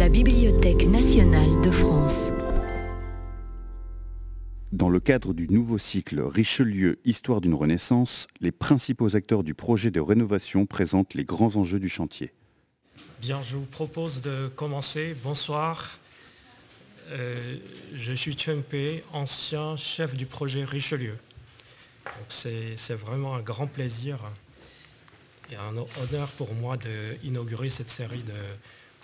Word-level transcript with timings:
la 0.00 0.08
Bibliothèque 0.08 0.86
nationale 0.86 1.60
de 1.60 1.70
France. 1.70 2.32
Dans 4.72 4.88
le 4.88 4.98
cadre 4.98 5.34
du 5.34 5.46
nouveau 5.46 5.76
cycle 5.76 6.22
Richelieu, 6.22 6.98
Histoire 7.04 7.42
d'une 7.42 7.52
Renaissance, 7.52 8.26
les 8.40 8.50
principaux 8.50 9.14
acteurs 9.14 9.44
du 9.44 9.52
projet 9.52 9.90
de 9.90 10.00
rénovation 10.00 10.64
présentent 10.64 11.12
les 11.12 11.24
grands 11.24 11.54
enjeux 11.56 11.78
du 11.78 11.90
chantier. 11.90 12.32
Bien, 13.20 13.42
je 13.42 13.56
vous 13.56 13.66
propose 13.66 14.22
de 14.22 14.48
commencer. 14.56 15.14
Bonsoir. 15.22 15.98
Euh, 17.10 17.58
je 17.94 18.14
suis 18.14 18.34
Pei, 18.70 19.04
ancien 19.12 19.76
chef 19.76 20.16
du 20.16 20.24
projet 20.24 20.64
Richelieu. 20.64 21.18
C'est 22.28 22.94
vraiment 22.94 23.34
un 23.34 23.42
grand 23.42 23.66
plaisir 23.66 24.18
et 25.52 25.56
un 25.56 25.76
honneur 25.76 26.28
pour 26.38 26.54
moi 26.54 26.78
d'inaugurer 27.22 27.68
cette 27.68 27.90
série 27.90 28.22
de 28.22 28.32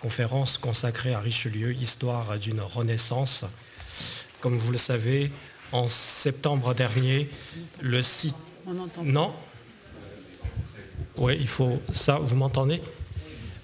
conférences 0.01 0.57
consacrées 0.57 1.13
à 1.13 1.19
Richelieu, 1.19 1.73
histoire 1.73 2.37
d'une 2.37 2.61
renaissance. 2.61 3.45
Comme 4.41 4.57
vous 4.57 4.71
le 4.71 4.77
savez, 4.77 5.31
en 5.71 5.87
septembre 5.87 6.73
dernier, 6.73 7.29
le 7.81 8.01
site... 8.01 8.35
Non 9.03 9.33
Oui, 11.17 11.37
il 11.39 11.47
faut... 11.47 11.81
Ça, 11.93 12.19
vous 12.19 12.35
m'entendez? 12.35 12.81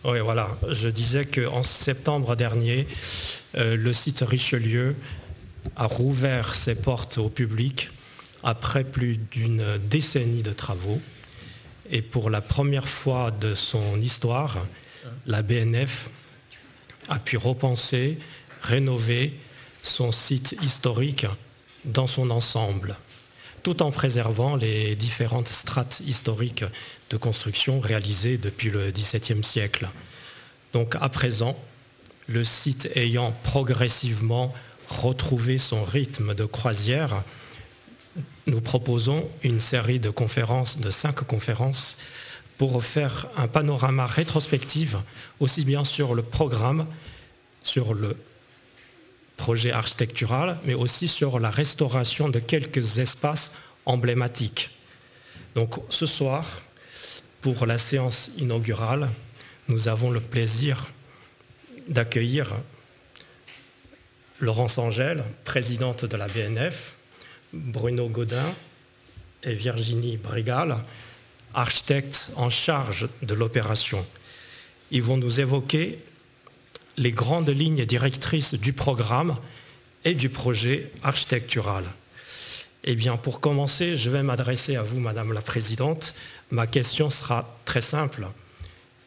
Oui, 0.04 0.20
voilà. 0.20 0.50
Je 0.70 0.90
disais 0.90 1.26
qu'en 1.26 1.64
septembre 1.64 2.36
dernier, 2.36 2.88
euh, 3.56 3.78
le 3.78 3.94
site 3.94 4.20
Richelieu 4.22 4.96
a 5.76 5.86
rouvert 5.86 6.56
ses 6.56 6.76
portes 6.76 7.18
au 7.18 7.30
public 7.30 7.90
après 8.44 8.84
plus 8.84 9.18
d'une 9.18 9.78
décennie 9.90 10.44
de 10.44 10.52
travaux. 10.52 11.00
Et 11.90 12.02
pour 12.02 12.30
la 12.30 12.42
première 12.42 12.88
fois 12.88 13.32
de 13.32 13.56
son 13.56 14.02
histoire, 14.02 14.66
la 15.26 15.42
BNF 15.42 16.10
a 17.10 17.20
pu 17.20 17.38
repenser, 17.38 18.18
rénover 18.62 19.34
son 19.82 20.12
site 20.12 20.56
historique 20.62 21.26
dans 21.86 22.08
son 22.08 22.30
ensemble, 22.30 22.96
tout 23.62 23.82
en 23.82 23.92
préservant 23.92 24.56
les 24.56 24.96
différentes 24.96 25.50
strates 25.50 26.02
historiques 26.06 26.64
de 27.10 27.18
construction 27.18 27.80
réalisées 27.80 28.38
depuis 28.38 28.70
le 28.70 28.92
XVIIe 28.92 29.44
siècle. 29.44 29.90
Donc 30.72 30.96
à 31.00 31.10
présent, 31.10 31.58
le 32.28 32.44
site 32.44 32.90
ayant 32.96 33.34
progressivement 33.44 34.54
retrouvé 34.88 35.58
son 35.58 35.84
rythme 35.84 36.34
de 36.34 36.46
croisière, 36.46 37.24
nous 38.48 38.62
proposons 38.62 39.30
une 39.44 39.60
série 39.60 40.00
de 40.00 40.10
conférences, 40.10 40.80
de 40.80 40.92
cinq 40.92 41.16
conférences, 41.24 41.98
pour 42.58 42.84
faire 42.84 43.28
un 43.36 43.48
panorama 43.48 44.06
rétrospectif, 44.06 44.96
aussi 45.40 45.66
bien 45.66 45.84
sur 45.84 46.16
le 46.16 46.24
programme, 46.24 46.88
sur 47.64 47.94
le 47.94 48.16
projet 49.38 49.72
architectural, 49.72 50.58
mais 50.66 50.74
aussi 50.74 51.08
sur 51.08 51.40
la 51.40 51.50
restauration 51.50 52.30
de 52.30 52.40
quelques 52.40 53.00
espaces 53.00 53.58
emblématiques. 53.86 54.70
Donc 55.56 55.76
ce 55.90 56.06
soir, 56.06 56.46
pour 57.42 57.66
la 57.66 57.78
séance 57.78 58.32
inaugurale, 58.38 59.10
nous 59.68 59.88
avons 59.88 60.12
le 60.12 60.20
plaisir 60.20 60.92
d'accueillir 61.88 62.54
Laurence 64.40 64.78
Angèle, 64.78 65.24
présidente 65.44 66.06
de 66.06 66.18
la 66.18 66.28
BNF, 66.28 66.96
Bruno 67.54 68.08
Godin 68.10 68.54
et 69.44 69.54
Virginie 69.54 70.18
Brigal, 70.18 70.78
architectes 71.54 72.32
en 72.36 72.50
charge 72.50 73.08
de 73.22 73.34
l'opération. 73.34 74.06
Ils 74.92 75.04
vont 75.04 75.18
nous 75.18 75.40
évoquer 75.40 76.00
les 76.98 77.12
grandes 77.12 77.50
lignes 77.50 77.86
directrices 77.86 78.54
du 78.54 78.74
programme 78.74 79.38
et 80.06 80.16
du 80.16 80.30
projet 80.30 80.92
architectural. 81.04 81.86
Eh 82.84 82.96
bien, 82.96 83.16
pour 83.16 83.40
commencer, 83.40 83.96
je 83.96 84.10
vais 84.10 84.24
m'adresser 84.24 84.76
à 84.76 84.84
vous, 84.84 85.00
Madame 85.00 85.32
la 85.32 85.42
Présidente. 85.42 86.14
Ma 86.52 86.68
question 86.68 87.10
sera 87.10 87.58
très 87.66 87.82
simple. 87.82 88.28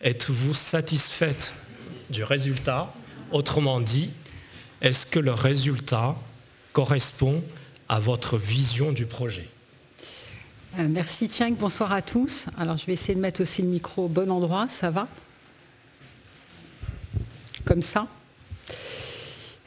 Êtes-vous 0.01 0.55
satisfaite 0.55 1.53
du 2.11 2.25
résultat? 2.25 2.93
Autrement 3.33 3.81
dit, 3.81 4.11
est-ce 4.81 5.05
que 5.05 5.19
le 5.19 5.33
résultat 5.33 6.17
correspond 6.73 7.43
à 7.89 8.01
votre 8.01 8.39
vision 8.39 8.93
du 8.93 9.05
projet? 9.05 9.49
Euh, 10.79 10.89
Merci 10.89 11.29
Tiang, 11.29 11.53
bonsoir 11.53 11.93
à 11.93 12.03
tous. 12.03 12.45
Alors 12.59 12.77
je 12.77 12.87
vais 12.87 12.93
essayer 12.93 13.15
de 13.15 13.21
mettre 13.21 13.43
aussi 13.43 13.63
le 13.63 13.69
micro 13.69 14.07
au 14.07 14.09
bon 14.09 14.31
endroit, 14.31 14.67
ça 14.69 14.91
va? 14.91 15.09
Comme 17.65 17.83
ça? 17.83 18.07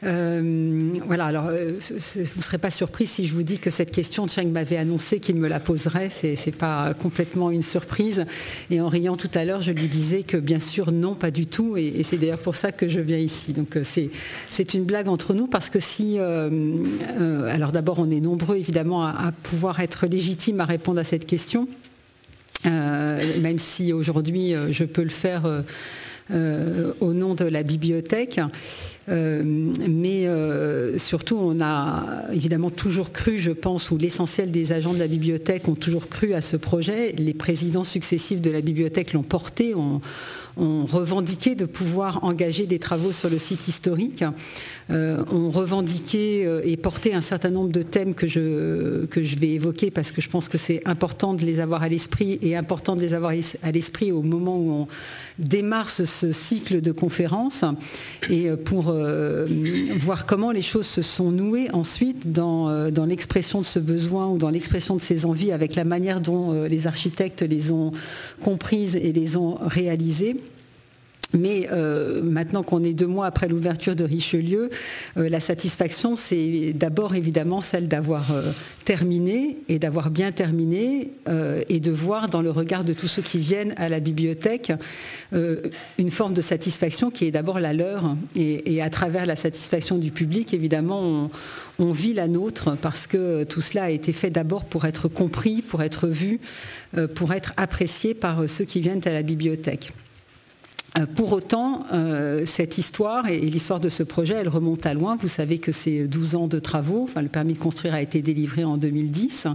Euh, 0.02 0.98
voilà, 1.06 1.26
alors 1.26 1.48
euh, 1.48 1.72
vous 1.90 2.20
ne 2.20 2.42
serez 2.42 2.58
pas 2.58 2.70
surpris 2.70 3.06
si 3.06 3.26
je 3.26 3.34
vous 3.34 3.42
dis 3.42 3.58
que 3.58 3.68
cette 3.68 3.90
question, 3.90 4.26
Cheng 4.26 4.50
m'avait 4.50 4.78
annoncé 4.78 5.20
qu'il 5.20 5.36
me 5.36 5.46
la 5.46 5.60
poserait, 5.60 6.08
ce 6.10 6.26
n'est 6.26 6.56
pas 6.56 6.94
complètement 6.94 7.50
une 7.50 7.62
surprise. 7.62 8.24
Et 8.70 8.80
en 8.80 8.88
riant 8.88 9.16
tout 9.16 9.30
à 9.34 9.44
l'heure, 9.44 9.60
je 9.60 9.72
lui 9.72 9.88
disais 9.88 10.22
que 10.22 10.38
bien 10.38 10.60
sûr, 10.60 10.90
non, 10.90 11.14
pas 11.14 11.30
du 11.30 11.46
tout, 11.46 11.76
et, 11.76 12.02
c'est 12.02 12.16
d'ailleurs 12.16 12.38
pour 12.38 12.56
ça 12.56 12.72
que 12.72 12.88
je 12.88 13.00
viens 13.00 13.18
ici. 13.18 13.52
Donc 13.52 13.76
euh, 13.76 13.82
c'est 13.84 14.74
une 14.74 14.84
blague 14.84 15.08
entre 15.08 15.34
nous, 15.34 15.46
parce 15.46 15.68
que 15.68 15.80
si... 15.80 16.18
alors 16.18 17.72
d'abord, 17.72 17.98
on 17.98 18.10
est 18.10 18.20
nombreux 18.20 18.56
évidemment 18.56 19.04
à, 19.04 19.32
pouvoir 19.42 19.80
être 19.80 20.06
légitimes 20.06 20.60
à 20.60 20.64
répondre 20.64 21.00
à 21.00 21.04
cette 21.04 21.26
question, 21.26 21.68
même 22.64 23.58
si 23.58 23.92
aujourd'hui 23.92 24.54
je 24.70 24.84
peux 24.84 25.02
le 25.02 25.08
faire 25.08 25.42
au 27.00 27.12
nom 27.12 27.34
de 27.34 27.44
la 27.44 27.62
bibliothèque. 27.62 28.40
Euh, 29.10 29.42
mais 29.44 30.26
euh, 30.26 30.96
surtout, 30.98 31.36
on 31.36 31.60
a 31.60 32.04
évidemment 32.32 32.70
toujours 32.70 33.12
cru, 33.12 33.38
je 33.38 33.50
pense, 33.50 33.90
ou 33.90 33.98
l'essentiel 33.98 34.50
des 34.50 34.72
agents 34.72 34.92
de 34.92 34.98
la 34.98 35.08
bibliothèque 35.08 35.66
ont 35.68 35.74
toujours 35.74 36.08
cru 36.08 36.34
à 36.34 36.40
ce 36.40 36.56
projet. 36.56 37.12
Les 37.18 37.34
présidents 37.34 37.84
successifs 37.84 38.40
de 38.40 38.50
la 38.50 38.60
bibliothèque 38.60 39.12
l'ont 39.12 39.22
porté, 39.22 39.74
ont 40.60 40.84
revendiqué 40.86 41.54
de 41.54 41.64
pouvoir 41.64 42.22
engager 42.22 42.66
des 42.66 42.78
travaux 42.78 43.12
sur 43.12 43.30
le 43.30 43.38
site 43.38 43.66
historique, 43.66 44.24
euh, 44.90 45.22
ont 45.32 45.50
revendiqué 45.50 46.44
euh, 46.44 46.60
et 46.64 46.76
porté 46.76 47.14
un 47.14 47.20
certain 47.20 47.50
nombre 47.50 47.70
de 47.70 47.82
thèmes 47.82 48.14
que 48.14 48.26
je, 48.26 49.06
que 49.06 49.22
je 49.22 49.36
vais 49.36 49.50
évoquer 49.50 49.90
parce 49.90 50.10
que 50.10 50.20
je 50.20 50.28
pense 50.28 50.48
que 50.48 50.58
c'est 50.58 50.82
important 50.86 51.32
de 51.32 51.44
les 51.44 51.60
avoir 51.60 51.82
à 51.82 51.88
l'esprit 51.88 52.38
et 52.42 52.56
important 52.56 52.96
de 52.96 53.00
les 53.00 53.14
avoir 53.14 53.32
à 53.62 53.70
l'esprit 53.70 54.12
au 54.12 54.22
moment 54.22 54.58
où 54.58 54.72
on 54.72 54.88
démarre 55.38 55.88
ce, 55.88 56.04
cycle 56.32 56.80
de 56.80 56.92
conférences 56.92 57.64
et 58.28 58.50
euh, 58.50 58.56
pour 58.56 58.94
voir 59.96 60.26
comment 60.26 60.50
les 60.50 60.62
choses 60.62 60.86
se 60.86 61.02
sont 61.02 61.30
nouées 61.30 61.70
ensuite 61.72 62.32
dans, 62.32 62.90
dans 62.90 63.06
l'expression 63.06 63.60
de 63.60 63.66
ce 63.66 63.78
besoin 63.78 64.28
ou 64.28 64.38
dans 64.38 64.50
l'expression 64.50 64.96
de 64.96 65.00
ces 65.00 65.24
envies 65.24 65.52
avec 65.52 65.74
la 65.74 65.84
manière 65.84 66.20
dont 66.20 66.64
les 66.64 66.86
architectes 66.86 67.42
les 67.42 67.72
ont 67.72 67.92
comprises 68.42 68.96
et 68.96 69.12
les 69.12 69.36
ont 69.36 69.58
réalisées. 69.60 70.36
Mais 71.32 71.68
euh, 71.70 72.22
maintenant 72.22 72.62
qu'on 72.62 72.82
est 72.82 72.94
deux 72.94 73.06
mois 73.06 73.26
après 73.26 73.46
l'ouverture 73.46 73.94
de 73.94 74.04
Richelieu, 74.04 74.70
euh, 75.16 75.28
la 75.28 75.38
satisfaction, 75.38 76.16
c'est 76.16 76.72
d'abord 76.74 77.14
évidemment 77.14 77.60
celle 77.60 77.86
d'avoir 77.86 78.32
euh, 78.32 78.50
terminé 78.84 79.58
et 79.68 79.78
d'avoir 79.78 80.10
bien 80.10 80.32
terminé 80.32 81.12
et 81.68 81.80
de 81.80 81.90
voir 81.92 82.28
dans 82.28 82.42
le 82.42 82.50
regard 82.50 82.82
de 82.82 82.92
tous 82.92 83.06
ceux 83.06 83.22
qui 83.22 83.38
viennent 83.38 83.72
à 83.76 83.88
la 83.88 84.00
bibliothèque 84.00 84.72
une 85.32 86.10
forme 86.10 86.34
de 86.34 86.42
satisfaction 86.42 87.10
qui 87.10 87.26
est 87.26 87.30
d'abord 87.30 87.60
la 87.60 87.72
leur. 87.72 88.16
Et, 88.34 88.82
à 88.82 88.90
travers 88.90 89.26
la 89.26 89.36
satisfaction 89.36 89.98
du 89.98 90.10
public, 90.10 90.54
évidemment, 90.54 91.00
on, 91.00 91.30
on, 91.78 91.92
vit 91.92 92.14
la 92.14 92.26
nôtre 92.26 92.76
parce 92.80 93.06
que 93.06 93.44
tout 93.44 93.60
cela 93.60 93.84
a 93.84 93.90
été 93.90 94.12
fait 94.12 94.30
d'abord 94.30 94.64
pour 94.64 94.86
être 94.86 95.08
compris, 95.08 95.62
pour 95.62 95.82
être 95.82 96.08
vu, 96.08 96.40
pour 97.14 97.32
être 97.32 97.52
apprécié 97.56 98.14
par 98.14 98.48
ceux 98.48 98.64
qui 98.64 98.80
viennent 98.80 99.02
à 99.04 99.12
la 99.12 99.22
bibliothèque. 99.22 99.92
Euh, 100.98 101.06
pour 101.06 101.32
autant, 101.32 101.84
euh, 101.92 102.42
cette 102.46 102.76
histoire 102.76 103.28
et, 103.28 103.38
l'histoire 103.38 103.78
de 103.78 103.88
ce 103.88 104.02
projet, 104.02 104.34
elle 104.34 104.48
remonte 104.48 104.86
à 104.86 104.94
loin. 104.94 105.16
Vous 105.20 105.28
savez 105.28 105.58
que 105.58 105.70
c'est 105.70 106.08
12 106.08 106.34
ans 106.34 106.48
de 106.48 106.58
travaux. 106.58 107.08
Le 107.16 107.28
permis 107.28 107.54
de 107.54 107.58
construire 107.58 107.94
a 107.94 108.02
été 108.02 108.22
délivré 108.22 108.64
en 108.64 108.76
2010 108.76 109.46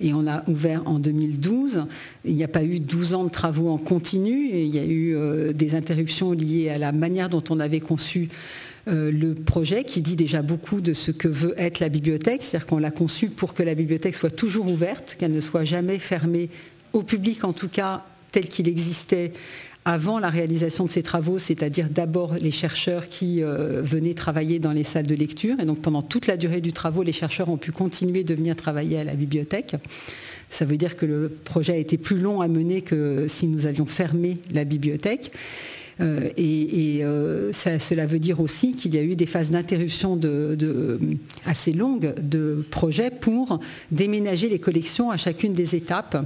et 0.00 0.14
on 0.14 0.26
a 0.26 0.42
ouvert 0.48 0.82
en 0.86 0.98
2012. 0.98 1.84
Il 2.24 2.34
n'y 2.34 2.44
a 2.44 2.48
pas 2.48 2.64
eu 2.64 2.80
12 2.80 3.14
ans 3.14 3.24
de 3.24 3.30
travaux 3.30 3.68
en 3.68 3.76
continu. 3.76 4.48
Il 4.52 4.74
y 4.74 4.78
a 4.78 4.84
eu 4.84 5.14
euh, 5.14 5.52
des 5.52 5.74
interruptions 5.74 6.32
liées 6.32 6.70
à 6.70 6.78
la 6.78 6.92
manière 6.92 7.28
dont 7.28 7.44
on 7.50 7.60
avait 7.60 7.80
conçu 7.80 8.28
le 8.86 9.34
projet 9.34 9.84
qui 9.84 10.00
dit 10.00 10.16
déjà 10.16 10.42
beaucoup 10.42 10.80
de 10.80 10.94
ce 10.94 11.12
que 11.12 11.28
veut 11.28 11.54
être 11.58 11.78
la 11.78 11.90
bibliothèque, 11.90 12.42
c'est-à-dire 12.42 12.66
qu'on 12.66 12.78
l'a 12.78 12.90
conçu 12.90 13.28
pour 13.28 13.54
que 13.54 13.62
la 13.62 13.76
bibliothèque 13.76 14.16
soit 14.16 14.34
toujours 14.34 14.66
ouverte, 14.66 15.16
qu'elle 15.16 15.32
ne 15.32 15.40
soit 15.40 15.62
jamais 15.62 15.98
fermée 16.00 16.48
au 16.92 17.02
public 17.02 17.44
en 17.44 17.52
tout 17.52 17.68
cas 17.68 18.02
tel 18.32 18.48
qu'il 18.48 18.68
existait 18.68 19.32
avant 19.84 20.18
la 20.18 20.28
réalisation 20.28 20.84
de 20.84 20.90
ces 20.90 21.02
travaux, 21.02 21.38
c'est-à-dire 21.38 21.88
d'abord 21.88 22.34
les 22.34 22.50
chercheurs 22.50 23.08
qui 23.08 23.42
euh, 23.42 23.80
venaient 23.82 24.14
travailler 24.14 24.58
dans 24.58 24.72
les 24.72 24.84
salles 24.84 25.06
de 25.06 25.14
lecture. 25.14 25.58
Et 25.58 25.64
donc 25.64 25.80
pendant 25.80 26.02
toute 26.02 26.26
la 26.26 26.36
durée 26.36 26.60
du 26.60 26.72
travaux, 26.72 27.02
les 27.02 27.12
chercheurs 27.12 27.48
ont 27.48 27.56
pu 27.56 27.72
continuer 27.72 28.22
de 28.22 28.34
venir 28.34 28.56
travailler 28.56 28.98
à 28.98 29.04
la 29.04 29.14
bibliothèque. 29.14 29.76
Ça 30.50 30.64
veut 30.64 30.76
dire 30.76 30.96
que 30.96 31.06
le 31.06 31.30
projet 31.44 31.72
a 31.72 31.76
été 31.76 31.96
plus 31.96 32.18
long 32.18 32.40
à 32.40 32.48
mener 32.48 32.82
que 32.82 33.26
si 33.28 33.46
nous 33.46 33.66
avions 33.66 33.86
fermé 33.86 34.36
la 34.52 34.64
bibliothèque. 34.64 35.32
et, 36.00 37.02
cela 37.52 38.06
veut 38.06 38.18
dire 38.18 38.40
aussi 38.40 38.74
qu'il 38.74 38.94
y 38.94 38.98
a 38.98 39.02
eu 39.02 39.16
des 39.16 39.26
phases 39.26 39.50
d'interruption 39.50 40.18
assez 41.46 41.72
longues 41.72 42.14
de 42.20 42.64
projets 42.70 43.10
pour 43.10 43.60
déménager 43.92 44.48
les 44.48 44.58
collections 44.58 45.10
à 45.10 45.16
chacune 45.16 45.52
des 45.52 45.76
étapes 45.76 46.16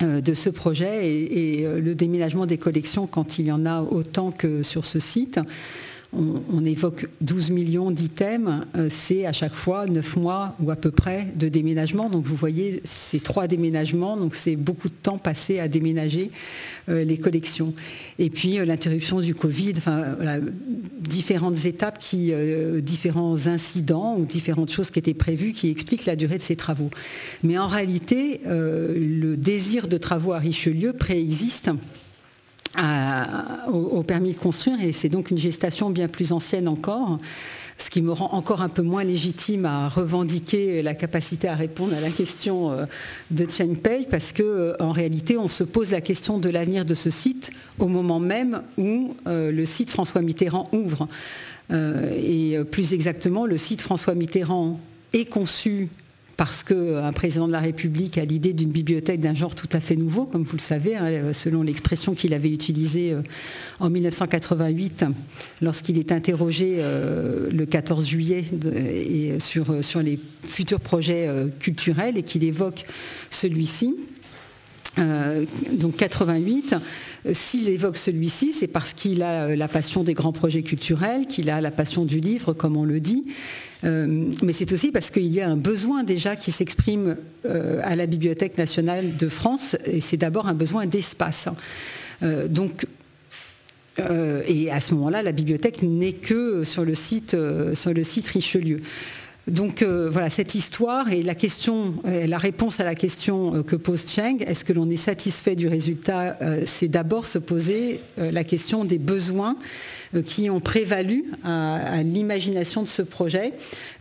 de 0.00 0.34
ce 0.34 0.48
projet 0.50 1.08
et, 1.08 1.66
le 1.66 1.94
déménagement 1.94 2.46
des 2.46 2.58
collections 2.58 3.06
quand 3.06 3.38
il 3.38 3.46
y 3.46 3.52
en 3.52 3.66
a 3.66 3.82
autant 3.82 4.30
que 4.30 4.62
sur 4.62 4.84
ce 4.84 4.98
site 4.98 5.40
on, 6.14 6.64
évoque 6.64 7.08
12 7.20 7.50
millions 7.50 7.90
d'items, 7.90 8.62
euh, 8.76 8.88
c'est 8.90 9.26
à 9.26 9.32
chaque 9.32 9.52
fois 9.52 9.86
9 9.86 10.16
mois 10.16 10.52
ou 10.60 10.70
à 10.70 10.76
peu 10.76 10.90
près 10.90 11.26
de 11.36 11.48
déménagement. 11.48 12.08
Donc 12.08 12.24
vous 12.24 12.34
voyez, 12.34 12.80
c'est 12.84 13.22
trois 13.22 13.46
déménagements, 13.46 14.16
donc 14.16 14.34
c'est 14.34 14.56
beaucoup 14.56 14.88
de 14.88 14.94
temps 14.94 15.18
passé 15.18 15.58
à 15.58 15.68
déménager 15.68 16.30
euh, 16.88 17.04
les 17.04 17.18
collections. 17.18 17.74
Et 18.18 18.30
puis 18.30 18.58
euh, 18.58 18.64
l'interruption 18.64 19.20
du 19.20 19.34
Covid, 19.34 19.74
enfin, 19.76 20.16
différentes 21.00 21.66
étapes, 21.66 22.02
différents 22.80 23.46
incidents 23.46 24.16
ou 24.16 24.24
différentes 24.24 24.70
choses 24.70 24.90
qui 24.90 24.98
étaient 24.98 25.14
prévues 25.14 25.52
qui 25.52 25.68
expliquent 25.68 26.06
la 26.06 26.16
durée 26.16 26.38
de 26.38 26.42
ces 26.42 26.56
travaux. 26.56 26.90
Mais 27.42 27.58
en 27.58 27.66
réalité, 27.66 28.40
le 28.46 29.36
désir 29.36 29.88
de 29.88 29.96
travaux 29.96 30.32
à 30.32 30.38
Richelieu 30.38 30.92
préexiste 30.92 31.70
au, 33.72 34.02
permis 34.02 34.32
de 34.32 34.38
construire 34.38 34.80
et 34.82 34.92
c'est 34.92 35.08
donc 35.08 35.30
une 35.30 35.38
gestation 35.38 35.90
bien 35.90 36.08
plus 36.08 36.32
ancienne 36.32 36.68
encore 36.68 37.18
ce 37.78 37.90
qui 37.90 38.02
me 38.02 38.12
rend 38.12 38.30
encore 38.32 38.60
un 38.60 38.68
peu 38.68 38.82
moins 38.82 39.04
légitime 39.04 39.64
à 39.64 39.88
revendiquer 39.88 40.82
la 40.82 40.94
capacité 40.94 41.48
à 41.48 41.54
répondre 41.54 41.94
à 41.94 42.00
la 42.00 42.10
question 42.10 42.72
euh, 42.72 42.84
de 43.30 43.48
Chen 43.48 43.76
Pei, 43.76 44.06
parce 44.10 44.32
que 44.32 44.42
euh, 44.42 44.76
en 44.80 44.92
réalité, 44.92 45.38
on 45.38 45.48
se 45.48 45.64
pose 45.64 45.92
la 45.92 46.00
question 46.00 46.38
de 46.38 46.50
l'avenir 46.50 46.84
de 46.84 46.94
ce 46.94 47.10
site 47.10 47.50
au 47.78 47.86
moment 47.86 48.18
même 48.18 48.62
où 48.76 49.14
euh, 49.26 49.52
le 49.52 49.64
site 49.64 49.90
François 49.90 50.22
Mitterrand 50.22 50.68
ouvre. 50.72 51.08
et 51.70 52.58
plus 52.70 52.92
exactement, 52.92 53.46
le 53.46 53.56
site 53.56 53.82
François 53.82 54.14
Mitterrand 54.14 54.80
est 55.12 55.26
conçu 55.26 55.88
parce 56.38 56.62
qu'un 56.62 57.12
président 57.12 57.48
de 57.48 57.52
la 57.52 57.58
République 57.58 58.16
a 58.16 58.24
l'idée 58.24 58.52
d'une 58.52 58.70
bibliothèque 58.70 59.20
d'un 59.20 59.34
genre 59.34 59.56
tout 59.56 59.68
à 59.72 59.80
fait 59.80 59.96
nouveau, 59.96 60.24
comme 60.24 60.44
vous 60.44 60.56
le 60.56 60.62
savez, 60.62 60.94
hein, 60.94 61.32
selon 61.32 61.62
l'expression 61.62 62.14
qu'il 62.14 62.32
avait 62.32 62.48
utilisée 62.48 63.12
euh, 63.12 63.22
en 63.80 63.90
1988 63.90 65.04
lorsqu'il 65.60 65.98
est 65.98 66.12
interrogé 66.12 66.76
euh, 66.78 67.50
le 67.50 67.66
14 67.66 68.06
juillet 68.06 68.44
sur, 69.40 69.82
sur 69.82 70.00
les 70.00 70.20
futurs 70.46 70.78
projets 70.78 71.26
euh, 71.26 71.48
culturels 71.48 72.16
et 72.16 72.22
qu'il 72.22 72.44
évoque 72.44 72.84
celui-ci. 73.30 73.96
donc 75.72 75.96
88, 75.96 76.76
s'il 77.32 77.68
évoque 77.68 77.96
celui-ci, 77.96 78.52
c'est 78.52 78.68
parce 78.68 78.92
qu'il 78.92 79.22
a 79.22 79.56
la 79.56 79.68
passion 79.68 80.04
des 80.04 80.14
grands 80.14 80.32
projets 80.32 80.62
culturels, 80.62 81.26
qu'il 81.26 81.50
a 81.50 81.60
la 81.60 81.70
passion 81.72 82.04
du 82.04 82.20
livre, 82.20 82.52
comme 82.52 82.76
on 82.76 82.84
le 82.84 83.00
dit, 83.00 83.24
euh, 83.84 84.32
mais 84.42 84.52
c'est 84.52 84.72
aussi 84.72 84.90
parce 84.90 85.10
qu'il 85.10 85.26
y 85.26 85.40
a 85.40 85.48
un 85.48 85.56
besoin 85.56 86.02
déjà 86.02 86.36
qui 86.36 86.50
s'exprime 86.50 87.16
euh, 87.44 87.80
à 87.84 87.96
la 87.96 88.06
Bibliothèque 88.06 88.58
nationale 88.58 89.16
de 89.16 89.28
France, 89.28 89.76
et 89.84 90.00
c'est 90.00 90.16
d'abord 90.16 90.48
un 90.48 90.54
besoin 90.54 90.86
d'espace. 90.86 91.48
Euh, 92.22 92.48
donc, 92.48 92.86
et 94.46 94.70
à 94.70 94.78
ce 94.78 94.94
moment-là, 94.94 95.24
la 95.24 95.32
bibliothèque 95.32 95.82
n'est 95.82 96.12
que 96.12 96.62
sur 96.62 96.84
le 96.84 96.94
site, 96.94 97.36
sur 97.74 97.92
le 97.92 98.02
site 98.04 98.28
Richelieu. 98.28 98.76
Donc 99.48 99.82
voilà, 99.82 100.30
cette 100.30 100.54
histoire 100.54 101.10
et 101.10 101.22
la 101.22 101.34
la 102.04 102.38
réponse 102.38 102.80
à 102.80 102.84
la 102.84 102.94
question 102.94 103.62
que 103.62 103.76
pose 103.76 104.04
Cheng, 104.06 104.42
est-ce 104.46 104.64
que 104.64 104.72
l'on 104.72 104.88
est 104.90 104.96
satisfait 104.96 105.54
du 105.54 105.68
résultat 105.68 106.36
C'est 106.66 106.88
d'abord 106.88 107.26
se 107.26 107.38
poser 107.38 108.00
la 108.16 108.44
question 108.44 108.84
des 108.84 108.98
besoins 108.98 109.56
euh, 110.14 110.22
qui 110.22 110.48
ont 110.48 110.60
prévalu 110.60 111.26
à, 111.44 112.02
l'imagination 112.02 112.82
de 112.82 112.88
ce 112.88 113.02
projet, 113.02 113.52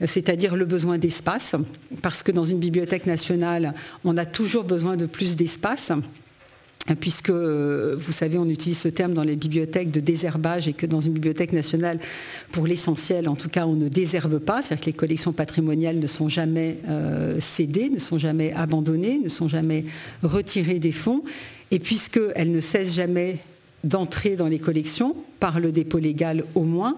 euh, 0.02 0.06
c'est-à-dire 0.08 0.56
le 0.56 0.64
besoin 0.64 0.98
d'espace, 0.98 1.56
parce 2.02 2.24
que 2.24 2.32
dans 2.32 2.46
une 2.46 2.60
bibliothèque 2.60 3.08
nationale, 3.08 3.74
on 4.06 4.16
a 4.16 4.26
toujours 4.26 4.64
besoin 4.64 4.96
de 4.96 5.06
plus 5.06 5.36
d'espace 5.36 5.92
puisque, 6.96 7.30
euh, 7.30 7.96
vous 7.98 8.12
savez, 8.12 8.38
on 8.38 8.48
utilise 8.48 8.78
ce 8.78 8.88
terme 8.88 9.14
dans 9.14 9.24
les 9.24 9.36
bibliothèques 9.36 9.92
de 9.92 10.00
désherbage 10.00 10.68
et 10.68 10.74
que 10.74 10.86
dans 10.86 11.02
une 11.02 11.14
bibliothèque 11.14 11.54
nationale, 11.54 12.00
pour 12.52 12.68
l'essentiel, 12.68 13.28
en 13.28 13.36
tout 13.36 13.50
cas, 13.50 13.66
on 13.66 13.74
ne 13.74 13.88
désherbe 13.88 14.40
pas, 14.40 14.62
c'est-à-dire 14.62 14.86
que 14.86 14.90
les 14.90 14.98
collections 14.98 15.34
patrimoniales 15.34 16.00
ne 16.00 16.08
sont 16.08 16.30
jamais 16.30 16.78
cédées, 17.40 17.90
ne 17.90 18.00
sont 18.00 18.18
jamais 18.18 18.54
abandonnées, 18.54 19.20
ne 19.20 19.30
sont 19.30 19.48
jamais 19.48 19.86
retirées 20.24 20.80
des 20.80 20.92
fonds, 20.92 21.24
et 21.72 21.80
puisqu'elles 21.80 22.52
ne 22.52 22.60
cessent 22.60 22.96
jamais 22.96 23.40
d'entrer 23.84 24.36
dans 24.36 24.48
les 24.48 24.60
collections, 24.60 25.16
par 25.40 25.60
le 25.60 25.72
dépôt 25.72 26.00
légal 26.00 26.44
au 26.56 26.64
moins, 26.64 26.96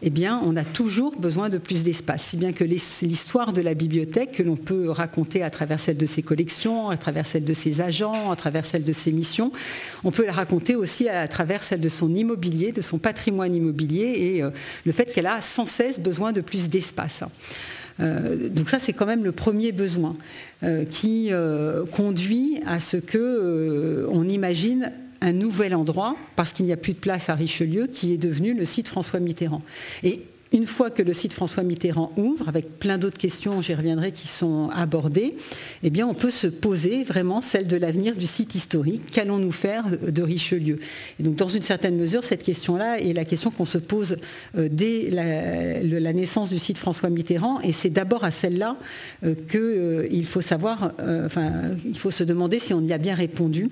eh 0.00 0.10
bien, 0.10 0.40
on 0.44 0.56
a 0.56 0.64
toujours 0.64 1.14
besoin 1.16 1.48
de 1.48 1.58
plus 1.58 1.84
d'espace. 1.84 2.24
Si 2.24 2.36
bien 2.36 2.52
que 2.52 2.64
l'histoire 2.64 3.52
de 3.52 3.60
la 3.60 3.74
bibliothèque, 3.74 4.32
que 4.32 4.42
l'on 4.42 4.56
peut 4.56 4.88
raconter 4.90 5.42
à 5.42 5.50
travers 5.50 5.78
celle 5.78 5.96
de 5.96 6.06
ses 6.06 6.22
collections, 6.22 6.88
à 6.88 6.96
travers 6.96 7.26
celle 7.26 7.44
de 7.44 7.52
ses 7.52 7.80
agents, 7.80 8.30
à 8.30 8.36
travers 8.36 8.64
celle 8.64 8.84
de 8.84 8.92
ses 8.92 9.12
missions, 9.12 9.52
on 10.04 10.10
peut 10.10 10.24
la 10.24 10.32
raconter 10.32 10.74
aussi 10.74 11.08
à 11.08 11.28
travers 11.28 11.62
celle 11.62 11.80
de 11.80 11.88
son 11.88 12.14
immobilier, 12.14 12.72
de 12.72 12.80
son 12.80 12.98
patrimoine 12.98 13.54
immobilier, 13.54 14.14
et 14.18 14.42
euh, 14.42 14.50
le 14.86 14.92
fait 14.92 15.12
qu'elle 15.12 15.26
a 15.26 15.40
sans 15.40 15.66
cesse 15.66 16.00
besoin 16.00 16.32
de 16.32 16.40
plus 16.40 16.68
d'espace. 16.68 17.24
Euh, 18.00 18.48
donc 18.48 18.70
ça, 18.70 18.78
c'est 18.78 18.94
quand 18.94 19.06
même 19.06 19.22
le 19.22 19.32
premier 19.32 19.70
besoin 19.70 20.14
euh, 20.62 20.86
qui 20.86 21.30
conduit 21.92 22.60
à 22.66 22.80
ce 22.80 22.96
que 22.96 24.06
on 24.10 24.26
imagine 24.26 24.92
un 25.22 25.32
nouvel 25.32 25.74
endroit, 25.74 26.16
parce 26.36 26.52
qu'il 26.52 26.66
n'y 26.66 26.72
a 26.72 26.76
plus 26.76 26.92
de 26.92 26.98
place 26.98 27.30
à 27.30 27.34
Richelieu, 27.34 27.86
qui 27.86 28.12
est 28.12 28.18
devenu 28.18 28.54
le 28.54 28.64
site 28.64 28.88
François 28.88 29.20
Mitterrand. 29.20 29.62
Et 30.02 30.20
une 30.52 30.66
fois 30.66 30.90
que 30.90 31.02
le 31.02 31.12
site 31.12 31.32
François 31.32 31.62
Mitterrand 31.62 32.12
ouvre, 32.16 32.48
avec 32.48 32.78
plein 32.78 32.98
d'autres 32.98 33.16
questions, 33.16 33.62
j'y 33.62 33.74
reviendrai, 33.74 34.12
qui 34.12 34.28
sont 34.28 34.68
abordées, 34.74 35.34
eh 35.82 35.90
bien, 35.90 36.06
on 36.06 36.12
peut 36.12 36.30
se 36.30 36.46
poser 36.46 37.04
vraiment 37.04 37.40
celle 37.40 37.68
de 37.68 37.76
l'avenir 37.76 38.14
du 38.14 38.26
site 38.26 38.54
historique. 38.54 39.02
Qu'allons-nous 39.12 39.52
faire 39.52 39.84
de 39.88 40.22
Richelieu? 40.22 40.78
Et 41.18 41.22
donc, 41.22 41.36
dans 41.36 41.48
une 41.48 41.62
certaine 41.62 41.96
mesure, 41.96 42.22
cette 42.22 42.42
question-là 42.42 43.00
est 43.00 43.14
la 43.14 43.24
question 43.24 43.50
qu'on 43.50 43.64
se 43.64 43.78
pose 43.78 44.16
euh, 44.58 44.68
dès 44.70 45.08
la, 45.10 46.12
naissance 46.12 46.50
du 46.50 46.58
site 46.58 46.76
François 46.76 47.08
Mitterrand, 47.08 47.60
et 47.60 47.72
c'est 47.72 47.90
d'abord 47.90 48.24
à 48.24 48.30
celle-là 48.30 48.76
euh, 49.24 49.34
qu'il 49.34 49.60
euh, 49.60 50.24
faut 50.24 50.42
savoir, 50.42 50.92
enfin, 51.24 51.52
il 51.86 51.96
faut 51.96 52.10
se 52.10 52.24
demander 52.24 52.58
si 52.58 52.74
on 52.74 52.82
y 52.82 52.92
a 52.92 52.98
bien 52.98 53.14
répondu 53.14 53.68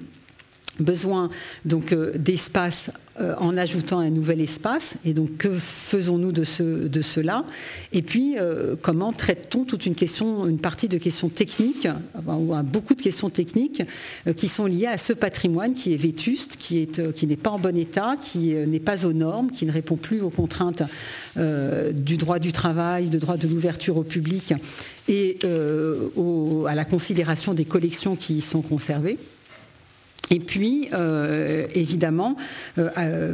besoin 0.81 1.31
donc 1.65 1.93
euh, 1.93 2.13
d'espace 2.17 2.91
euh, 3.21 3.35
en 3.39 3.57
ajoutant 3.57 3.99
un 3.99 4.11
nouvel 4.11 4.41
espace. 4.41 4.95
Et 5.05 5.13
donc 5.13 5.37
que 5.37 5.51
faisons-nous 5.51 6.33
de, 6.33 6.45
ce, 6.45 6.89
de 6.89 7.01
cela? 7.01 7.45
Et 7.93 8.03
puis 8.03 8.37
euh, 8.39 8.77
comment 8.81 9.13
traite-t-on 9.13 9.65
toute 9.65 9.87
une 9.87 9.95
question 9.95 10.47
une 10.47 10.61
partie 10.61 10.89
de 10.89 10.99
questions 10.99 11.29
techniques 11.29 11.89
ou 12.27 12.55
beaucoup 12.65 12.95
de 12.95 13.03
questions 13.03 13.31
techniques 13.31 13.83
qui 14.37 14.49
sont 14.49 14.67
liées 14.67 14.87
à 14.87 14.99
ce 14.99 15.13
patrimoine 15.13 15.75
qui 15.75 15.93
est 15.93 15.97
vétuste 15.97 16.57
qui 16.57 16.79
est 16.79 17.13
qui 17.13 17.27
n'est 17.27 17.37
pas 17.37 17.51
en 17.51 17.59
bon 17.59 17.77
état 17.77 18.17
qui 18.21 18.55
n'est 18.55 18.81
pas 18.81 19.07
aux 19.07 19.13
normes 19.13 19.51
qui 19.51 19.67
ne 19.67 19.73
répond 19.73 19.97
plus 19.97 20.21
aux 20.21 20.31
contraintes 20.31 20.83
du 21.37 22.17
droit 22.17 22.39
du 22.39 22.53
travail 22.53 23.09
du 23.09 23.19
droit 23.19 23.37
de 23.37 23.49
l'ouverture 23.49 23.97
au 23.97 24.03
public 24.03 24.55
et 25.09 25.39
à 25.45 26.75
la 26.75 26.85
considération 26.85 27.55
des 27.55 27.65
collections 27.65 28.17
qui 28.17 28.35
y 28.35 28.41
sont 28.41 28.63
conservées 28.63 29.19
et 30.33 30.39
puis, 30.39 30.89
euh, 30.93 31.67
évidemment, 31.75 32.37
euh, 32.79 32.89
euh, 32.97 33.33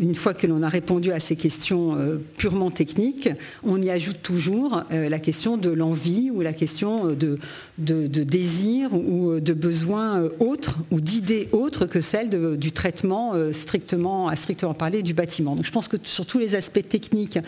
une 0.00 0.14
fois 0.14 0.32
que 0.32 0.46
l'on 0.46 0.62
a 0.62 0.68
répondu 0.68 1.10
à 1.10 1.18
ces 1.18 1.34
questions 1.34 1.96
purement 2.36 2.70
techniques, 2.70 3.28
on 3.64 3.82
y 3.82 3.90
ajoute 3.90 4.22
toujours 4.22 4.84
la 4.90 5.18
question 5.18 5.56
de 5.56 5.70
l'envie 5.70 6.30
ou 6.30 6.40
la 6.40 6.52
question 6.52 7.06
de, 7.06 7.36
désir 7.78 8.92
ou 8.94 9.40
de 9.40 9.52
besoins 9.52 10.22
autres 10.38 10.78
ou 10.92 11.00
d'idées 11.00 11.48
autres 11.50 11.86
que 11.86 12.00
celles 12.00 12.56
du 12.56 12.70
traitement 12.70 13.32
strictement, 13.52 14.28
à 14.28 14.36
strictement 14.36 14.74
parler 14.74 15.02
du 15.02 15.14
bâtiment. 15.14 15.56
Donc 15.56 15.64
je 15.64 15.72
pense 15.72 15.88
que 15.88 15.96
sur 16.04 16.26
tous 16.26 16.38
les 16.38 16.54
aspects 16.54 16.86
techniques, 16.88 17.38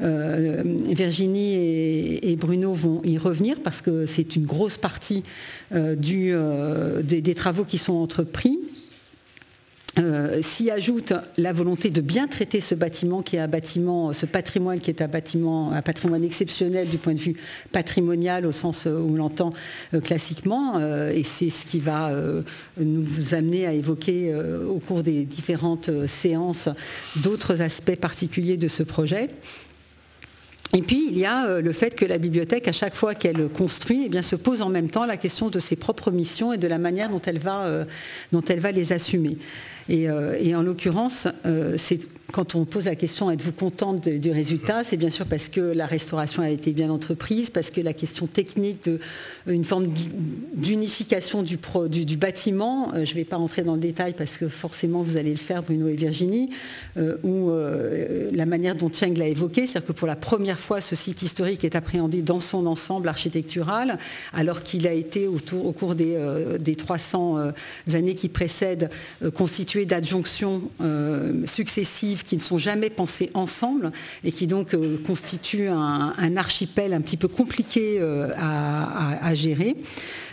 Virginie 0.00 1.54
et, 2.22 2.36
Bruno 2.36 2.72
vont 2.72 3.00
y 3.04 3.18
revenir 3.18 3.60
parce 3.62 3.80
que 3.80 4.06
c'est 4.06 4.36
une 4.36 4.44
grosse 4.44 4.78
partie 4.78 5.22
du, 5.72 6.34
des, 7.02 7.22
des 7.22 7.34
travaux 7.34 7.64
qui 7.64 7.78
sont 7.78 7.94
entrepris. 7.94 8.58
Euh, 9.98 10.42
s'y 10.42 10.70
ajoute 10.70 11.14
la 11.38 11.54
volonté 11.54 11.88
de 11.88 12.02
bien 12.02 12.26
traiter 12.26 12.60
ce 12.60 12.74
bâtiment 12.74 13.22
qui 13.22 13.36
est 13.36 13.40
un 13.40 13.48
bâtiment, 13.48 14.12
ce 14.12 14.26
patrimoine 14.26 14.78
qui 14.78 14.90
est 14.90 15.00
un 15.00 15.08
bâtiment, 15.08 15.72
un 15.72 15.80
patrimoine 15.80 16.22
exceptionnel 16.22 16.86
du 16.86 16.98
point 16.98 17.14
de 17.14 17.18
vue 17.18 17.36
patrimonial 17.72 18.44
au 18.44 18.52
sens 18.52 18.84
où 18.84 18.90
on 18.90 19.14
l'entend 19.14 19.50
euh, 19.94 20.00
classiquement, 20.00 20.76
euh, 20.76 21.10
et 21.12 21.22
c'est 21.22 21.48
ce 21.48 21.64
qui 21.64 21.80
va 21.80 22.12
nous 22.78 23.06
amener 23.32 23.66
à 23.66 23.72
évoquer 23.72 24.34
au 24.68 24.78
cours 24.78 25.02
des 25.02 25.24
différentes 25.24 25.90
séances 26.06 26.68
d'autres 27.16 27.62
aspects 27.62 27.96
particuliers 27.96 28.56
de 28.56 28.68
ce 28.68 28.82
projet. 28.82 29.28
Et 30.74 30.82
puis 30.82 31.06
il 31.08 31.18
y 31.18 31.24
a 31.24 31.46
euh, 31.46 31.60
le 31.60 31.72
fait 31.72 31.94
que 31.94 32.04
la 32.04 32.18
bibliothèque, 32.18 32.68
à 32.68 32.72
chaque 32.72 32.94
fois 32.94 33.14
qu'elle 33.14 33.48
construit, 33.48 34.10
eh 34.12 34.22
se 34.22 34.36
pose 34.36 34.62
en 34.62 34.68
même 34.68 34.90
temps 34.90 35.06
la 35.06 35.16
question 35.16 35.48
de 35.48 35.58
ses 35.58 35.76
propres 35.76 36.10
missions 36.10 36.52
et 36.52 36.58
de 36.58 36.66
la 36.68 36.78
manière 36.78 37.08
dont 37.08 37.22
elle 37.24 37.38
va, 37.38 37.66
euh, 37.66 37.84
les 38.72 38.92
assumer. 38.92 39.38
Et, 39.88 40.10
euh, 40.10 40.36
et 40.40 40.54
en 40.54 40.62
l'occurrence, 40.62 41.28
c'est 41.76 42.08
quand 42.32 42.54
on 42.54 42.64
pose 42.64 42.86
la 42.86 42.96
question 42.96 43.30
êtes-vous 43.30 43.52
contente 43.52 44.08
du 44.08 44.30
résultat, 44.30 44.84
c'est 44.84 44.96
bien 44.96 45.10
sûr 45.10 45.26
parce 45.26 45.48
que 45.48 45.60
la 45.60 45.86
restauration 45.86 46.42
a 46.42 46.50
été 46.50 46.72
bien 46.72 46.90
entreprise, 46.90 47.50
parce 47.50 47.70
que 47.70 47.80
la 47.80 47.92
question 47.92 48.26
technique 48.26 48.84
de 48.84 48.98
une 49.46 49.64
forme 49.64 49.86
d'unification 50.54 51.42
du, 51.42 51.56
bâtiment, 52.16 52.92
euh, 52.94 53.04
je 53.04 53.10
ne 53.10 53.16
vais 53.16 53.24
pas 53.24 53.36
rentrer 53.36 53.62
dans 53.62 53.74
le 53.74 53.80
détail 53.80 54.14
parce 54.16 54.36
que 54.36 54.48
forcément 54.48 55.02
vous 55.02 55.16
allez 55.16 55.30
le 55.30 55.38
faire, 55.38 55.62
Bruno 55.62 55.88
et 55.88 55.94
Virginie, 55.94 56.50
euh, 56.96 57.16
ou 57.22 57.50
euh, 57.50 58.30
la 58.32 58.46
manière 58.46 58.74
dont 58.74 58.90
Tieng 58.90 59.14
l'a 59.16 59.28
évoqué, 59.28 59.66
c'est-à-dire 59.66 59.88
que 59.88 59.92
pour 59.92 60.08
la 60.08 60.16
première 60.16 60.58
fois, 60.58 60.80
ce 60.80 60.96
site 60.96 61.22
historique 61.22 61.64
est 61.64 61.76
appréhendé 61.76 62.22
dans 62.22 62.40
son 62.40 62.66
ensemble 62.66 63.08
architectural, 63.08 63.98
alors 64.32 64.62
qu'il 64.62 64.86
a 64.86 64.92
été 64.92 65.28
au 65.28 65.72
cours 65.72 65.94
des, 65.94 66.18
des 66.58 66.74
300 66.74 67.36
années 67.92 68.14
qui 68.14 68.28
précèdent 68.28 68.90
constitué 69.34 69.86
d'adjonctions 69.86 70.62
successives 71.44 72.15
qui 72.24 72.36
ne 72.36 72.40
sont 72.40 72.58
jamais 72.58 72.90
pensés 72.90 73.30
ensemble 73.34 73.92
et 74.24 74.32
qui 74.32 74.46
donc 74.46 74.74
euh, 74.74 74.98
constituent 75.06 75.68
un, 75.68 76.36
archipel 76.36 76.92
un 76.92 77.00
petit 77.00 77.16
peu 77.16 77.28
compliqué 77.28 77.98
euh, 78.00 78.30
à, 78.36 79.34
gérer. 79.34 79.76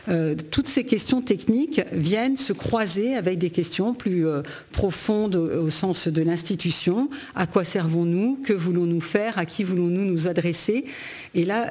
Euh, 0.10 0.36
toutes 0.52 0.68
ces 0.68 0.84
questions 0.84 1.22
techniques 1.22 1.82
viennent 1.92 2.38
se 2.38 2.54
croiser 2.54 3.16
avec 3.16 3.38
des 3.38 3.50
questions 3.50 3.94
plus 3.94 4.26
profondes 4.72 5.36
au, 5.36 5.70
sens 5.70 6.08
de 6.08 6.22
l'institution. 6.22 7.10
À 7.36 7.48
quoi 7.48 7.64
servons-nous? 7.64 8.40
Que 8.44 8.54
voulons-nous 8.54 9.02
faire? 9.02 9.38
À 9.38 9.46
qui 9.46 9.64
voulons-nous 9.64 10.06
nous 10.06 10.28
adresser? 10.28 10.86
Et 11.36 11.46
là 11.46 11.70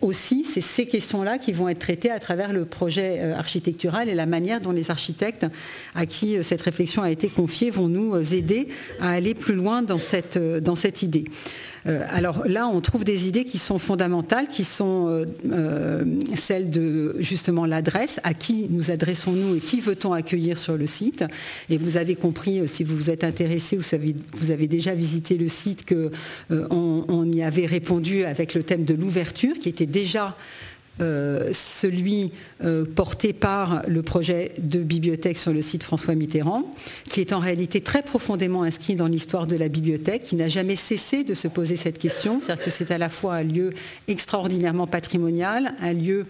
aussi, 0.00 0.44
c'est 0.44 0.60
ces 0.60 0.86
questions-là 0.86 1.38
qui 1.38 1.52
vont 1.52 1.68
être 1.68 1.78
traitées 1.78 2.10
à 2.10 2.18
travers 2.18 2.52
le 2.52 2.64
projet 2.64 3.20
architectural 3.32 4.08
et 4.08 4.14
la 4.14 4.26
manière 4.26 4.60
dont 4.60 4.72
les 4.72 4.90
architectes 4.90 5.46
à 5.94 6.06
qui 6.06 6.42
cette 6.42 6.62
réflexion 6.62 7.02
a 7.02 7.10
été 7.10 7.28
confiée 7.28 7.70
vont 7.70 7.88
nous 7.88 8.16
aider 8.34 8.68
à 9.00 9.10
aller 9.10 9.34
plus 9.34 9.54
loin 9.54 9.84
euh, 10.36 10.60
dans 10.60 10.74
cette 10.74 11.02
idée. 11.02 11.24
Euh, 11.86 12.04
alors 12.10 12.46
là, 12.46 12.66
on 12.68 12.80
trouve 12.80 13.04
des 13.04 13.28
idées 13.28 13.44
qui 13.44 13.58
sont 13.58 13.78
fondamentales, 13.78 14.48
qui 14.48 14.64
sont 14.64 15.24
euh, 15.50 16.04
celles 16.34 16.70
de 16.70 17.16
justement 17.18 17.66
l'adresse, 17.66 18.20
à 18.24 18.34
qui 18.34 18.66
nous 18.70 18.90
adressons-nous 18.90 19.56
et 19.56 19.60
qui 19.60 19.80
veut-on 19.80 20.12
accueillir 20.12 20.58
sur 20.58 20.76
le 20.76 20.86
site. 20.86 21.24
Et 21.70 21.76
vous 21.76 21.96
avez 21.96 22.14
compris, 22.14 22.66
si 22.66 22.84
vous 22.84 22.96
vous 22.96 23.10
êtes 23.10 23.24
intéressé 23.24 23.78
ou 23.78 23.82
vous 24.32 24.50
avez 24.50 24.68
déjà 24.68 24.94
visité 24.94 25.36
le 25.36 25.48
site, 25.48 25.86
qu'on 25.88 27.04
on 27.08 27.30
y 27.30 27.42
avait 27.42 27.66
répondu 27.66 28.24
avec 28.24 28.54
le 28.54 28.62
thème 28.62 28.84
de 28.84 28.94
l'ouverture, 28.94 29.58
qui 29.58 29.68
était 29.68 29.86
déjà 29.86 30.36
euh, 30.98 31.50
celui 31.52 32.32
euh, 32.64 32.86
porté 32.86 33.34
par 33.34 33.82
le 33.86 34.00
projet 34.00 34.52
de 34.56 34.78
bibliothèque 34.78 35.36
sur 35.36 35.52
le 35.52 35.60
site 35.60 35.82
François 35.82 36.14
Mitterrand, 36.14 36.62
qui 37.10 37.20
est 37.20 37.34
en 37.34 37.38
réalité 37.38 37.82
très 37.82 38.00
profondément 38.00 38.62
inscrit 38.62 38.96
dans 38.96 39.06
l'histoire 39.06 39.46
de 39.46 39.56
la 39.56 39.68
bibliothèque, 39.68 40.22
qui 40.22 40.36
n'a 40.36 40.48
jamais 40.48 40.74
cessé 40.74 41.22
de 41.22 41.34
se 41.34 41.48
poser 41.48 41.76
cette 41.76 41.98
question. 41.98 42.40
C'est-à-dire 42.40 42.64
que 42.64 42.70
c'est 42.70 42.90
à 42.92 42.96
la 42.96 43.10
fois 43.10 43.34
un 43.34 43.42
lieu 43.42 43.70
extraordinairement 44.08 44.86
patrimonial, 44.86 45.74
un 45.82 45.92
lieu 45.92 46.24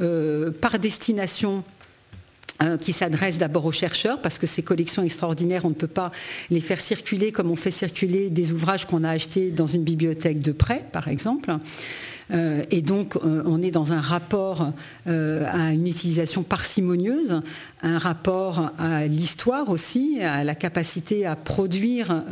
euh, 0.00 0.52
par 0.52 0.78
destination 0.78 1.64
qui 2.80 2.92
s'adresse 2.92 3.36
d'abord 3.36 3.66
aux 3.66 3.72
chercheurs, 3.72 4.22
parce 4.22 4.38
que 4.38 4.46
ces 4.46 4.62
collections 4.62 5.02
extraordinaires, 5.02 5.64
on 5.64 5.70
ne 5.70 5.74
peut 5.74 5.86
pas 5.86 6.12
les 6.50 6.60
faire 6.60 6.80
circuler 6.80 7.30
comme 7.30 7.50
on 7.50 7.56
fait 7.56 7.72
circuler 7.72 8.30
des 8.30 8.52
ouvrages 8.52 8.86
qu'on 8.86 9.04
a 9.04 9.10
achetés 9.10 9.50
dans 9.50 9.66
une 9.66 9.82
bibliothèque 9.82 10.40
de 10.40 10.52
prêt, 10.52 10.86
par 10.92 11.08
exemple. 11.08 11.52
Euh, 12.32 12.62
et 12.70 12.82
donc, 12.82 13.16
euh, 13.16 13.42
on 13.46 13.62
est 13.62 13.70
dans 13.70 13.92
un 13.92 14.00
rapport 14.00 14.72
euh, 15.06 15.44
à 15.50 15.72
une 15.72 15.86
utilisation 15.86 16.42
parcimonieuse, 16.42 17.40
un 17.82 17.98
rapport 17.98 18.72
à 18.78 19.06
l'histoire 19.06 19.68
aussi, 19.68 20.20
à 20.22 20.44
la 20.44 20.54
capacité 20.54 21.26
à 21.26 21.36
produire 21.36 22.24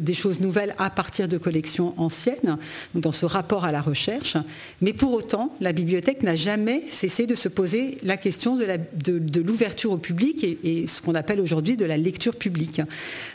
des 0.00 0.14
choses 0.14 0.40
nouvelles 0.40 0.74
à 0.78 0.88
partir 0.90 1.26
de 1.26 1.36
collections 1.36 1.94
anciennes, 1.96 2.58
donc 2.94 3.02
dans 3.02 3.12
ce 3.12 3.26
rapport 3.26 3.64
à 3.64 3.72
la 3.72 3.80
recherche. 3.80 4.36
Mais 4.80 4.92
pour 4.92 5.12
autant, 5.12 5.52
la 5.60 5.72
bibliothèque 5.72 6.22
n'a 6.22 6.36
jamais 6.36 6.82
cessé 6.86 7.26
de 7.26 7.34
se 7.34 7.48
poser 7.48 7.98
la 8.02 8.16
question 8.16 8.56
de 8.56 9.40
l'ouverture 9.40 9.90
au 9.92 9.98
public 9.98 10.44
et, 10.44 10.86
ce 10.86 11.02
qu'on 11.02 11.14
appelle 11.14 11.40
aujourd'hui 11.40 11.76
de 11.76 11.84
la 11.84 11.96
lecture 11.96 12.36
publique. 12.36 12.80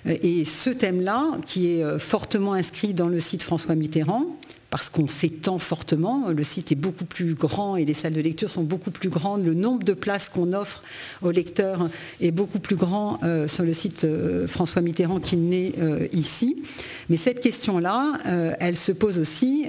Et 0.05 0.45
ce 0.45 0.69
thème-là, 0.69 1.31
qui 1.45 1.67
est 1.67 1.99
fortement 1.99 2.53
inscrit 2.53 2.93
dans 2.93 3.09
le 3.09 3.19
site 3.19 3.43
François 3.43 3.75
Mitterrand, 3.75 4.25
parce 4.69 4.89
qu'on 4.89 5.07
s'étend 5.07 5.57
fortement. 5.57 6.29
Le 6.29 6.43
site 6.43 6.71
est 6.71 6.75
beaucoup 6.75 7.05
plus 7.05 7.33
grand 7.33 7.75
et 7.75 7.85
les 7.85 7.93
salles 7.93 8.13
de 8.13 8.21
lecture 8.21 8.49
sont 8.49 8.63
beaucoup 8.63 8.91
plus 8.91 9.09
grandes. 9.09 9.43
Le 9.43 9.53
nombre 9.53 9.83
de 9.83 9.93
places 9.93 10.29
qu'on 10.29 10.53
offre 10.53 10.83
aux 11.21 11.31
lecteurs 11.31 11.89
est 12.21 12.31
beaucoup 12.31 12.59
plus 12.59 12.75
grand 12.75 13.19
euh, 13.23 13.47
sur 13.47 13.63
le 13.63 13.73
site 13.73 14.03
euh, 14.03 14.47
François 14.47 14.81
Mitterrand 14.81 15.19
qu'il 15.19 15.49
n'est 15.49 15.73
euh, 15.79 16.07
ici. 16.13 16.63
Mais 17.09 17.17
cette 17.17 17.41
question-là, 17.41 18.13
elle 18.59 18.75
se 18.75 18.91
pose 18.91 19.17
aussi 19.17 19.65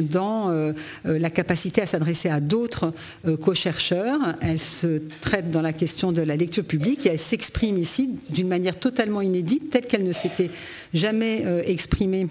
dans 0.00 0.72
la 1.04 1.30
capacité 1.30 1.82
à 1.82 1.86
s'adresser 1.86 2.30
à 2.30 2.40
d'autres 2.40 2.92
co-chercheurs. 3.42 4.18
Elle 4.40 4.58
se 4.58 5.02
traite 5.20 5.50
dans 5.50 5.60
la 5.60 5.74
question 5.74 6.10
de 6.10 6.22
la 6.22 6.36
lecture 6.36 6.64
publique 6.64 7.04
et 7.04 7.10
elle 7.10 7.18
s'exprime 7.18 7.76
ici 7.76 8.18
d'une 8.30 8.48
manière 8.48 8.78
totalement 8.78 9.20
inédite, 9.20 9.68
telle 9.68 9.86
qu'elle 9.86 10.04
ne 10.04 10.12
s'était 10.12 10.50
jamais 10.94 11.44
exprimée 11.66 12.28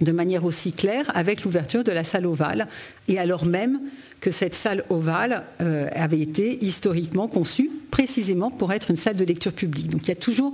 de 0.00 0.12
manière 0.12 0.44
aussi 0.44 0.72
claire 0.72 1.10
avec 1.14 1.44
l'ouverture 1.44 1.84
de 1.84 1.92
la 1.92 2.04
salle 2.04 2.26
ovale, 2.26 2.66
et 3.08 3.18
alors 3.18 3.44
même 3.44 3.80
que 4.20 4.30
cette 4.30 4.54
salle 4.54 4.84
ovale 4.90 5.44
euh, 5.60 5.88
avait 5.94 6.20
été 6.20 6.64
historiquement 6.64 7.28
conçue 7.28 7.70
précisément 7.90 8.50
pour 8.50 8.72
être 8.72 8.90
une 8.90 8.96
salle 8.96 9.16
de 9.16 9.24
lecture 9.24 9.52
publique. 9.52 9.88
Donc 9.88 10.02
il 10.04 10.08
y 10.08 10.12
a 10.12 10.16
toujours 10.16 10.52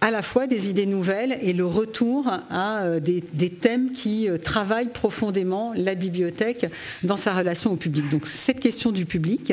à 0.00 0.10
la 0.10 0.22
fois 0.22 0.46
des 0.46 0.68
idées 0.68 0.86
nouvelles 0.86 1.38
et 1.40 1.52
le 1.52 1.64
retour 1.64 2.30
à 2.50 2.82
euh, 2.82 3.00
des, 3.00 3.22
thèmes 3.50 3.92
qui 3.92 4.28
euh, 4.28 4.38
travaillent 4.38 4.92
profondément 4.92 5.72
la 5.74 5.94
bibliothèque 5.94 6.66
dans 7.02 7.16
sa 7.16 7.32
relation 7.32 7.72
au 7.72 7.76
public. 7.76 8.08
Donc 8.10 8.26
cette 8.26 8.60
question 8.60 8.92
du 8.92 9.06
public, 9.06 9.52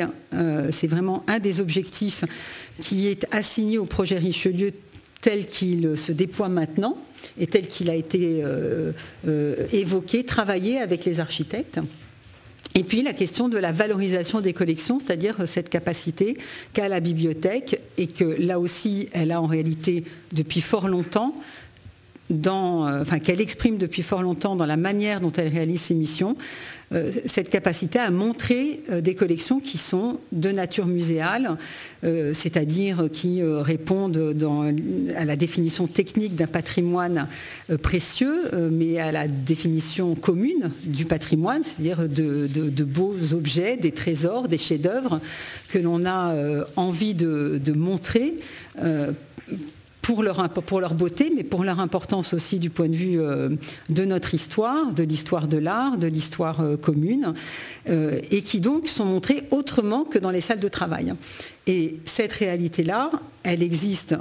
c'est 0.70 0.86
vraiment 0.86 1.24
un 1.26 1.38
des 1.38 1.60
objectifs 1.60 2.24
qui 2.80 3.08
est 3.08 3.26
assigné 3.32 3.78
au 3.78 3.84
projet 3.84 4.18
Richelieu 4.18 4.72
tel 5.20 5.46
qu'il 5.46 5.96
se 5.96 6.12
déploie 6.12 6.48
maintenant 6.48 6.96
et 7.38 7.46
tel 7.46 7.66
qu'il 7.66 7.90
a 7.90 7.94
été 7.94 8.42
euh, 8.42 8.92
euh, 9.26 9.56
évoqué, 9.72 10.24
travaillé 10.24 10.78
avec 10.78 11.04
les 11.04 11.20
architectes. 11.20 11.80
Et 12.74 12.84
puis 12.84 13.02
la 13.02 13.12
question 13.12 13.48
de 13.48 13.58
la 13.58 13.70
valorisation 13.70 14.40
des 14.40 14.54
collections, 14.54 14.98
c'est-à-dire 14.98 15.36
cette 15.46 15.68
capacité 15.68 16.38
qu'a 16.72 16.88
la 16.88 17.00
bibliothèque 17.00 17.80
et 17.98 18.06
que 18.06 18.24
là 18.24 18.58
aussi 18.58 19.08
elle 19.12 19.30
a 19.30 19.42
en 19.42 19.46
réalité 19.46 20.04
depuis 20.32 20.62
fort 20.62 20.88
longtemps 20.88 21.34
euh, 22.30 23.04
qu'elle 23.22 23.40
exprime 23.40 23.78
depuis 23.78 24.02
fort 24.02 24.22
longtemps 24.22 24.56
dans 24.56 24.66
la 24.66 24.76
manière 24.76 25.20
dont 25.20 25.32
elle 25.32 25.48
réalise 25.48 25.80
ses 25.80 25.94
missions, 25.94 26.36
euh, 26.92 27.10
cette 27.26 27.50
capacité 27.50 27.98
à 27.98 28.10
montrer 28.10 28.82
euh, 28.90 29.00
des 29.00 29.14
collections 29.14 29.60
qui 29.60 29.76
sont 29.76 30.18
de 30.32 30.50
nature 30.50 30.86
muséale, 30.86 31.56
c'est-à-dire 32.02 33.08
qui 33.12 33.42
répondent 33.44 34.34
à 35.16 35.24
la 35.24 35.36
définition 35.36 35.86
technique 35.86 36.34
d'un 36.34 36.48
patrimoine 36.48 37.28
précieux, 37.80 38.50
mais 38.72 38.98
à 38.98 39.12
la 39.12 39.28
définition 39.28 40.16
commune 40.16 40.72
du 40.84 41.04
patrimoine, 41.04 41.62
c'est-à-dire 41.62 42.08
de, 42.08 42.84
beaux 42.84 43.34
objets, 43.34 43.76
des 43.76 43.92
trésors, 43.92 44.48
des 44.48 44.58
chefs-d'œuvre 44.58 45.20
que 45.68 45.78
l'on 45.78 46.04
a 46.06 46.34
envie 46.74 47.14
de 47.14 47.72
montrer 47.76 48.34
pour 50.02 50.24
leur, 50.24 50.48
pour 50.50 50.80
leur 50.80 50.94
beauté, 50.94 51.32
mais 51.34 51.44
pour 51.44 51.62
leur 51.62 51.78
importance 51.78 52.34
aussi 52.34 52.58
du 52.58 52.70
point 52.70 52.88
de 52.88 52.96
vue 52.96 53.20
euh, 53.20 53.50
de 53.88 54.04
notre 54.04 54.34
histoire, 54.34 54.92
de 54.92 55.04
l'histoire 55.04 55.46
de 55.46 55.58
l'art, 55.58 55.96
de 55.96 56.08
l'histoire 56.08 56.60
euh, 56.60 56.76
commune, 56.76 57.34
euh, 57.88 58.20
et 58.32 58.42
qui 58.42 58.60
donc 58.60 58.88
sont 58.88 59.04
montrés 59.04 59.42
autrement 59.52 60.04
que 60.04 60.18
dans 60.18 60.32
les 60.32 60.40
salles 60.40 60.60
de 60.60 60.68
travail. 60.68 61.14
Et 61.68 62.00
cette 62.04 62.32
réalité-là, 62.32 63.12
elle 63.44 63.62
existe 63.62 64.16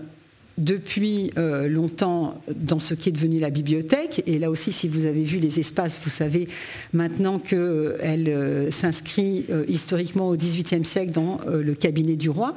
depuis 0.58 1.32
longtemps 1.36 2.40
dans 2.56 2.78
ce 2.78 2.94
qui 2.94 3.10
est 3.10 3.12
devenu 3.14 3.40
la 3.40 3.50
bibliothèque. 3.50 4.22
Et 4.28 4.38
là 4.38 4.52
aussi, 4.52 4.72
si 4.72 4.88
vous 4.88 5.06
avez 5.06 5.24
vu 5.24 5.40
les 5.40 5.60
espaces, 5.60 6.00
vous 6.04 6.10
savez 6.10 6.48
maintenant 6.94 7.40
qu'elle 7.40 8.68
s'inscrit 8.72 9.46
historiquement 9.68 10.28
au 10.28 10.36
XVIIIe 10.36 10.86
siècle 10.86 11.14
dans 11.14 11.40
le 11.48 11.74
cabinet 11.74 12.16
du 12.16 12.30
roi. 12.30 12.54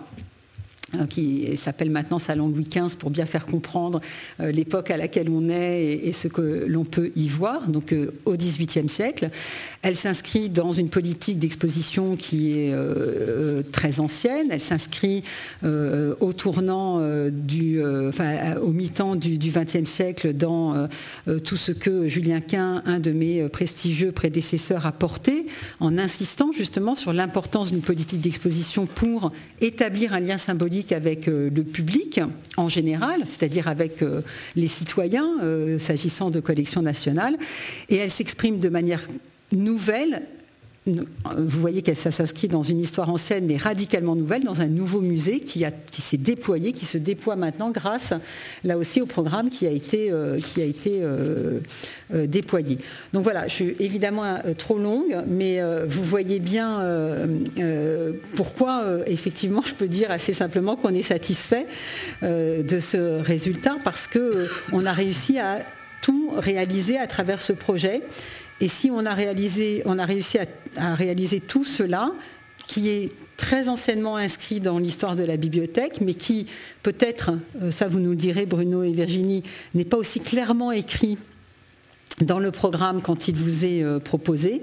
Euh, 1.00 1.06
qui 1.06 1.56
s'appelle 1.56 1.90
maintenant 1.90 2.18
Salon 2.18 2.48
Louis 2.48 2.68
XV 2.68 2.96
pour 2.98 3.10
bien 3.10 3.26
faire 3.26 3.46
comprendre 3.46 4.00
euh, 4.40 4.50
l'époque 4.50 4.90
à 4.90 4.96
laquelle 4.96 5.28
on 5.30 5.48
est 5.48 6.00
et, 6.02 6.12
ce 6.12 6.28
que 6.28 6.64
l'on 6.66 6.84
peut 6.84 7.12
y 7.14 7.28
voir, 7.28 7.68
donc 7.68 7.92
euh, 7.92 8.12
au 8.24 8.36
XVIIIe 8.36 8.88
siècle. 8.88 9.30
Elle 9.82 9.96
s'inscrit 9.96 10.48
dans 10.48 10.72
une 10.72 10.88
politique 10.88 11.38
d'exposition 11.38 12.16
qui 12.16 12.58
est 12.58 12.74
très 13.70 14.00
ancienne. 14.00 14.48
Elle 14.50 14.60
s'inscrit 14.60 15.22
au 15.62 16.32
tournant 16.32 17.00
du 17.30 17.82
enfin, 18.08 18.56
au 18.62 18.72
mi-temps 18.72 19.14
du 19.14 19.36
XXe 19.36 19.84
siècle 19.84 20.32
dans 20.32 20.88
tout 21.44 21.56
ce 21.56 21.72
que 21.72 22.08
Julien 22.08 22.40
Quint, 22.40 22.82
un 22.86 22.98
de 22.98 23.10
mes 23.10 23.46
prestigieux 23.50 24.10
prédécesseurs, 24.10 24.86
a 24.86 24.92
porté, 24.92 25.44
en 25.80 25.98
insistant 25.98 26.50
justement 26.52 26.94
sur 26.94 27.12
l'importance 27.12 27.70
d'une 27.70 27.82
politique 27.82 28.22
d'exposition 28.22 28.86
pour 28.86 29.32
établir 29.60 30.14
un 30.14 30.20
lien 30.20 30.38
symbolique 30.38 30.83
avec 30.92 31.26
le 31.26 31.62
public 31.62 32.20
en 32.56 32.68
général, 32.68 33.20
c'est-à-dire 33.24 33.68
avec 33.68 34.04
les 34.56 34.66
citoyens, 34.66 35.28
s'agissant 35.78 36.30
de 36.30 36.40
collections 36.40 36.82
nationales. 36.82 37.36
Et 37.88 37.96
elle 37.96 38.10
s'exprime 38.10 38.58
de 38.58 38.68
manière 38.68 39.02
nouvelle 39.52 40.22
vous 40.86 41.60
voyez 41.60 41.80
que 41.80 41.94
ça 41.94 42.10
s'inscrit 42.10 42.48
dans 42.48 42.62
une 42.62 42.78
histoire 42.78 43.08
ancienne, 43.08 43.46
mais 43.46 43.56
radicalement 43.56 44.14
nouvelle, 44.14 44.44
dans 44.44 44.60
un 44.60 44.66
nouveau 44.66 45.00
musée 45.00 45.40
qui, 45.40 45.64
s'est 45.92 46.18
déployé, 46.18 46.72
qui 46.72 46.84
se 46.84 46.98
déploie 46.98 47.36
maintenant 47.36 47.70
grâce, 47.70 48.12
là 48.64 48.76
aussi, 48.76 49.00
au 49.00 49.06
programme 49.06 49.48
qui 49.48 49.66
a 49.66 49.70
été, 49.70 50.10
euh, 50.10 50.38
qui 50.38 50.60
a 50.60 50.64
été 50.66 50.98
euh, 51.00 51.60
euh, 52.12 52.26
déployé. 52.26 52.76
Donc 53.14 53.22
voilà, 53.22 53.48
je 53.48 53.54
suis 53.54 53.76
évidemment 53.80 54.40
trop 54.58 54.78
longue, 54.78 55.16
mais 55.26 55.60
vous 55.86 56.04
voyez 56.04 56.38
bien 56.38 56.80
pourquoi, 58.36 58.84
effectivement, 59.06 59.62
je 59.62 59.72
peux 59.72 59.88
dire 59.88 60.10
assez 60.10 60.34
simplement 60.34 60.76
qu'on 60.76 60.92
est 60.92 61.02
satisfait 61.02 61.66
de 62.22 62.78
ce 62.80 63.22
résultat, 63.22 63.76
parce 63.84 64.06
qu'on 64.06 64.84
a 64.84 64.92
réussi 64.92 65.38
à 65.38 65.60
tout 66.02 66.30
réaliser 66.36 66.98
à 66.98 67.06
travers 67.06 67.40
ce 67.40 67.54
projet 67.54 68.02
et 68.60 68.68
si 68.68 68.90
on 68.90 69.04
a, 69.04 69.14
réussi 69.14 70.38
à, 70.76 70.94
réaliser 70.94 71.40
tout 71.40 71.64
cela, 71.64 72.12
qui 72.66 72.88
est 72.88 73.12
très 73.36 73.68
anciennement 73.68 74.16
inscrit 74.16 74.60
dans 74.60 74.78
l'histoire 74.78 75.16
de 75.16 75.24
la 75.24 75.36
bibliothèque, 75.36 76.00
mais 76.00 76.14
qui 76.14 76.46
peut-être, 76.82 77.32
euh, 77.60 77.70
ça 77.70 77.88
vous 77.88 78.00
nous 78.00 78.10
le 78.10 78.16
direz 78.16 78.46
Bruno 78.46 78.82
et 78.82 78.92
Virginie, 78.92 79.42
n'est 79.74 79.84
pas 79.84 79.98
aussi 79.98 80.20
clairement 80.20 80.72
écrit 80.72 81.18
dans 82.20 82.38
le 82.38 82.50
programme 82.52 83.02
quand 83.02 83.28
il 83.28 83.34
vous 83.34 83.64
est 83.64 83.82
euh, 83.82 83.98
proposé, 83.98 84.62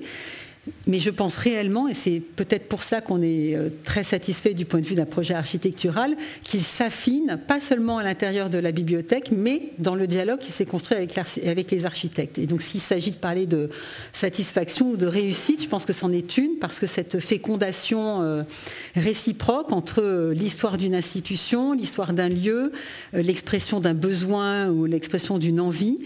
mais 0.86 1.00
je 1.00 1.10
pense 1.10 1.38
réellement, 1.38 1.88
et 1.88 1.96
c'est 1.96 2.20
peut-être 2.20 2.68
pour 2.68 2.84
ça 2.84 3.02
qu'on 3.02 3.22
est 3.22 3.56
euh, 3.56 3.70
très 3.84 4.04
satisfait 4.04 4.54
du 4.54 4.66
point 4.66 4.80
de 4.80 4.86
vue 4.86 4.94
d'un 4.94 5.06
projet 5.06 5.34
architectural, 5.34 6.16
qu'il 6.44 6.62
s'affine 6.62 7.40
pas 7.48 7.60
seulement 7.60 7.98
à 7.98 8.04
l'intérieur 8.04 8.50
de 8.52 8.60
la 8.60 8.72
bibliothèque, 8.72 9.32
mais 9.32 9.70
dans 9.80 9.96
le 9.96 10.06
dialogue 10.06 10.40
qui 10.40 10.52
s'est 10.52 10.66
construit 10.66 10.98
avec, 10.98 11.72
les 11.72 11.86
architectes. 11.86 12.38
Et 12.38 12.46
donc 12.46 12.62
s'il 12.62 12.80
s'agit 12.80 13.10
de 13.10 13.16
parler 13.16 13.48
de 13.48 13.70
satisfaction 14.14 14.92
ou 14.92 14.98
de 14.98 15.08
réussite, 15.08 15.64
je 15.64 15.68
pense 15.68 15.86
que 15.86 15.94
c'en 15.94 16.12
est 16.12 16.38
une, 16.38 16.58
parce 16.60 16.80
que 16.80 16.86
cette 16.86 17.20
fécondation 17.20 18.22
euh, 18.22 18.44
réciproque 18.96 19.72
entre 19.72 20.04
euh, 20.04 20.34
l'histoire 20.34 20.78
d'une 20.78 20.94
institution, 20.94 21.74
l'histoire 21.74 22.14
d'un 22.14 22.30
lieu, 22.30 22.72
l'expression 23.14 23.80
d'un 23.80 23.96
besoin 23.96 24.70
ou 24.70 24.86
l'expression 24.86 25.40
d'une 25.40 25.60
envie, 25.60 26.00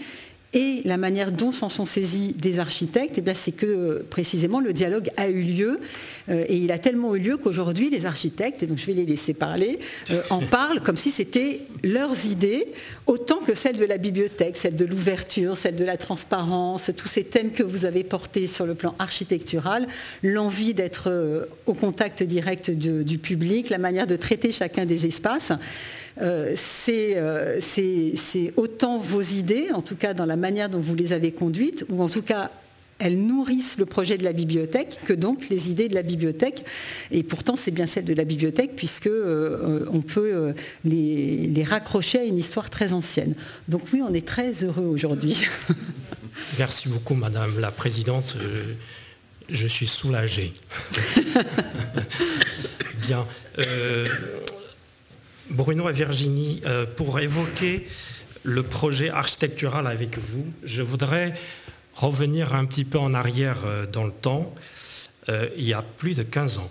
et 0.52 0.80
la 0.84 0.96
manière 0.96 1.32
dont 1.32 1.52
s'en 1.52 1.68
sont 1.68 1.86
saisis 1.86 2.32
des 2.32 2.58
architectes, 2.60 3.18
eh 3.18 3.34
c'est 3.34 3.52
que 3.52 3.66
euh, 3.66 4.06
précisément 4.08 4.60
le 4.60 4.72
dialogue 4.72 5.10
a 5.16 5.28
eu 5.28 5.42
lieu. 5.42 5.80
Euh, 6.28 6.44
et 6.48 6.56
il 6.56 6.72
a 6.72 6.78
tellement 6.78 7.14
eu 7.14 7.18
lieu 7.18 7.36
qu'aujourd'hui, 7.36 7.90
les 7.90 8.06
architectes, 8.06 8.62
et 8.62 8.66
donc 8.66 8.78
je 8.78 8.86
vais 8.86 8.94
les 8.94 9.04
laisser 9.04 9.34
parler, 9.34 9.78
euh, 10.10 10.22
en 10.30 10.40
parlent 10.40 10.80
comme 10.80 10.96
si 10.96 11.10
c'était 11.10 11.60
leurs 11.82 12.24
idées, 12.24 12.68
autant 13.06 13.38
que 13.38 13.54
celles 13.54 13.76
de 13.76 13.84
la 13.84 13.98
bibliothèque, 13.98 14.56
celles 14.56 14.76
de 14.76 14.84
l'ouverture, 14.84 15.56
celles 15.56 15.76
de 15.76 15.84
la 15.84 15.96
transparence, 15.96 16.90
tous 16.96 17.08
ces 17.08 17.24
thèmes 17.24 17.52
que 17.52 17.62
vous 17.62 17.84
avez 17.84 18.04
portés 18.04 18.46
sur 18.46 18.66
le 18.66 18.74
plan 18.74 18.94
architectural, 18.98 19.86
l'envie 20.22 20.74
d'être 20.74 21.48
au 21.66 21.74
contact 21.74 22.22
direct 22.22 22.70
du 22.70 23.18
public, 23.18 23.68
la 23.68 23.78
manière 23.78 24.06
de 24.06 24.16
traiter 24.16 24.52
chacun 24.52 24.86
des 24.86 25.06
espaces. 25.06 25.52
Euh, 26.20 26.54
euh, 26.88 27.58
c'est 27.60 28.52
autant 28.56 28.98
vos 28.98 29.22
idées, 29.22 29.68
en 29.72 29.82
tout 29.82 29.96
cas 29.96 30.14
dans 30.14 30.26
la 30.26 30.36
manière 30.36 30.68
dont 30.68 30.80
vous 30.80 30.94
les 30.94 31.12
avez 31.12 31.32
conduites, 31.32 31.84
ou 31.90 32.02
en 32.02 32.08
tout 32.08 32.22
cas 32.22 32.50
elles 32.98 33.20
nourrissent 33.20 33.76
le 33.76 33.84
projet 33.84 34.16
de 34.16 34.24
la 34.24 34.32
bibliothèque 34.32 34.98
que 35.04 35.12
donc 35.12 35.50
les 35.50 35.70
idées 35.70 35.88
de 35.88 35.94
la 35.94 36.02
bibliothèque. 36.02 36.64
Et 37.10 37.22
pourtant, 37.22 37.54
c'est 37.54 37.70
bien 37.70 37.86
celle 37.86 38.06
de 38.06 38.14
la 38.14 38.24
bibliothèque 38.24 38.70
puisque 38.74 39.06
euh, 39.06 39.84
on 39.92 40.00
peut 40.00 40.54
les, 40.82 41.46
les, 41.46 41.62
raccrocher 41.62 42.20
à 42.20 42.24
une 42.24 42.38
histoire 42.38 42.70
très 42.70 42.94
ancienne. 42.94 43.34
Donc 43.68 43.82
oui, 43.92 44.00
on 44.02 44.14
est 44.14 44.26
très 44.26 44.64
heureux 44.64 44.86
aujourd'hui. 44.86 45.42
Merci 46.58 46.88
beaucoup, 46.88 47.14
Madame 47.14 47.60
la 47.60 47.70
Présidente. 47.70 48.38
Je 49.50 49.66
suis 49.66 49.86
soulagé. 49.86 50.54
bien. 53.06 53.26
Bruno 55.50 55.88
et 55.88 55.92
Virginie, 55.92 56.60
euh, 56.66 56.86
pour 56.86 57.20
évoquer 57.20 57.86
le 58.42 58.62
projet 58.62 59.10
architectural 59.10 59.86
avec 59.86 60.18
vous, 60.18 60.46
je 60.64 60.82
voudrais 60.82 61.34
revenir 61.94 62.54
un 62.54 62.64
petit 62.64 62.84
peu 62.84 62.98
en 62.98 63.14
arrière 63.14 63.58
euh, 63.64 63.86
dans 63.86 64.04
le 64.04 64.12
temps, 64.12 64.52
euh, 65.28 65.48
il 65.56 65.64
y 65.64 65.72
a 65.72 65.82
plus 65.82 66.14
de 66.14 66.22
15 66.22 66.58
ans, 66.58 66.70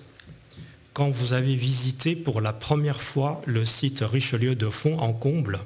quand 0.93 1.09
vous 1.09 1.33
avez 1.33 1.55
visité 1.55 2.15
pour 2.15 2.41
la 2.41 2.53
première 2.53 3.01
fois 3.01 3.41
le 3.45 3.65
site 3.65 4.01
Richelieu 4.01 4.55
de 4.55 4.69
Fond 4.69 4.97
en 4.99 5.13
Comble, 5.13 5.59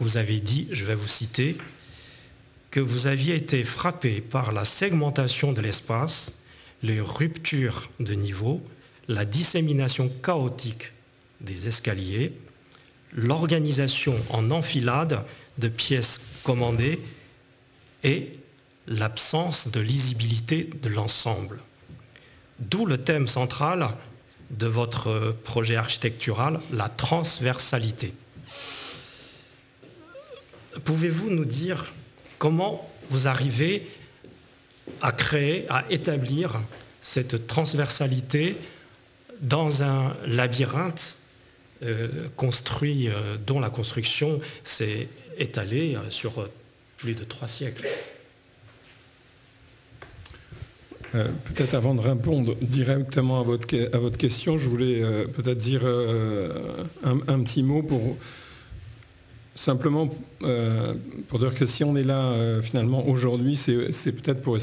vous 0.00 0.16
avez 0.16 0.40
dit, 0.40 0.68
je 0.72 0.84
vais 0.84 0.94
vous 0.94 1.08
citer, 1.08 1.56
que 2.70 2.80
vous 2.80 3.06
aviez 3.06 3.36
été 3.36 3.62
frappé 3.64 4.20
par 4.20 4.52
la 4.52 4.64
segmentation 4.64 5.52
de 5.52 5.60
l'espace, 5.60 6.32
les 6.82 7.00
ruptures 7.00 7.88
de 8.00 8.14
niveau, 8.14 8.62
la 9.08 9.24
dissémination 9.24 10.10
chaotique 10.22 10.92
des 11.40 11.68
escaliers, 11.68 12.32
l'organisation 13.12 14.16
en 14.30 14.50
enfilade 14.50 15.24
de 15.58 15.68
pièces 15.68 16.20
commandées 16.42 17.00
et 18.04 18.38
l'absence 18.86 19.68
de 19.68 19.80
lisibilité 19.80 20.70
de 20.82 20.88
l'ensemble. 20.88 21.58
D'où 22.58 22.86
le 22.86 22.98
thème 22.98 23.26
central 23.26 23.96
de 24.50 24.66
votre 24.66 25.34
projet 25.44 25.76
architectural, 25.76 26.60
la 26.72 26.88
transversalité. 26.88 28.12
Pouvez-vous 30.84 31.30
nous 31.30 31.44
dire 31.44 31.92
comment 32.38 32.88
vous 33.10 33.26
arrivez 33.26 33.90
à 35.00 35.10
créer, 35.10 35.66
à 35.68 35.84
établir 35.90 36.60
cette 37.02 37.46
transversalité 37.46 38.56
dans 39.40 39.82
un 39.82 40.16
labyrinthe 40.26 41.16
construit, 42.36 43.08
euh, 43.08 43.36
dont 43.46 43.60
la 43.60 43.70
construction 43.70 44.40
s'est 44.64 45.08
étalée 45.38 45.94
euh, 45.94 46.08
sur 46.08 46.48
plus 46.96 47.14
de 47.14 47.24
trois 47.24 47.48
siècles. 47.48 47.86
peut-être 51.12 51.74
avant 51.74 51.94
de 51.94 52.00
répondre 52.00 52.56
directement 52.56 53.40
à 53.40 53.42
votre, 53.42 54.18
question, 54.18 54.58
je 54.58 54.68
voulais 54.68 55.00
peut-être 55.34 55.56
dire 55.56 55.82
un, 57.04 57.40
petit 57.40 57.62
mot 57.62 57.82
pour 57.82 58.18
simplement 59.54 60.14
pour 61.28 61.38
dire 61.38 61.54
que 61.54 61.64
si 61.64 61.84
on 61.84 61.96
est 61.96 62.04
là 62.04 62.60
finalement 62.60 63.06
aujourd'hui, 63.06 63.56
c'est 63.56 64.12
peut-être 64.12 64.42
pour, 64.42 64.58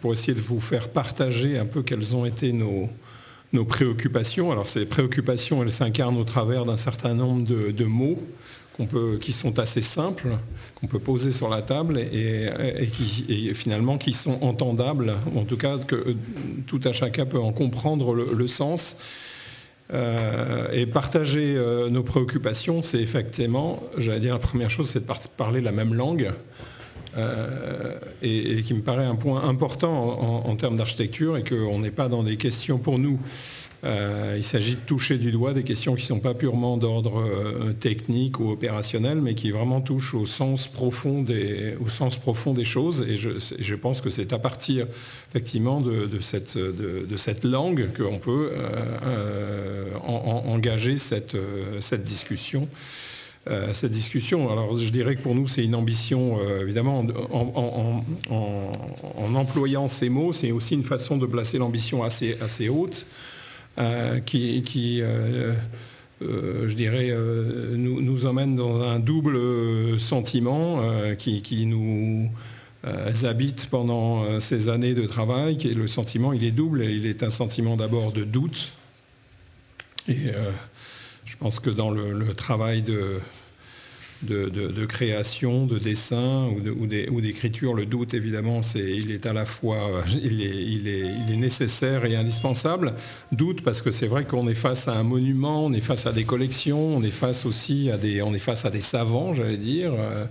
pour, 0.00 0.12
essayer 0.12 0.34
de 0.34 0.40
vous 0.40 0.60
faire 0.60 0.88
partager 0.88 1.58
un 1.58 1.66
peu 1.66 1.82
quelles 1.82 2.14
ont 2.14 2.26
été 2.26 2.52
nos, 2.52 2.88
nos 3.52 3.64
préoccupations. 3.64 4.50
Alors 4.50 4.66
ces 4.66 4.86
préoccupations, 4.86 5.62
elles 5.62 5.72
s'incarnent 5.72 6.18
au 6.18 6.24
travers 6.24 6.64
d'un 6.64 6.76
certain 6.76 7.14
nombre 7.14 7.46
de, 7.46 7.84
mots 7.84 8.18
peut, 8.86 9.18
qui 9.20 9.32
sont 9.32 9.58
assez 9.58 9.82
simples, 9.82 10.28
qu'on 10.74 10.86
peut 10.86 10.98
poser 10.98 11.32
sur 11.32 11.48
la 11.48 11.62
table 11.62 11.98
et, 11.98 12.48
qui 12.92 13.52
finalement 13.54 13.98
qui 13.98 14.12
sont 14.12 14.42
entendables, 14.42 15.14
en 15.36 15.44
tout 15.44 15.56
cas 15.56 15.78
que 15.78 16.16
tout 16.66 16.80
à 16.84 16.92
chacun 16.92 17.26
peut 17.26 17.40
en 17.40 17.52
comprendre 17.52 18.14
le, 18.14 18.46
sens. 18.46 18.96
Euh, 19.92 20.68
et 20.72 20.86
partager 20.86 21.54
euh, 21.54 21.90
nos 21.90 22.02
préoccupations, 22.02 22.82
c'est 22.82 23.00
effectivement, 23.00 23.82
j'allais 23.98 24.20
dire 24.20 24.32
la 24.32 24.40
première 24.40 24.70
chose, 24.70 24.88
c'est 24.88 25.06
de 25.06 25.12
parler 25.36 25.60
la 25.60 25.72
même 25.72 25.92
langue. 25.92 26.32
Euh, 27.16 27.98
et, 28.22 28.62
qui 28.62 28.72
me 28.72 28.80
paraît 28.80 29.04
un 29.04 29.16
point 29.16 29.46
important 29.46 30.46
en, 30.46 30.56
termes 30.56 30.76
d'architecture 30.76 31.36
et 31.36 31.44
qu'on 31.44 31.80
n'est 31.80 31.90
pas 31.90 32.08
dans 32.08 32.22
des 32.22 32.36
questions 32.36 32.78
pour 32.78 32.98
nous. 32.98 33.18
Euh, 33.84 34.36
il 34.36 34.44
s'agit 34.44 34.76
de 34.76 34.80
toucher 34.80 35.18
du 35.18 35.32
doigt 35.32 35.52
des 35.52 35.64
questions 35.64 35.96
qui 35.96 36.02
ne 36.02 36.06
sont 36.06 36.20
pas 36.20 36.34
purement 36.34 36.76
d'ordre 36.76 37.20
euh, 37.20 37.72
technique 37.72 38.38
ou 38.38 38.48
opérationnel, 38.50 39.20
mais 39.20 39.34
qui 39.34 39.50
vraiment 39.50 39.80
touchent 39.80 40.14
au 40.14 40.24
sens 40.24 40.68
profond 40.68 41.22
des, 41.22 41.74
choses. 42.64 43.04
Et 43.08 43.16
je, 43.16 43.74
pense 43.74 44.00
que 44.00 44.08
c'est 44.08 44.32
à 44.32 44.38
partir 44.38 44.86
effectivement 45.30 45.80
de, 45.80 46.08
cette, 46.20 47.44
langue 47.44 47.88
qu'on 47.96 48.18
peut 48.20 48.52
engager 50.06 50.96
cette 50.96 51.34
discussion. 52.04 52.68
Euh, 53.50 53.72
cette 53.72 53.90
discussion. 53.90 54.52
Alors 54.52 54.76
je 54.76 54.88
dirais 54.90 55.16
que 55.16 55.20
pour 55.20 55.34
nous 55.34 55.48
c'est 55.48 55.64
une 55.64 55.74
ambition, 55.74 56.38
euh, 56.38 56.62
évidemment, 56.62 57.04
en, 57.32 59.34
employant 59.34 59.88
ces 59.88 60.10
mots, 60.10 60.32
c'est 60.32 60.52
aussi 60.52 60.74
une 60.74 60.84
façon 60.84 61.16
de 61.16 61.26
placer 61.26 61.58
l'ambition 61.58 62.04
assez, 62.04 62.38
assez 62.40 62.68
haute, 62.68 63.04
euh, 63.78 64.20
qui, 64.20 65.02
je 66.20 66.74
dirais, 66.74 67.12
nous, 67.76 68.26
emmène 68.26 68.54
dans 68.54 68.80
un 68.80 69.00
double 69.00 69.98
sentiment 69.98 70.80
qui, 71.18 71.66
nous 71.66 72.30
habite 73.24 73.66
pendant 73.70 74.38
ces 74.38 74.68
années 74.68 74.94
de 74.94 75.08
travail, 75.08 75.56
qui 75.56 75.66
est 75.66 75.74
le 75.74 75.88
sentiment, 75.88 76.32
il 76.32 76.44
est 76.44 76.52
double, 76.52 76.84
il 76.84 77.06
est 77.06 77.24
un 77.24 77.30
sentiment 77.30 77.76
d'abord 77.76 78.12
de 78.12 78.22
doute, 78.22 78.70
et 80.08 80.30
je 81.42 81.48
pense 81.48 81.58
que 81.58 81.70
dans 81.70 81.90
le 81.90 82.34
travail 82.34 82.84
de, 84.22 84.86
création, 84.86 85.66
de 85.66 85.76
dessin 85.76 86.46
ou 86.46 87.20
d'écriture. 87.20 87.74
Le 87.74 87.84
doute, 87.84 88.14
évidemment, 88.14 88.60
il 88.76 89.10
est 89.10 89.26
à 89.26 89.32
la 89.32 89.44
fois 89.44 90.04
il 90.22 90.86
est, 90.86 91.36
nécessaire 91.36 92.04
et 92.04 92.14
indispensable. 92.14 92.94
Doute 93.32 93.64
parce 93.64 93.82
que 93.82 93.90
c'est 93.90 94.06
vrai 94.06 94.24
qu'on 94.24 94.46
est 94.46 94.54
face 94.54 94.86
à 94.86 94.92
un 94.94 95.02
monument, 95.02 95.64
on 95.64 95.72
est 95.72 95.80
face 95.80 96.06
à 96.06 96.12
des 96.12 96.22
collections, 96.22 96.96
on 96.96 97.02
est 97.02 97.10
face 97.10 97.44
aussi 97.44 97.90
à 97.90 97.96
des, 97.96 98.22
on 98.22 98.32
est 98.34 98.38
face 98.38 98.64
à 98.64 98.70
des 98.70 98.80
savants, 98.80 99.34
j'allais 99.34 99.56
dire. 99.56 99.92
Euh, 99.98 100.24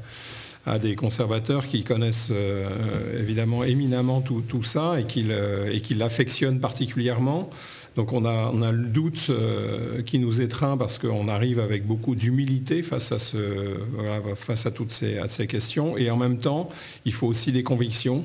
à 0.66 0.78
des 0.78 0.96
conservateurs 0.96 1.68
qui 1.68 1.84
connaissent 1.84 2.30
euh, 2.32 3.20
évidemment 3.20 3.64
éminemment 3.64 4.22
tout, 4.22 4.64
ça 4.64 5.00
et 5.00 5.06
qui 5.06 5.26
euh, 5.28 5.76
l'affectionnent 5.98 6.60
particulièrement. 6.60 7.50
Donc 7.96 8.14
on 8.14 8.26
a, 8.26 8.72
le 8.72 8.86
doute 8.86 9.28
euh, 9.30 10.02
qui 10.02 10.20
nous 10.20 10.42
étreint 10.42 10.78
parce 10.78 10.98
qu'on 10.98 11.28
arrive 11.28 11.60
avec 11.60 11.86
beaucoup 11.86 12.16
d'humilité 12.16 12.84
face, 12.84 13.12
à 13.12 14.72
toutes 14.72 14.92
ces, 14.92 15.48
questions. 15.48 15.98
Et 15.98 16.10
en 16.10 16.18
même 16.18 16.38
temps, 16.38 16.70
il 17.06 17.14
faut 17.14 17.28
aussi 17.28 17.52
des 17.52 17.64
convictions. 17.64 18.24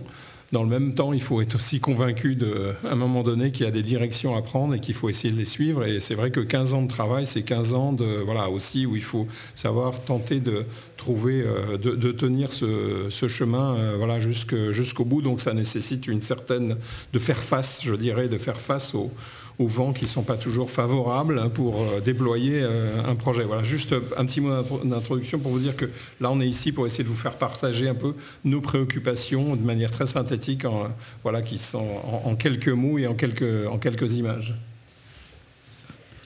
Dans 0.52 0.62
le 0.62 0.68
même 0.68 0.94
temps, 0.94 1.12
il 1.12 1.20
faut 1.20 1.40
être 1.42 1.56
aussi 1.56 1.80
convaincu 1.80 2.38
à 2.84 2.92
un 2.92 2.94
moment 2.94 3.24
donné 3.24 3.50
qu'il 3.50 3.66
y 3.66 3.68
a 3.68 3.72
des 3.72 3.82
directions 3.82 4.36
à 4.36 4.42
prendre 4.42 4.74
et 4.74 4.78
qu'il 4.78 4.94
faut 4.94 5.08
essayer 5.08 5.32
de 5.32 5.38
les 5.38 5.44
suivre. 5.44 5.84
Et 5.84 5.98
c'est 5.98 6.14
vrai 6.14 6.30
que 6.30 6.38
15 6.38 6.72
ans 6.74 6.82
de 6.82 6.88
travail, 6.88 7.26
c'est 7.26 7.42
15 7.42 7.74
ans 7.74 7.96
voilà, 8.24 8.48
aussi 8.48 8.86
où 8.86 8.94
il 8.94 9.02
faut 9.02 9.26
savoir 9.56 10.00
tenter 10.04 10.38
de 10.38 10.64
trouver, 10.96 11.42
euh, 11.44 11.76
de, 11.76 12.12
tenir 12.12 12.52
ce, 12.52 13.08
chemin 13.28 13.74
euh, 13.74 13.94
voilà, 13.96 14.20
jusqu'au 14.20 15.04
bout. 15.04 15.20
Donc 15.20 15.40
ça 15.40 15.52
nécessite 15.52 16.06
une 16.06 16.20
certaine, 16.20 16.76
de 17.12 17.18
faire 17.18 17.42
face, 17.42 17.80
je 17.82 17.94
dirais, 17.94 18.28
de 18.28 18.38
faire 18.38 18.56
face 18.56 18.94
aux 18.94 19.10
aux 19.58 19.66
vents 19.66 19.92
qui 19.92 20.04
ne 20.04 20.08
sont 20.08 20.22
pas 20.22 20.36
toujours 20.36 20.70
favorables 20.70 21.50
pour 21.50 21.82
euh, 21.82 22.00
déployer 22.00 22.60
euh, 22.62 23.02
un 23.06 23.14
projet. 23.14 23.44
Voilà, 23.44 23.62
juste 23.62 23.94
un 24.16 24.24
petit 24.24 24.40
mot 24.40 24.62
d'introduction 24.84 25.38
pour 25.38 25.52
vous 25.52 25.58
dire 25.58 25.76
que 25.76 25.86
là, 26.20 26.30
on 26.30 26.40
est 26.40 26.48
ici 26.48 26.72
pour 26.72 26.86
essayer 26.86 27.04
de 27.04 27.08
vous 27.08 27.16
faire 27.16 27.36
partager 27.36 27.88
un 27.88 27.94
peu 27.94 28.14
nos 28.44 28.60
préoccupations 28.60 29.56
de 29.56 29.62
manière 29.62 29.90
très 29.90 30.06
synthétique, 30.06 30.62
voilà, 31.22 31.42
qui 31.42 31.58
sont 31.58 31.86
en, 32.24 32.34
quelques 32.36 32.68
mots 32.68 32.98
et 32.98 33.06
en 33.06 33.14
quelques, 33.14 33.66
en 33.68 33.78
quelques 33.78 34.16
images. 34.16 34.54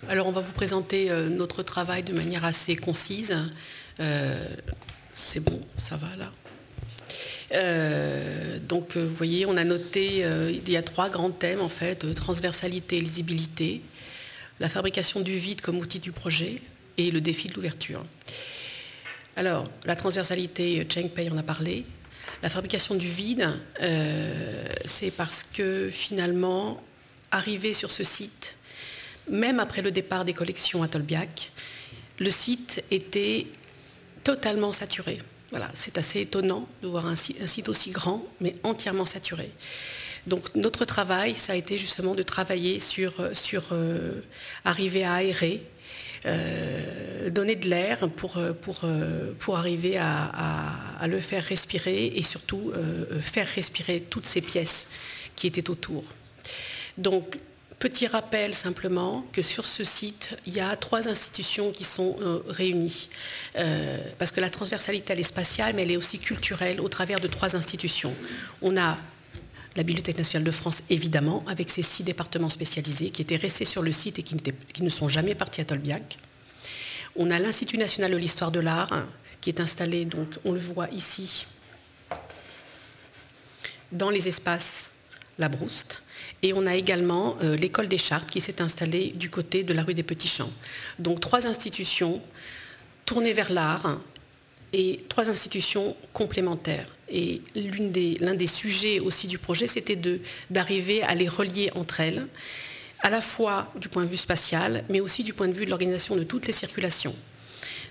Alors, 0.08 0.26
on 0.26 0.32
va 0.32 0.40
vous 0.40 0.52
présenter 0.52 1.10
euh, 1.10 1.28
notre 1.28 1.62
travail 1.62 2.02
de 2.02 2.12
manière 2.12 2.44
assez 2.44 2.74
concise. 2.74 3.34
c'est 5.12 5.40
bon, 5.40 5.60
ça 5.76 5.96
va 5.96 6.16
là. 6.16 6.32
Euh, 7.52 8.58
donc 8.60 8.96
euh, 8.96 9.04
vous 9.04 9.14
voyez, 9.14 9.46
on 9.46 9.56
a 9.56 9.64
noté, 9.64 10.24
euh, 10.24 10.52
il 10.52 10.70
y 10.70 10.76
a 10.76 10.82
trois 10.82 11.08
grands 11.08 11.30
thèmes 11.30 11.60
en 11.60 11.68
fait, 11.68 12.14
transversalité 12.14 12.98
et 12.98 13.00
lisibilité, 13.00 13.80
la 14.60 14.68
fabrication 14.68 15.20
du 15.20 15.36
vide 15.36 15.60
comme 15.60 15.78
outil 15.78 15.98
du 15.98 16.12
projet 16.12 16.62
et 16.96 17.10
le 17.10 17.20
défi 17.20 17.48
de 17.48 17.54
l'ouverture. 17.54 18.04
Alors, 19.36 19.68
la 19.84 19.96
transversalité, 19.96 20.86
Cheng 20.92 21.08
Pei 21.08 21.30
en 21.30 21.38
a 21.38 21.42
parlé. 21.42 21.84
La 22.42 22.48
fabrication 22.48 22.94
du 22.94 23.06
vide, 23.06 23.48
c'est 24.84 25.10
parce 25.10 25.42
que 25.44 25.88
finalement, 25.90 26.82
arrivé 27.30 27.72
sur 27.72 27.90
ce 27.90 28.04
site, 28.04 28.56
même 29.30 29.60
après 29.60 29.82
le 29.82 29.90
départ 29.90 30.24
des 30.24 30.34
collections 30.34 30.82
à 30.82 30.88
Tolbiac, 30.88 31.52
le 32.18 32.30
site 32.30 32.84
était 32.90 33.46
totalement 34.24 34.72
saturé. 34.72 35.18
Voilà, 35.50 35.70
c'est 35.74 35.98
assez 35.98 36.20
étonnant 36.20 36.66
de 36.82 36.88
voir 36.88 37.06
un 37.06 37.16
site, 37.16 37.68
aussi 37.68 37.90
grand, 37.90 38.24
mais 38.40 38.54
entièrement 38.62 39.04
saturé. 39.04 39.50
Donc 40.26 40.54
notre 40.54 40.84
travail, 40.84 41.34
ça 41.34 41.54
a 41.54 41.56
été 41.56 41.76
justement 41.76 42.14
de 42.14 42.22
travailler 42.22 42.78
sur, 42.78 43.14
sur 43.32 43.68
euh, 43.72 44.22
arriver 44.64 45.02
à 45.02 45.14
aérer, 45.14 45.62
euh, 46.26 47.30
donner 47.30 47.56
de 47.56 47.68
l'air 47.68 48.08
pour, 48.10 48.38
pour, 48.60 48.84
pour 49.38 49.56
arriver 49.56 49.96
à, 49.98 51.06
le 51.08 51.18
faire 51.18 51.42
respirer 51.42 52.12
et 52.14 52.22
surtout 52.22 52.72
euh, 52.74 53.20
faire 53.20 53.48
respirer 53.48 54.00
toutes 54.08 54.26
ces 54.26 54.42
pièces 54.42 54.90
qui 55.34 55.46
étaient 55.46 55.70
autour. 55.70 56.04
Donc 56.98 57.38
Petit 57.80 58.06
rappel 58.06 58.54
simplement 58.54 59.24
que 59.32 59.40
sur 59.40 59.64
ce 59.64 59.84
site, 59.84 60.36
il 60.44 60.52
y 60.52 60.60
a 60.60 60.76
trois 60.76 61.08
institutions 61.08 61.72
qui 61.72 61.84
sont 61.84 62.14
euh, 62.20 62.42
réunies. 62.46 63.08
Euh, 63.56 63.96
parce 64.18 64.30
que 64.32 64.40
la 64.42 64.50
transversalité, 64.50 65.14
elle 65.14 65.20
est 65.20 65.22
spatiale, 65.22 65.72
mais 65.74 65.84
elle 65.84 65.92
est 65.92 65.96
aussi 65.96 66.18
culturelle 66.18 66.78
au 66.82 66.88
travers 66.88 67.20
de 67.20 67.26
trois 67.26 67.56
institutions. 67.56 68.14
On 68.60 68.76
a 68.76 68.98
la 69.76 69.82
Bibliothèque 69.82 70.18
nationale 70.18 70.44
de 70.44 70.50
France, 70.50 70.82
évidemment, 70.90 71.42
avec 71.46 71.70
ses 71.70 71.80
six 71.80 72.04
départements 72.04 72.50
spécialisés 72.50 73.08
qui 73.08 73.22
étaient 73.22 73.36
restés 73.36 73.64
sur 73.64 73.80
le 73.80 73.92
site 73.92 74.18
et 74.18 74.22
qui, 74.22 74.36
qui 74.74 74.82
ne 74.82 74.90
sont 74.90 75.08
jamais 75.08 75.34
partis 75.34 75.62
à 75.62 75.64
Tolbiac. 75.64 76.18
On 77.16 77.30
a 77.30 77.38
l'Institut 77.38 77.78
national 77.78 78.10
de 78.10 78.18
l'histoire 78.18 78.50
de 78.50 78.60
l'art, 78.60 79.06
qui 79.40 79.48
est 79.48 79.58
installé, 79.58 80.04
donc 80.04 80.28
on 80.44 80.52
le 80.52 80.60
voit 80.60 80.90
ici, 80.90 81.46
dans 83.90 84.10
les 84.10 84.28
espaces 84.28 84.96
La 85.38 85.48
Brouste. 85.48 86.02
Et 86.42 86.52
on 86.52 86.66
a 86.66 86.74
également 86.74 87.36
euh, 87.42 87.56
l'école 87.56 87.88
des 87.88 87.98
Chartes 87.98 88.30
qui 88.30 88.40
s'est 88.40 88.62
installée 88.62 89.12
du 89.16 89.30
côté 89.30 89.62
de 89.62 89.72
la 89.72 89.82
rue 89.82 89.94
des 89.94 90.02
Petits 90.02 90.28
Champs. 90.28 90.52
Donc 90.98 91.20
trois 91.20 91.46
institutions 91.46 92.20
tournées 93.04 93.32
vers 93.32 93.52
l'art 93.52 94.00
et 94.72 95.04
trois 95.08 95.28
institutions 95.28 95.96
complémentaires. 96.12 96.86
Et 97.10 97.42
l'un 97.56 98.34
des, 98.34 98.46
sujets 98.46 99.00
aussi 99.00 99.26
du 99.26 99.38
projet, 99.38 99.66
c'était 99.66 99.98
d'arriver 100.50 101.02
à 101.02 101.14
les 101.14 101.26
relier 101.26 101.70
entre 101.74 102.00
elles, 102.00 102.26
à 103.00 103.10
la 103.10 103.20
fois 103.20 103.72
du 103.80 103.88
point 103.88 104.04
de 104.04 104.10
vue 104.10 104.16
spatial, 104.16 104.84
mais 104.88 105.00
aussi 105.00 105.24
du 105.24 105.32
point 105.32 105.48
de 105.48 105.52
vue 105.52 105.64
de 105.64 105.70
l'organisation 105.70 106.14
de 106.14 106.22
toutes 106.22 106.46
les 106.46 106.52
circulations. 106.52 107.14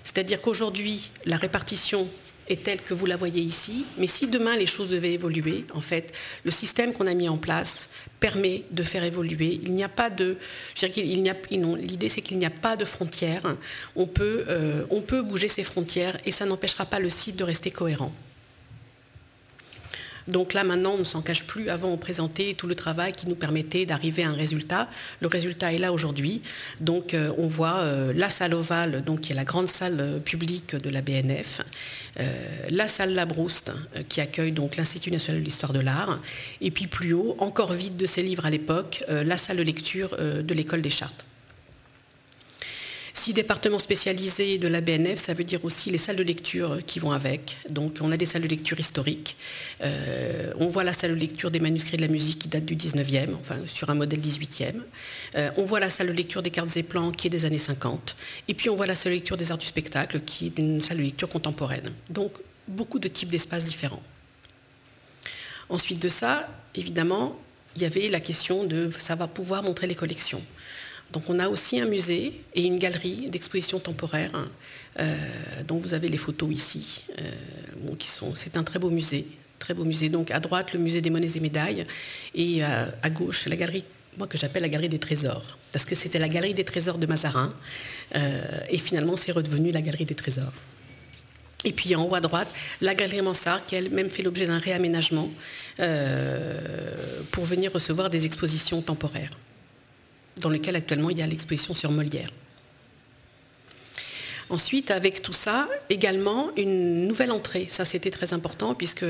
C'est-à-dire 0.02 0.40
qu'aujourd'hui, 0.40 1.10
la 1.26 1.36
répartition 1.36 2.08
est 2.50 2.62
telle 2.62 2.82
que 2.82 2.94
vous 2.94 3.06
la 3.06 3.16
voyez 3.16 3.40
ici, 3.40 3.84
mais 3.96 4.06
si 4.06 4.26
demain 4.26 4.56
les 4.56 4.66
choses 4.66 4.90
devaient 4.90 5.12
évoluer, 5.12 5.64
en 5.74 5.80
fait, 5.80 6.12
le 6.44 6.50
système 6.50 6.92
qu'on 6.92 7.06
a 7.06 7.14
mis 7.14 7.28
en 7.28 7.38
place 7.38 7.90
permet 8.18 8.64
de 8.70 8.82
faire 8.82 9.02
évoluer. 9.04 9.60
Il 9.62 9.72
n'y 9.72 9.84
a 9.84 9.88
pas 9.88 10.10
de, 10.10 10.36
l'idée 10.76 12.08
c'est 12.08 12.20
qu'il 12.20 12.38
n'y 12.38 12.46
a 12.46 12.50
pas 12.50 12.76
de 12.76 12.84
frontières. 12.84 13.56
On 13.96 14.06
peut, 14.06 14.44
euh, 14.48 14.84
on 14.90 15.00
peut 15.00 15.22
bouger 15.22 15.48
ces 15.48 15.64
frontières 15.64 16.18
et 16.26 16.30
ça 16.30 16.44
n'empêchera 16.44 16.84
pas 16.84 17.00
le 17.00 17.08
site 17.08 17.36
de 17.36 17.44
rester 17.44 17.70
cohérent. 17.70 18.12
Donc 20.30 20.54
là, 20.54 20.64
maintenant, 20.64 20.92
on 20.94 20.98
ne 20.98 21.04
s'en 21.04 21.22
cache 21.22 21.44
plus. 21.44 21.68
Avant, 21.68 21.88
on 21.88 21.96
présentait 21.96 22.54
tout 22.54 22.66
le 22.66 22.74
travail 22.74 23.12
qui 23.12 23.28
nous 23.28 23.34
permettait 23.34 23.86
d'arriver 23.86 24.22
à 24.22 24.30
un 24.30 24.34
résultat. 24.34 24.88
Le 25.20 25.28
résultat 25.28 25.72
est 25.72 25.78
là 25.78 25.92
aujourd'hui. 25.92 26.42
Donc, 26.80 27.14
euh, 27.14 27.32
on 27.38 27.46
voit 27.46 27.78
euh, 27.78 28.12
la 28.14 28.30
salle 28.30 28.54
ovale, 28.54 29.02
donc, 29.04 29.22
qui 29.22 29.32
est 29.32 29.34
la 29.34 29.44
grande 29.44 29.68
salle 29.68 29.96
euh, 30.00 30.18
publique 30.18 30.76
de 30.76 30.90
la 30.90 31.02
BNF, 31.02 31.62
la 32.68 32.88
salle 32.88 33.14
Labrouste, 33.14 33.72
qui 34.08 34.20
accueille 34.20 34.52
donc 34.52 34.76
l'Institut 34.76 35.10
national 35.10 35.40
de 35.40 35.44
l'histoire 35.44 35.72
de 35.72 35.80
l'art, 35.80 36.20
et 36.60 36.70
puis 36.70 36.86
plus 36.86 37.12
haut, 37.12 37.34
encore 37.38 37.72
vide 37.72 37.96
de 37.96 38.06
ses 38.06 38.22
livres 38.22 38.44
à 38.44 38.50
l'époque, 38.50 39.04
la 39.08 39.36
salle 39.36 39.56
de 39.56 39.62
lecture 39.62 40.16
de 40.18 40.54
l'école 40.54 40.82
des 40.82 40.90
chartes. 40.90 41.24
Six 43.20 43.34
départements 43.34 43.78
spécialisés 43.78 44.56
de 44.56 44.66
la 44.66 44.80
BNF, 44.80 45.18
ça 45.18 45.34
veut 45.34 45.44
dire 45.44 45.62
aussi 45.66 45.90
les 45.90 45.98
salles 45.98 46.16
de 46.16 46.22
lecture 46.22 46.78
qui 46.86 47.00
vont 47.00 47.12
avec. 47.12 47.58
Donc 47.68 47.98
on 48.00 48.10
a 48.12 48.16
des 48.16 48.24
salles 48.24 48.40
de 48.40 48.48
lecture 48.48 48.80
historiques. 48.80 49.36
Euh, 49.82 50.54
on 50.56 50.68
voit 50.68 50.84
la 50.84 50.94
salle 50.94 51.10
de 51.10 51.20
lecture 51.20 51.50
des 51.50 51.60
manuscrits 51.60 51.98
de 51.98 52.00
la 52.00 52.08
musique 52.08 52.38
qui 52.38 52.48
date 52.48 52.64
du 52.64 52.76
19e, 52.76 53.34
enfin 53.34 53.56
sur 53.66 53.90
un 53.90 53.94
modèle 53.94 54.20
18e. 54.20 54.80
Euh, 55.34 55.50
on 55.58 55.64
voit 55.64 55.80
la 55.80 55.90
salle 55.90 56.06
de 56.06 56.12
lecture 56.12 56.40
des 56.40 56.48
cartes 56.50 56.74
et 56.78 56.82
plans 56.82 57.10
qui 57.10 57.26
est 57.26 57.30
des 57.30 57.44
années 57.44 57.58
50. 57.58 58.16
Et 58.48 58.54
puis 58.54 58.70
on 58.70 58.74
voit 58.74 58.86
la 58.86 58.94
salle 58.94 59.12
de 59.12 59.16
lecture 59.16 59.36
des 59.36 59.52
arts 59.52 59.58
du 59.58 59.66
spectacle 59.66 60.20
qui 60.20 60.46
est 60.46 60.58
une 60.58 60.80
salle 60.80 60.96
de 60.96 61.02
lecture 61.02 61.28
contemporaine. 61.28 61.92
Donc 62.08 62.32
beaucoup 62.68 62.98
de 62.98 63.08
types 63.08 63.28
d'espaces 63.28 63.64
différents. 63.64 64.02
Ensuite 65.68 66.00
de 66.00 66.08
ça, 66.08 66.48
évidemment, 66.74 67.38
il 67.76 67.82
y 67.82 67.84
avait 67.84 68.08
la 68.08 68.20
question 68.20 68.64
de 68.64 68.88
ça 68.98 69.14
va 69.14 69.28
pouvoir 69.28 69.62
montrer 69.62 69.86
les 69.86 69.94
collections. 69.94 70.40
Donc 71.12 71.24
on 71.28 71.38
a 71.38 71.48
aussi 71.48 71.80
un 71.80 71.86
musée 71.86 72.32
et 72.54 72.64
une 72.64 72.78
galerie 72.78 73.28
d'exposition 73.30 73.80
temporaire, 73.80 74.30
hein, 74.34 74.48
euh, 75.00 75.16
dont 75.66 75.76
vous 75.76 75.94
avez 75.94 76.08
les 76.08 76.16
photos 76.16 76.50
ici. 76.52 77.04
Euh, 77.18 77.94
c'est 78.34 78.56
un 78.56 78.62
très 78.62 78.78
beau 78.78 78.90
musée, 78.90 79.26
très 79.58 79.74
beau 79.74 79.84
musée. 79.84 80.08
Donc 80.08 80.30
à 80.30 80.38
droite 80.38 80.72
le 80.72 80.78
musée 80.78 81.00
des 81.00 81.10
monnaies 81.10 81.36
et 81.36 81.40
médailles 81.40 81.86
et 82.34 82.64
euh, 82.64 82.86
à 83.02 83.10
gauche 83.10 83.46
la 83.46 83.56
galerie, 83.56 83.84
moi 84.18 84.28
que 84.28 84.38
j'appelle 84.38 84.62
la 84.62 84.68
galerie 84.68 84.88
des 84.88 84.98
trésors, 84.98 85.58
parce 85.72 85.84
que 85.84 85.94
c'était 85.94 86.20
la 86.20 86.28
galerie 86.28 86.54
des 86.54 86.64
trésors 86.64 86.98
de 86.98 87.06
Mazarin 87.06 87.50
et 88.68 88.78
finalement 88.78 89.16
c'est 89.16 89.32
redevenu 89.32 89.70
la 89.70 89.82
galerie 89.82 90.04
des 90.04 90.16
trésors. 90.16 90.52
Et 91.64 91.72
puis 91.72 91.94
en 91.94 92.04
haut 92.04 92.14
à 92.14 92.20
droite, 92.20 92.48
la 92.80 92.94
galerie 92.94 93.22
Mansart, 93.22 93.64
qui 93.66 93.76
elle-même 93.76 94.10
fait 94.10 94.22
l'objet 94.22 94.46
d'un 94.46 94.58
réaménagement 94.58 95.28
pour 97.30 97.44
venir 97.44 97.72
recevoir 97.72 98.10
des 98.10 98.26
expositions 98.26 98.82
temporaires 98.82 99.30
dans 100.40 100.50
lequel 100.50 100.76
actuellement 100.76 101.10
il 101.10 101.18
y 101.18 101.22
a 101.22 101.26
l'exposition 101.26 101.74
sur 101.74 101.90
Molière. 101.90 102.30
Ensuite, 104.50 104.90
avec 104.90 105.22
tout 105.22 105.32
ça, 105.32 105.68
également 105.90 106.50
une 106.56 107.06
nouvelle 107.06 107.30
entrée. 107.30 107.66
Ça, 107.70 107.84
c'était 107.84 108.10
très 108.10 108.34
important 108.34 108.74
puisque 108.74 109.04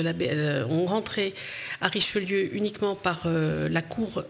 on 0.69 0.85
rentrait 0.85 1.33
à 1.81 1.88
Richelieu 1.88 2.55
uniquement 2.55 2.95
par 2.95 3.27
la 3.27 3.81
cour, 3.81 4.23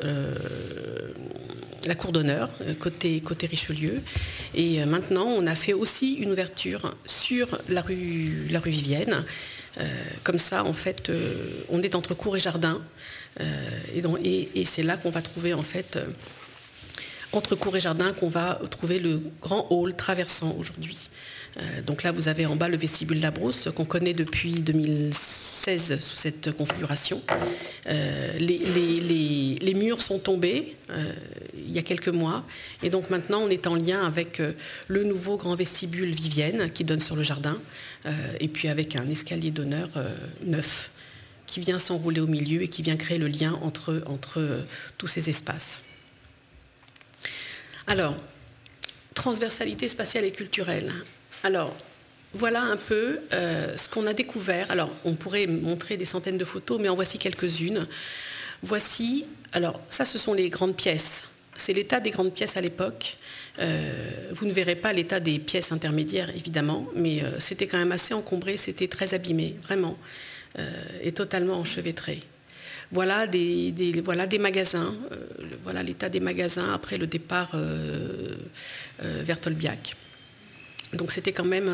la 1.85 1.95
cour 1.97 2.13
d'honneur 2.13 2.49
côté, 2.79 3.21
côté 3.21 3.49
Richelieu. 3.49 4.01
Et 4.55 4.85
maintenant, 4.85 5.27
on 5.27 5.49
a 5.49 5.57
fait 5.57 5.73
aussi 5.73 6.15
une 6.15 6.31
ouverture 6.31 6.95
sur 7.05 7.59
la 7.69 7.81
rue, 7.81 8.47
la 8.51 8.61
rue 8.61 8.71
Vivienne. 8.71 9.25
comme 10.23 10.39
ça, 10.39 10.65
en 10.65 10.75
fait, 10.75 11.11
on 11.71 11.83
est 11.83 11.97
entre 11.97 12.15
cour 12.15 12.37
et 12.37 12.41
jardin. 12.41 12.81
et, 13.41 14.49
et 14.55 14.65
c'est 14.65 14.85
là 14.85 14.97
qu'on 14.97 15.11
va 15.11 15.23
trouver 15.23 15.55
en 15.55 15.65
fait 15.65 15.99
entre 17.33 17.55
cour 17.55 17.77
et 17.77 17.81
jardin 17.81 18.12
qu'on 18.12 18.29
va 18.29 18.61
trouver 18.71 18.99
le 18.99 19.23
grand 19.40 19.66
hall 19.71 19.95
traversant 19.95 20.55
aujourd'hui. 20.59 21.11
Euh, 21.57 21.83
donc 21.83 22.03
là, 22.03 22.12
vous 22.12 22.29
avez 22.29 22.47
en 22.47 22.57
bas 22.57 22.69
le 22.69 22.77
vestibule 22.77 23.21
La 23.21 23.31
Brousse 23.31 23.69
qu'on 23.75 23.85
connaît 23.85 24.14
depuis 24.14 24.53
2016 24.53 26.01
sous 26.01 26.16
cette 26.16 26.53
configuration. 26.53 27.21
Euh, 27.87 28.38
les, 28.38 29.75
murs 29.75 30.03
sont 30.03 30.19
tombés 30.19 30.77
euh, 30.90 31.12
il 31.57 31.73
y 31.73 31.79
a 31.79 31.83
quelques 31.83 32.09
mois 32.09 32.45
et 32.83 32.90
donc 32.90 33.09
maintenant 33.09 33.40
on 33.40 33.49
est 33.49 33.66
en 33.66 33.77
lien 33.77 34.05
avec 34.05 34.43
le 34.88 35.05
nouveau 35.05 35.37
grand 35.37 35.55
vestibule 35.55 36.11
Vivienne 36.11 36.71
qui 36.71 36.85
donne 36.85 37.01
sur 37.01 37.16
le 37.16 37.23
jardin 37.23 37.59
et 38.40 38.49
puis 38.49 38.69
avec 38.69 38.97
un 38.97 39.09
escalier 39.09 39.51
d'honneur 39.51 39.88
neuf 40.45 40.90
qui 41.47 41.61
vient 41.61 41.79
s'enrouler 41.79 42.21
au 42.21 42.27
milieu 42.27 42.62
et 42.62 42.69
qui 42.69 42.83
vient 42.83 42.97
créer 42.97 43.19
le 43.19 43.29
lien 43.29 43.59
entre 43.62 44.03
tous 44.99 45.07
ces 45.07 45.31
espaces. 45.31 45.89
Alors, 47.90 48.14
transversalité 49.14 49.88
spatiale 49.88 50.24
et 50.24 50.31
culturelle. 50.31 50.92
Alors, 51.42 51.74
voilà 52.35 52.62
un 52.62 52.76
peu 52.76 53.18
euh, 53.33 53.76
ce 53.76 53.88
qu'on 53.88 54.07
a 54.07 54.12
découvert. 54.12 54.70
Alors, 54.70 54.94
on 55.05 55.16
pourrait 55.16 55.48
montrer 55.48 55.96
des 55.96 56.05
centaines 56.05 56.38
de 56.38 56.44
photos, 56.44 56.79
mais 56.81 56.88
en 56.88 56.94
voici 56.94 57.18
quelques-unes. 57.18 57.88
Voici, 58.62 59.26
alors 59.53 59.81
ça, 59.88 60.05
ce 60.05 60.18
sont 60.18 60.35
les 60.35 60.50
grandes 60.50 60.76
pièces. 60.76 61.40
C'est 61.57 61.72
l'état 61.72 61.98
des 61.98 62.11
grandes 62.11 62.33
pièces 62.33 62.57
à 62.57 62.61
l'époque. 62.61 63.16
Euh, 63.59 63.92
vous 64.31 64.46
ne 64.46 64.53
verrez 64.53 64.76
pas 64.76 64.92
l'état 64.92 65.18
des 65.18 65.40
pièces 65.40 65.72
intermédiaires, 65.72 66.31
évidemment, 66.31 66.87
mais 66.94 67.24
euh, 67.24 67.40
c'était 67.40 67.66
quand 67.66 67.79
même 67.79 67.90
assez 67.90 68.14
encombré, 68.14 68.57
c'était 68.57 68.87
très 68.87 69.14
abîmé, 69.14 69.57
vraiment, 69.62 69.98
et 71.03 71.11
totalement 71.11 71.55
enchevêtré. 71.55 72.20
Voilà 72.92 73.29
des, 73.29 73.72
magasins, 74.40 74.92
euh, 75.12 75.16
voilà 75.62 75.83
l'état 75.83 76.09
des 76.09 76.18
magasins 76.18 76.72
après 76.74 76.98
le 76.98 77.07
départ 77.07 77.53
euh, 77.55 78.35
euh, 79.05 79.22
vers 79.24 79.40
Tolbiac. 79.40 79.94
Donc 80.92 81.12
c'était 81.12 81.31
quand 81.31 81.44
même, 81.44 81.70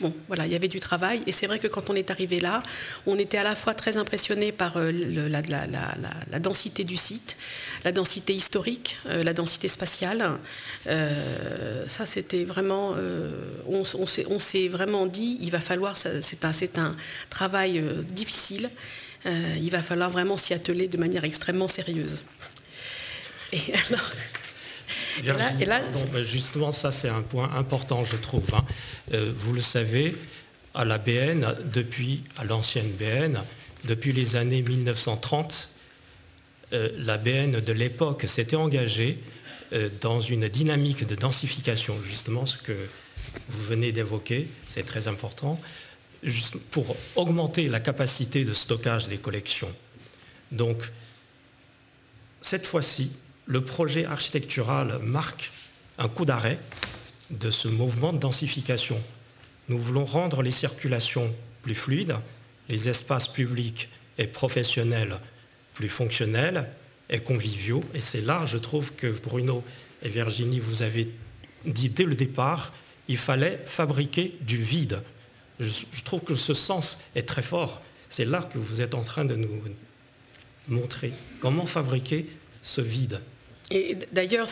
bon, 0.00 0.14
voilà, 0.28 0.46
il 0.46 0.52
y 0.52 0.54
avait 0.54 0.68
du 0.68 0.78
travail. 0.78 1.24
Et 1.26 1.32
c'est 1.32 1.48
vrai 1.48 1.58
que 1.58 1.66
quand 1.66 1.90
on 1.90 1.96
est 1.96 2.12
arrivé 2.12 2.38
là, 2.38 2.62
on 3.04 3.18
était 3.18 3.38
à 3.38 3.42
la 3.42 3.56
fois 3.56 3.74
très 3.74 3.96
impressionné 3.96 4.52
par 4.52 4.78
la, 4.78 6.38
densité 6.38 6.84
du 6.84 6.96
site, 6.96 7.36
la 7.82 7.90
densité 7.90 8.32
historique, 8.32 8.96
la 9.06 9.32
densité 9.32 9.66
spatiale. 9.66 10.38
ça, 10.86 12.06
c'était 12.06 12.44
vraiment, 12.44 12.94
on, 13.66 13.82
on 14.28 14.38
s'est 14.38 14.68
vraiment 14.68 15.06
dit, 15.06 15.38
il 15.40 15.50
va 15.50 15.58
falloir, 15.58 15.96
c'est 15.96 16.78
un, 16.78 16.94
travail 17.28 17.82
difficile. 18.12 18.70
Euh, 19.26 19.54
il 19.58 19.70
va 19.70 19.82
falloir 19.82 20.10
vraiment 20.10 20.36
s'y 20.36 20.54
atteler 20.54 20.88
de 20.88 20.96
manière 20.96 21.24
extrêmement 21.24 21.68
sérieuse. 21.68 22.24
Et 23.52 23.74
alors, 23.88 24.12
justement, 26.24 26.72
ça 26.72 26.90
c'est 26.90 27.08
un 27.08 27.22
point 27.22 27.50
important, 27.54 28.04
je 28.04 28.16
trouve. 28.16 28.54
Hein. 28.54 28.64
Euh, 29.12 29.30
vous 29.34 29.52
le 29.52 29.60
savez, 29.60 30.16
à 30.74 30.84
la 30.84 30.98
BN, 30.98 31.54
depuis, 31.72 32.22
à 32.38 32.44
l'ancienne 32.44 32.90
BN, 32.92 33.38
depuis 33.84 34.12
les 34.12 34.36
années 34.36 34.62
1930, 34.62 35.68
euh, 36.72 36.88
la 36.96 37.18
BN 37.18 37.60
de 37.60 37.72
l'époque 37.72 38.24
s'était 38.26 38.56
engagée 38.56 39.18
dans 40.00 40.20
une 40.20 40.48
dynamique 40.48 41.06
de 41.06 41.14
densification, 41.14 41.96
justement 42.02 42.44
ce 42.44 42.56
que 42.56 42.76
vous 43.48 43.62
venez 43.62 43.92
d'évoquer, 43.92 44.48
c'est 44.68 44.84
très 44.84 45.06
important, 45.06 45.60
pour 46.70 46.96
augmenter 47.16 47.68
la 47.68 47.80
capacité 47.80 48.44
de 48.44 48.52
stockage 48.52 49.08
des 49.08 49.18
collections. 49.18 49.72
Donc, 50.52 50.82
cette 52.42 52.66
fois-ci, 52.66 53.12
le 53.46 53.62
projet 53.62 54.04
architectural 54.04 54.98
marque 55.02 55.50
un 55.98 56.08
coup 56.08 56.24
d'arrêt 56.24 56.58
de 57.30 57.50
ce 57.50 57.68
mouvement 57.68 58.12
de 58.12 58.18
densification. 58.18 59.00
Nous 59.68 59.78
voulons 59.78 60.04
rendre 60.04 60.42
les 60.42 60.50
circulations 60.50 61.32
plus 61.62 61.74
fluides, 61.74 62.16
les 62.68 62.88
espaces 62.88 63.28
publics 63.28 63.88
et 64.18 64.26
professionnels 64.26 65.18
plus 65.74 65.88
fonctionnels 65.88 66.68
et 67.08 67.20
conviviaux. 67.20 67.84
Et 67.94 68.00
c'est 68.00 68.20
là, 68.20 68.44
je 68.46 68.58
trouve 68.58 68.92
que 68.92 69.06
Bruno 69.06 69.64
et 70.02 70.08
Virginie, 70.08 70.60
vous 70.60 70.82
avez 70.82 71.08
dit 71.64 71.88
dès 71.88 72.04
le 72.04 72.14
départ, 72.14 72.72
il 73.08 73.16
fallait 73.16 73.60
fabriquer 73.64 74.36
du 74.40 74.56
vide 74.56 75.02
je, 75.60 76.02
trouve 76.04 76.22
que 76.22 76.34
ce 76.34 76.54
sens 76.54 76.98
est 77.14 77.28
très 77.28 77.42
fort. 77.42 77.82
C'est 78.08 78.24
là 78.24 78.42
que 78.42 78.58
vous 78.58 78.80
êtes 78.80 78.94
en 78.94 79.02
train 79.02 79.24
de 79.24 79.36
nous 79.36 79.62
montrer 80.68 81.12
comment 81.40 81.66
fabriquer 81.66 82.26
ce 82.62 82.80
vide. 82.80 83.20
Et 83.70 83.96
d'ailleurs, 84.12 84.48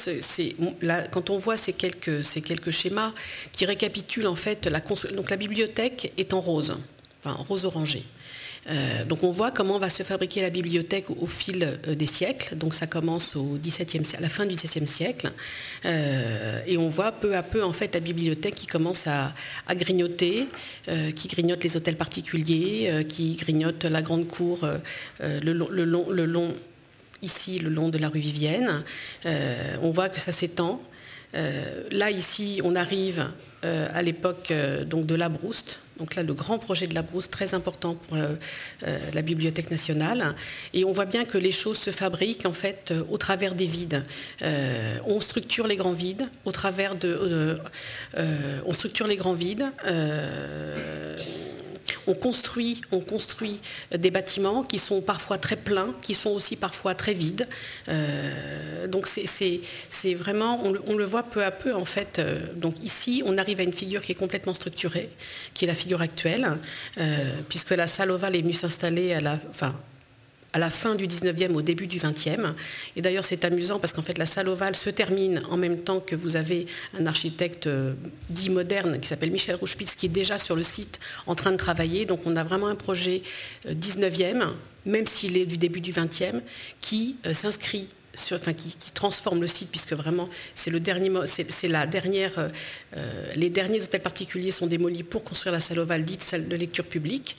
quand 1.11 1.31
on 1.31 1.39
voit 1.39 1.57
ces 1.57 1.73
quelques, 1.73 2.23
schémas 2.71 3.13
qui 3.53 3.67
récapitulent 3.67 4.29
en 4.29 4.37
fait 4.37 4.67
la 4.67 4.81
donc 4.81 5.31
la 5.31 5.37
bibliothèque 5.37 6.13
est 6.17 6.33
en 6.33 6.41
rose, 6.41 6.77
enfin 7.21 7.35
rose 7.43 7.65
orangé. 7.65 8.05
Euh, 8.69 9.05
donc 9.05 9.23
on 9.23 9.31
voit 9.31 9.51
comment 9.51 9.79
va 9.79 9.89
se 9.89 10.03
fabriquer 10.03 10.43
la 10.43 10.51
bibliothèque 10.51 11.07
au, 11.11 11.27
fil 11.27 11.63
euh, 11.63 11.95
des 11.95 12.07
siècles. 12.07 12.57
Donc 12.57 12.75
ça 12.75 12.87
commence 12.87 13.37
à 13.37 14.21
la 14.21 14.29
fin 14.29 14.47
du 14.47 14.55
XVIIe 14.55 14.87
siècle. 14.87 15.33
Euh, 15.85 16.61
et 16.67 16.77
on 16.77 16.89
voit 16.89 17.13
peu 17.13 17.37
à 17.37 17.43
peu 17.43 17.63
en 17.65 17.73
fait 17.73 17.95
la 17.95 18.01
bibliothèque 18.01 18.55
qui 18.55 18.67
commence 18.67 19.07
à, 19.07 19.35
grignoter, 19.71 20.49
qui 21.15 21.29
grignote 21.29 21.63
les 21.63 21.77
hôtels 21.77 21.97
particuliers, 21.97 23.07
qui 23.09 23.37
grignote 23.37 23.85
la 23.85 24.03
grande 24.03 24.27
cour 24.27 24.67
ici 27.23 27.59
le 27.59 27.71
long 27.71 27.89
de 27.89 27.99
la 27.99 28.09
rue 28.09 28.21
Vivienne. 28.21 28.83
on 29.25 29.91
voit 29.91 30.09
que 30.09 30.21
ça 30.21 30.33
s'étend. 30.33 30.81
là, 31.33 32.11
ici, 32.11 32.61
on 32.65 32.75
arrive 32.75 33.29
à 33.63 34.03
l'époque 34.03 34.53
donc 34.87 35.07
de 35.07 35.15
la 35.15 35.29
Brouste, 35.29 35.81
donc 35.99 36.15
là, 36.15 36.23
le 36.23 36.33
grand 36.33 36.59
projet 36.59 36.87
de 36.87 36.95
la 36.95 37.03
Brousse, 37.03 37.29
très 37.29 37.55
important 37.55 37.95
pour 37.95 38.17
euh, 38.17 38.35
euh, 38.87 38.99
la 39.15 39.23
Bibliothèque 39.23 39.71
nationale. 39.71 40.35
Et 40.73 40.85
on 40.85 40.93
voit 40.93 41.07
bien 41.07 41.25
que 41.25 41.39
les 41.39 41.53
choses 41.53 41.79
se 41.79 41.91
fabriquent 41.91 42.47
en 42.47 42.53
fait 42.53 42.91
euh, 42.91 43.03
au 43.11 43.19
travers 43.19 43.55
des 43.55 43.67
vides. 43.67 44.05
on 45.07 45.21
structure 45.21 45.67
les 45.67 45.77
grands 45.77 45.93
vides 45.93 46.29
au 46.45 46.53
travers 46.53 46.95
de... 46.95 47.59
on 48.67 48.73
structure 48.73 49.07
les 49.07 49.17
grands 49.17 49.33
vides 49.33 49.67
on 52.09 52.15
construit, 52.15 52.81
on 52.91 53.01
construit 53.01 53.61
des 53.97 54.11
bâtiments 54.11 54.63
qui 54.63 54.79
sont 54.79 55.03
parfois 55.03 55.37
très 55.37 55.57
pleins, 55.57 55.95
qui 56.03 56.15
sont 56.15 56.31
aussi 56.31 56.57
parfois 56.57 56.95
très 56.95 57.13
vides. 57.13 57.47
Euh, 57.89 58.87
donc 58.87 59.07
c'est 59.07 60.15
vraiment, 60.15 60.63
on, 60.65 60.97
le 60.97 61.05
voit 61.05 61.23
peu 61.23 61.45
à 61.45 61.51
peu 61.51 61.75
en 61.75 61.85
fait. 61.85 62.19
Euh, 62.19 62.41
donc 62.55 62.83
ici, 62.83 63.23
on 63.27 63.37
à 63.57 63.63
une 63.63 63.73
figure 63.73 64.03
qui 64.03 64.13
est 64.13 64.17
complètement 64.17 64.55
structurée, 64.55 65.09
qui 65.55 65.65
est 65.65 65.69
la 65.69 65.75
figure 65.75 66.01
actuelle, 66.01 66.59
euh, 66.99 67.17
puisque 67.49 67.71
la 67.71 67.87
salle 67.87 68.11
ovale 68.11 68.37
est 68.37 68.43
venue 68.43 68.53
s'installer 68.53 69.13
à 69.13 69.21
la, 69.21 69.39
à 70.53 70.59
la 70.59 70.71
fin 70.71 70.95
du 70.95 71.07
19e, 71.07 71.55
au 71.55 71.63
début 71.63 71.87
du 71.87 71.99
20e. 71.99 72.53
Et 72.97 73.03
d'ailleurs, 73.03 73.25
c'est 73.25 73.45
amusant 73.45 73.79
parce 73.79 73.93
qu'en 73.93 74.03
fait, 74.03 74.19
la 74.19 74.27
salle 74.27 74.49
ovale 74.49 74.77
se 74.77 74.91
termine 74.91 75.43
en 75.51 75.57
même 75.57 75.79
temps 75.79 76.01
que 76.01 76.17
vous 76.17 76.37
avez 76.37 76.67
un 76.99 77.07
architecte 77.07 77.67
euh, 77.67 77.95
dit 78.31 78.51
moderne 78.51 79.01
qui 79.01 79.09
s'appelle 79.09 79.31
Michel 79.31 79.57
Rouchpitz 79.57 79.95
qui 79.95 80.07
est 80.07 80.11
déjà 80.11 80.39
sur 80.39 80.57
le 80.57 80.63
site 80.63 81.01
en 81.27 81.35
train 81.35 81.53
de 81.53 81.57
travailler. 81.57 82.05
Donc, 82.05 82.21
on 82.27 82.37
a 82.37 82.43
vraiment 82.43 82.69
un 82.69 82.77
projet 82.77 83.23
19e, 83.67 84.43
euh, 84.43 84.47
même 84.87 85.07
s'il 85.07 85.37
est 85.37 85.47
du 85.47 85.59
début 85.59 85.81
du 85.81 85.93
20e, 85.93 86.41
qui 86.81 87.17
s'inscrit 87.33 87.89
qui, 88.57 88.93
transforme 88.93 89.41
le 89.41 89.47
site, 89.47 89.71
puisque 89.71 89.93
vraiment, 89.93 90.29
c'est 90.55 91.69
la 91.69 91.87
dernière, 91.87 92.51
les 93.35 93.51
derniers 93.51 93.83
hôtels 93.83 94.03
particuliers 94.03 94.51
sont 94.51 94.67
démolis 94.67 95.03
pour 95.03 95.25
construire 95.25 95.53
la 95.53 95.61
salle 95.61 95.79
ovale 95.79 96.05
dite 96.05 96.23
salle 96.23 96.49
de 96.49 96.57
lecture 96.57 96.87
publique. 96.87 97.37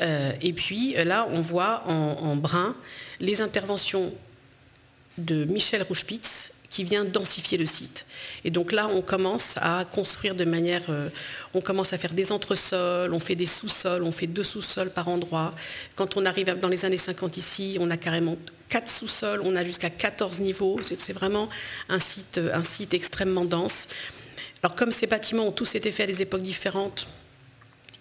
Euh, 0.00 0.32
et 0.40 0.52
puis 0.52 0.96
euh, 0.96 1.04
là, 1.04 1.26
on 1.30 1.40
voit 1.40 1.82
en, 1.86 2.36
brun 2.36 2.74
les 3.20 3.40
interventions 3.40 4.12
de 5.16 5.44
Michel 5.44 5.82
Rouchpitz 5.82 6.54
qui 6.70 6.84
vient 6.84 7.04
densifier 7.04 7.56
le 7.56 7.66
site. 7.66 8.04
Et 8.44 8.50
donc 8.50 8.72
là, 8.72 8.88
on 8.92 9.02
commence 9.02 9.56
à 9.56 9.84
construire 9.90 10.34
de 10.34 10.44
manière... 10.44 10.82
Euh, 10.88 11.08
on 11.54 11.60
commence 11.60 11.92
à 11.92 11.98
faire 11.98 12.12
des 12.12 12.30
entresols, 12.30 13.12
on 13.12 13.20
fait 13.20 13.34
des 13.34 13.46
sous-sols, 13.46 14.02
on 14.02 14.12
fait 14.12 14.26
deux 14.26 14.42
sous-sols 14.42 14.90
par 14.90 15.08
endroit. 15.08 15.54
Quand 15.96 16.16
on 16.16 16.26
arrive 16.26 16.58
dans 16.58 16.68
les 16.68 16.84
années 16.84 16.98
50 16.98 17.36
ici, 17.38 17.78
on 17.80 17.90
a 17.90 17.96
carrément 17.96 18.36
quatre 18.68 18.90
sous-sols, 18.90 19.40
on 19.44 19.56
a 19.56 19.64
jusqu'à 19.64 19.90
14 19.90 20.40
niveaux. 20.40 20.78
C'est 20.82 21.12
vraiment 21.12 21.48
un 21.88 21.98
site, 21.98 22.38
un 22.52 22.62
site 22.62 22.92
extrêmement 22.92 23.46
dense. 23.46 23.88
Alors 24.62 24.74
comme 24.74 24.92
ces 24.92 25.06
bâtiments 25.06 25.46
ont 25.46 25.52
tous 25.52 25.74
été 25.74 25.90
faits 25.90 26.08
à 26.08 26.12
des 26.12 26.22
époques 26.22 26.42
différentes, 26.42 27.06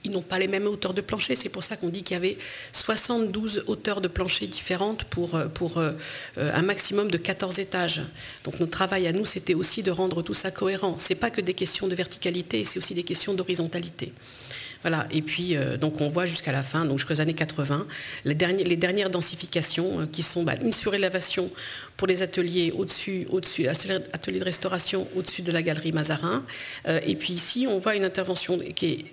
n'ont 0.10 0.22
pas 0.22 0.40
les 0.40 0.48
mêmes 0.48 0.68
hauteurs 0.68 0.94
de 0.94 1.02
plancher. 1.02 1.36
C'est 1.36 1.50
pour 1.50 1.64
ça 1.64 1.78
qu'on 1.78 1.90
dit 1.90 2.04
qu'il 2.04 2.16
y 2.16 2.18
avait 2.18 2.38
72 2.74 3.64
hauteurs 3.68 4.02
de 4.02 4.08
plancher 4.08 4.48
différentes 4.48 5.04
pour, 5.06 5.36
euh, 5.36 5.48
pour 5.48 5.78
euh, 5.78 5.92
euh, 6.38 6.52
un 6.54 6.62
maximum 6.62 7.10
de 7.12 7.18
14 7.18 7.60
étages. 7.60 8.02
Donc 8.44 8.60
notre 8.60 8.72
travail 8.72 9.08
à 9.08 9.12
nous, 9.12 9.26
c'était 9.26 9.54
aussi 9.54 9.84
de 9.84 9.92
rendre 9.92 10.22
tout 10.22 10.34
ça 10.34 10.52
cohérent. 10.52 10.98
Ce 10.98 11.14
n'est 11.14 11.20
pas 11.20 11.30
que 11.30 11.42
des 11.42 11.54
questions 11.54 11.88
de 11.88 11.96
verticalité, 11.96 12.64
c'est 12.66 12.80
aussi 12.80 12.94
des 12.94 13.04
questions 13.04 13.34
d'horizontalité. 13.34 14.14
Voilà. 14.84 15.08
Et 15.12 15.24
puis, 15.24 15.56
donc 15.82 16.02
on 16.02 16.08
voit 16.08 16.28
jusqu'à 16.28 16.52
la 16.52 16.62
fin, 16.62 16.86
donc 16.86 17.00
jusqu'aux 17.00 17.20
années 17.20 17.34
80, 17.34 17.88
les, 18.26 18.36
les 18.36 18.76
dernières 18.76 19.10
densifications 19.10 20.08
qui 20.12 20.22
sont 20.22 20.44
bah, 20.44 20.54
une 20.62 20.72
surélévation 20.72 21.50
pour 21.98 22.08
les 22.08 22.22
ateliers 22.22 22.72
au-dessus, 22.72 23.26
au-dessus, 23.32 23.68
atelier 23.68 24.40
de 24.40 24.44
restauration 24.44 25.08
au-dessus 25.16 25.42
de 25.42 25.52
la 25.52 25.64
galerie 25.64 25.92
Mazarin. 25.92 26.46
et 26.86 27.16
puis 27.16 27.34
ici, 27.34 27.66
on 27.68 27.80
voit 27.80 27.96
une 27.96 28.06
intervention 28.06 28.60
qui 28.76 28.86
est 28.86 29.06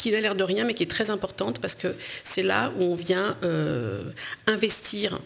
qui 0.00 0.10
n'a 0.10 0.20
l'air 0.20 0.34
de 0.34 0.44
rien, 0.44 0.64
mais 0.64 0.74
qui 0.74 0.82
est 0.82 0.90
très 0.90 1.10
importante 1.10 1.60
parce 1.60 1.74
que 1.74 1.94
c'est 2.24 2.42
là 2.42 2.72
où 2.78 2.82
on 2.82 2.94
vient 2.94 3.36
euh, 3.44 4.02
investir 4.46 5.20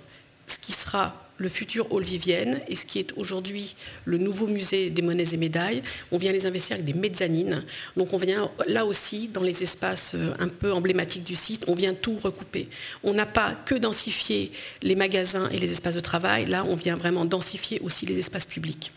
ce 0.46 0.58
qui 0.58 0.72
sera 0.72 1.20
le 1.36 1.48
futur 1.48 1.92
Hall 1.92 2.04
Vivienne 2.04 2.60
et 2.68 2.76
ce 2.76 2.84
qui 2.84 2.98
est 2.98 3.12
aujourd'hui 3.16 3.74
le 4.04 4.18
nouveau 4.18 4.46
musée 4.46 4.90
des 4.90 5.02
monnaies 5.02 5.34
et 5.34 5.36
médailles. 5.36 5.82
On 6.12 6.18
vient 6.18 6.32
les 6.32 6.46
investir 6.46 6.74
avec 6.74 6.84
des 6.84 6.92
mezzanines. 6.92 7.64
Donc 7.96 8.12
on 8.12 8.18
vient 8.18 8.50
là 8.68 8.84
aussi 8.84 9.28
dans 9.28 9.42
les 9.42 9.62
espaces 9.62 10.12
euh, 10.14 10.32
un 10.38 10.48
peu 10.48 10.72
emblématiques 10.72 11.24
du 11.24 11.34
site, 11.34 11.64
on 11.66 11.74
vient 11.74 11.94
tout 11.94 12.16
recouper. 12.16 12.68
On 13.02 13.14
n'a 13.14 13.26
pas 13.26 13.54
que 13.64 13.74
densifié 13.74 14.52
les 14.82 14.94
magasins 14.94 15.48
et 15.50 15.58
les 15.58 15.72
espaces 15.72 15.96
de 15.96 16.00
travail, 16.00 16.46
là 16.46 16.64
on 16.68 16.76
vient 16.76 16.96
vraiment 16.96 17.24
densifier 17.24 17.80
aussi 17.80 18.06
les 18.06 18.18
espaces 18.18 18.46
publics. 18.46 18.92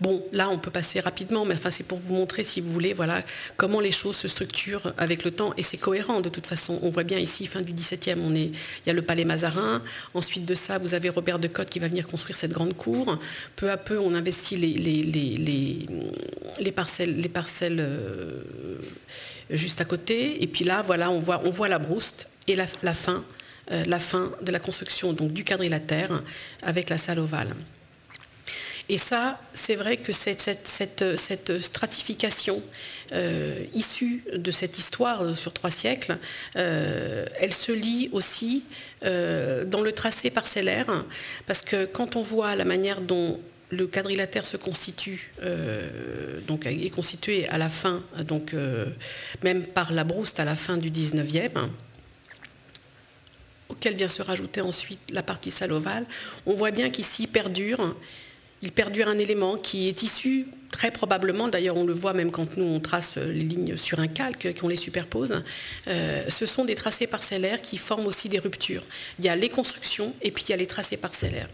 Bon, 0.00 0.24
là, 0.32 0.48
on 0.48 0.58
peut 0.58 0.70
passer 0.70 1.00
rapidement, 1.00 1.44
mais 1.44 1.56
c'est 1.70 1.86
pour 1.86 1.98
vous 1.98 2.14
montrer, 2.14 2.44
si 2.44 2.60
vous 2.60 2.72
voulez, 2.72 2.94
voilà, 2.94 3.22
comment 3.56 3.80
les 3.80 3.90
choses 3.90 4.16
se 4.16 4.28
structurent 4.28 4.92
avec 4.96 5.24
le 5.24 5.32
temps. 5.32 5.52
Et 5.56 5.64
c'est 5.64 5.76
cohérent, 5.76 6.20
de 6.20 6.28
toute 6.28 6.46
façon. 6.46 6.78
On 6.82 6.90
voit 6.90 7.02
bien 7.02 7.18
ici, 7.18 7.46
fin 7.46 7.62
du 7.62 7.72
XVIIe, 7.72 8.20
on 8.20 8.34
est, 8.34 8.46
il 8.46 8.86
y 8.86 8.90
a 8.90 8.92
le 8.92 9.02
palais 9.02 9.24
Mazarin. 9.24 9.82
Ensuite 10.14 10.44
de 10.44 10.54
ça, 10.54 10.78
vous 10.78 10.94
avez 10.94 11.08
Robert 11.08 11.40
de 11.40 11.48
Cotte 11.48 11.70
qui 11.70 11.80
va 11.80 11.88
venir 11.88 12.06
construire 12.06 12.36
cette 12.36 12.52
grande 12.52 12.76
cour. 12.76 13.18
Peu 13.56 13.70
à 13.70 13.76
peu, 13.76 13.98
on 13.98 14.14
investit 14.14 14.56
les, 14.56 14.74
les, 16.60 16.72
parcelles, 16.72 17.20
les 17.20 17.28
parcelles 17.28 17.80
euh, 17.80 18.42
juste 19.50 19.80
à 19.80 19.84
côté. 19.84 20.42
Et 20.42 20.46
puis 20.46 20.64
là, 20.64 20.82
voilà, 20.82 21.10
on 21.10 21.18
voit, 21.18 21.42
on 21.44 21.50
voit 21.50 21.68
la 21.68 21.80
brouste 21.80 22.28
et 22.46 22.54
la, 22.54 22.66
fin, 22.66 23.24
euh, 23.72 23.84
la 23.84 23.98
fin 23.98 24.32
de 24.42 24.52
la 24.52 24.60
construction 24.60 25.12
donc, 25.12 25.32
du 25.32 25.42
quadrilatère 25.42 26.22
avec 26.62 26.88
la 26.88 26.98
salle 26.98 27.18
ovale. 27.18 27.54
Et 28.90 28.96
ça, 28.96 29.38
c'est 29.52 29.74
vrai 29.74 29.98
que 29.98 30.12
cette, 30.12 31.18
stratification 31.60 32.62
euh, 33.12 33.64
issue 33.74 34.24
de 34.34 34.50
cette 34.50 34.78
histoire 34.78 35.22
euh, 35.22 35.34
sur 35.34 35.52
trois 35.52 35.70
siècles, 35.70 36.16
euh, 36.56 37.26
elle 37.38 37.52
se 37.52 37.72
lie 37.72 38.08
aussi 38.12 38.64
dans 39.02 39.80
le 39.80 39.92
tracé 39.92 40.28
parcellaire, 40.28 41.04
parce 41.46 41.62
que 41.62 41.84
quand 41.84 42.16
on 42.16 42.22
voit 42.22 42.56
la 42.56 42.64
manière 42.64 43.00
dont 43.00 43.38
le 43.70 43.86
quadrilatère 43.86 44.44
se 44.44 44.56
constitue, 44.56 45.32
donc 46.48 46.66
est 46.66 46.90
constitué 46.90 47.48
à 47.48 47.58
la 47.58 47.68
fin, 47.68 48.02
donc 48.24 48.56
même 49.44 49.64
par 49.64 49.92
la 49.92 50.02
brouste 50.02 50.40
à 50.40 50.44
la 50.44 50.56
fin 50.56 50.76
du 50.76 50.90
19e, 50.90 51.68
auquel 53.68 53.94
vient 53.94 54.08
se 54.08 54.22
rajouter 54.22 54.62
ensuite 54.62 54.98
la 55.12 55.22
partie 55.22 55.52
salle 55.52 55.72
ovale, 55.72 56.04
on 56.44 56.54
voit 56.54 56.72
bien 56.72 56.90
qu'ici 56.90 57.28
perdure 57.28 57.94
il 58.62 58.72
perdure 58.72 59.08
un 59.08 59.18
élément 59.18 59.56
qui 59.56 59.88
est 59.88 60.02
issu 60.02 60.46
très 60.70 60.90
probablement, 60.90 61.48
d'ailleurs 61.48 61.76
on 61.76 61.84
le 61.84 61.92
voit 61.92 62.12
même 62.12 62.30
quand 62.30 62.56
nous 62.56 62.64
on 62.64 62.80
trace 62.80 63.16
les 63.16 63.40
lignes 63.40 63.76
sur 63.76 64.00
un 64.00 64.06
calque, 64.06 64.54
qu'on 64.60 64.68
les 64.68 64.76
superpose, 64.76 65.42
euh, 65.88 66.22
ce 66.28 66.46
sont 66.46 66.64
des 66.64 66.74
tracés 66.74 67.06
parcellaires 67.06 67.62
qui 67.62 67.78
forment 67.78 68.06
aussi 68.06 68.28
des 68.28 68.38
ruptures. 68.38 68.84
Il 69.18 69.24
y 69.24 69.28
a 69.28 69.36
les 69.36 69.48
constructions 69.48 70.12
et 70.22 70.30
puis 70.30 70.44
il 70.48 70.50
y 70.50 70.54
a 70.54 70.56
les 70.56 70.66
tracés 70.66 70.96
parcellaires. 70.96 71.48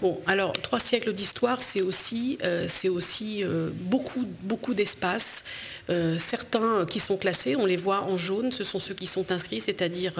Bon, 0.00 0.18
alors 0.26 0.54
trois 0.54 0.80
siècles 0.80 1.12
d'histoire, 1.12 1.60
c'est 1.60 1.82
aussi, 1.82 2.38
euh, 2.42 2.66
euh, 2.86 3.70
beaucoup, 3.74 4.26
beaucoup 4.42 4.72
d'espace. 4.72 5.44
Euh, 5.90 6.18
certains 6.18 6.86
qui 6.86 7.00
sont 7.00 7.18
classés, 7.18 7.54
on 7.56 7.66
les 7.66 7.76
voit 7.76 8.04
en 8.04 8.16
jaune, 8.16 8.50
ce 8.50 8.64
sont 8.64 8.78
ceux 8.78 8.94
qui 8.94 9.06
sont 9.06 9.30
inscrits, 9.30 9.60
c'est-à-dire 9.60 10.14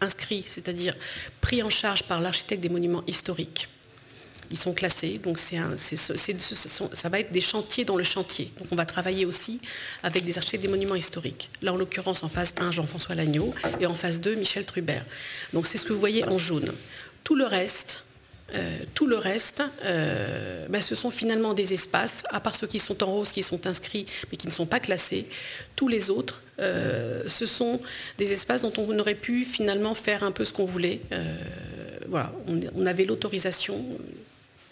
inscrits, 0.00 0.44
c'est-à-dire 0.46 0.96
pris 1.42 1.62
en 1.62 1.68
charge 1.68 2.04
par 2.04 2.20
l'architecte 2.20 2.62
des 2.62 2.70
monuments 2.70 3.02
historiques. 3.06 3.68
Ils 4.52 4.58
sont 4.58 4.72
classés, 4.72 5.18
donc 5.22 5.38
c'est 5.38 5.58
ça 5.96 7.08
va 7.08 7.20
être 7.20 7.30
des 7.30 7.40
chantiers 7.40 7.84
dans 7.84 7.96
le 7.96 8.02
chantier. 8.02 8.50
Donc 8.58 8.68
on 8.72 8.76
va 8.76 8.86
travailler 8.86 9.26
aussi 9.26 9.60
avec 10.02 10.24
des 10.24 10.38
architectes 10.38 10.62
des 10.62 10.70
monuments 10.70 10.96
historiques. 10.96 11.50
Là, 11.60 11.72
en 11.72 11.76
l'occurrence, 11.76 12.22
en 12.24 12.28
phase 12.28 12.54
1, 12.58 12.70
Jean-François 12.70 13.14
Lagneau, 13.14 13.54
et 13.80 13.86
en 13.86 13.94
phase 13.94 14.20
2, 14.20 14.34
Michel 14.34 14.64
Trubert. 14.64 15.04
Donc 15.52 15.66
c'est 15.66 15.78
ce 15.78 15.84
que 15.84 15.92
vous 15.92 16.00
voyez 16.00 16.24
en 16.24 16.38
jaune. 16.38 16.72
Tout 17.22 17.36
le 17.36 17.44
reste, 17.44 18.04
euh, 18.54 18.78
tout 18.94 19.06
le 19.06 19.16
reste, 19.16 19.62
euh, 19.84 20.66
ben, 20.68 20.80
ce 20.80 20.94
sont 20.94 21.10
finalement 21.10 21.54
des 21.54 21.72
espaces, 21.72 22.24
à 22.30 22.40
part 22.40 22.54
ceux 22.54 22.66
qui 22.66 22.78
sont 22.78 23.02
en 23.02 23.06
rose, 23.06 23.30
qui 23.30 23.42
sont 23.42 23.66
inscrits, 23.66 24.06
mais 24.30 24.36
qui 24.36 24.46
ne 24.46 24.52
sont 24.52 24.66
pas 24.66 24.80
classés. 24.80 25.26
Tous 25.76 25.88
les 25.88 26.10
autres, 26.10 26.42
euh, 26.58 27.22
ce 27.26 27.46
sont 27.46 27.80
des 28.18 28.32
espaces 28.32 28.62
dont 28.62 28.72
on 28.76 28.98
aurait 28.98 29.14
pu 29.14 29.44
finalement 29.44 29.94
faire 29.94 30.24
un 30.24 30.32
peu 30.32 30.44
ce 30.44 30.52
qu'on 30.52 30.64
voulait. 30.64 31.00
on, 32.46 32.86
avait 32.86 33.04
l'autorisation, 33.04 33.84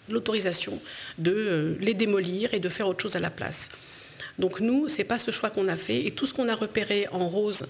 l'autorisation 0.09 0.79
de 1.17 1.77
les 1.79 1.93
démolir 1.93 2.53
et 2.53 2.59
de 2.59 2.69
faire 2.69 2.87
autre 2.87 3.01
chose 3.01 3.15
à 3.15 3.19
la 3.19 3.29
place. 3.29 3.69
Donc 4.39 4.59
nous, 4.59 4.87
ce 4.87 4.99
n'est 4.99 5.03
pas 5.03 5.19
ce 5.19 5.31
choix 5.31 5.49
qu'on 5.49 5.67
a 5.67 5.75
fait, 5.75 6.05
et 6.05 6.11
tout 6.11 6.25
ce 6.25 6.33
qu'on 6.33 6.47
a 6.49 6.55
repéré 6.55 7.07
en 7.11 7.27
rose 7.27 7.65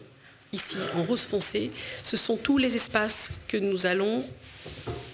ici, 0.53 0.77
en 0.95 1.03
rose 1.03 1.23
foncé, 1.23 1.71
ce 2.03 2.17
sont 2.17 2.37
tous 2.37 2.57
les 2.57 2.75
espaces 2.75 3.31
que 3.47 3.57
nous 3.57 3.85
allons 3.85 4.23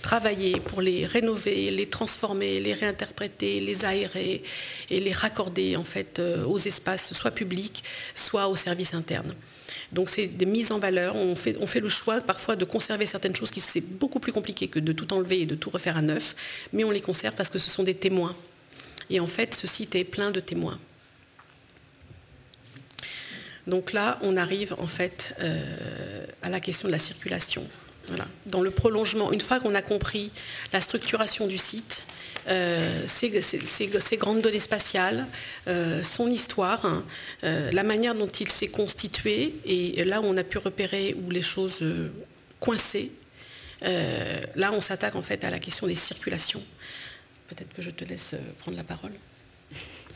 travailler 0.02 0.60
pour 0.60 0.82
les 0.82 1.06
rénover, 1.06 1.72
les 1.72 1.88
transformer, 1.88 2.60
les 2.60 2.74
réinterpréter, 2.74 3.60
les 3.60 3.86
aérer 3.86 4.44
et 4.90 5.00
les 5.00 5.12
raccorder 5.12 5.76
en 5.76 5.84
fait 5.84 6.20
euh, 6.20 6.46
aux 6.46 6.60
espaces 6.60 7.14
soit 7.14 7.32
publics, 7.32 7.84
soit 8.14 8.48
aux 8.48 8.56
services 8.56 8.94
internes. 8.94 9.34
Donc 9.92 10.10
c'est 10.10 10.28
des 10.28 10.46
mises 10.46 10.72
en 10.72 10.80
valeur. 10.80 11.16
On 11.16 11.36
fait, 11.36 11.80
le 11.80 11.88
choix 11.88 12.22
parfois 12.22 12.56
de 12.56 12.66
conserver 12.66 13.06
certaines 13.06 13.36
choses 13.36 13.52
qui 13.52 13.62
c'est 13.62 13.82
beaucoup 13.82 14.20
plus 14.20 14.32
compliqué 14.32 14.68
que 14.68 14.80
de 14.80 14.92
tout 14.92 15.14
enlever 15.14 15.42
et 15.42 15.46
de 15.46 15.56
tout 15.56 15.70
refaire 15.70 15.98
à 15.98 16.02
neuf, 16.02 16.36
mais 16.74 16.84
on 16.84 16.92
les 16.92 17.02
conserve 17.02 17.36
parce 17.36 17.50
que 17.50 17.60
ce 17.60 17.70
sont 17.70 17.84
des 17.84 17.96
témoins. 17.96 18.36
Et 19.10 19.20
en 19.20 19.28
fait, 19.28 19.54
ce 19.54 19.68
site 19.68 19.96
est 19.96 20.04
plein 20.04 20.32
de 20.32 20.40
témoins. 20.40 20.80
Donc 23.68 23.94
là, 23.94 24.20
on 24.22 24.38
arrive 24.38 24.76
en 24.78 24.88
fait 24.88 25.36
euh, 25.40 26.26
à 26.42 26.50
la 26.50 26.60
question 26.60 26.88
de 26.88 26.92
la 26.92 27.00
circulation. 27.00 27.64
Dans 28.46 28.62
le 28.62 28.70
prolongement, 28.70 29.32
une 29.32 29.42
fois 29.42 29.60
qu'on 29.60 29.74
a 29.74 29.82
compris 29.82 30.30
la 30.72 30.80
structuration 30.80 31.48
du 31.48 31.58
site, 31.58 32.04
euh, 32.48 33.08
ses, 33.08 34.18
grandes 34.18 34.42
données 34.42 34.60
spatiales, 34.60 35.26
euh, 35.68 36.04
son 36.04 36.30
histoire, 36.30 36.86
hein, 36.86 37.04
la 37.42 37.82
manière 37.82 38.14
dont 38.14 38.28
il 38.28 38.52
s'est 38.52 38.68
constitué, 38.68 39.56
et 39.66 40.04
là 40.04 40.22
où 40.22 40.26
on 40.26 40.38
a 40.38 40.44
pu 40.44 40.60
repérer 40.60 41.16
où 41.20 41.32
les 41.32 41.42
choses 41.42 41.84
coincées, 42.60 43.12
là 43.82 44.72
on 44.72 44.82
s'attaque 44.82 45.16
en 45.16 45.24
fait 45.24 45.44
à 45.44 45.50
la 45.50 45.58
question 45.58 45.88
des 45.88 45.96
circulations. 45.96 46.62
Peut-être 47.48 47.74
que 47.74 47.82
je 47.82 47.90
te 47.90 48.04
laisse 48.04 48.36
prendre 48.60 48.78
la 48.78 48.84
parole. 48.84 49.14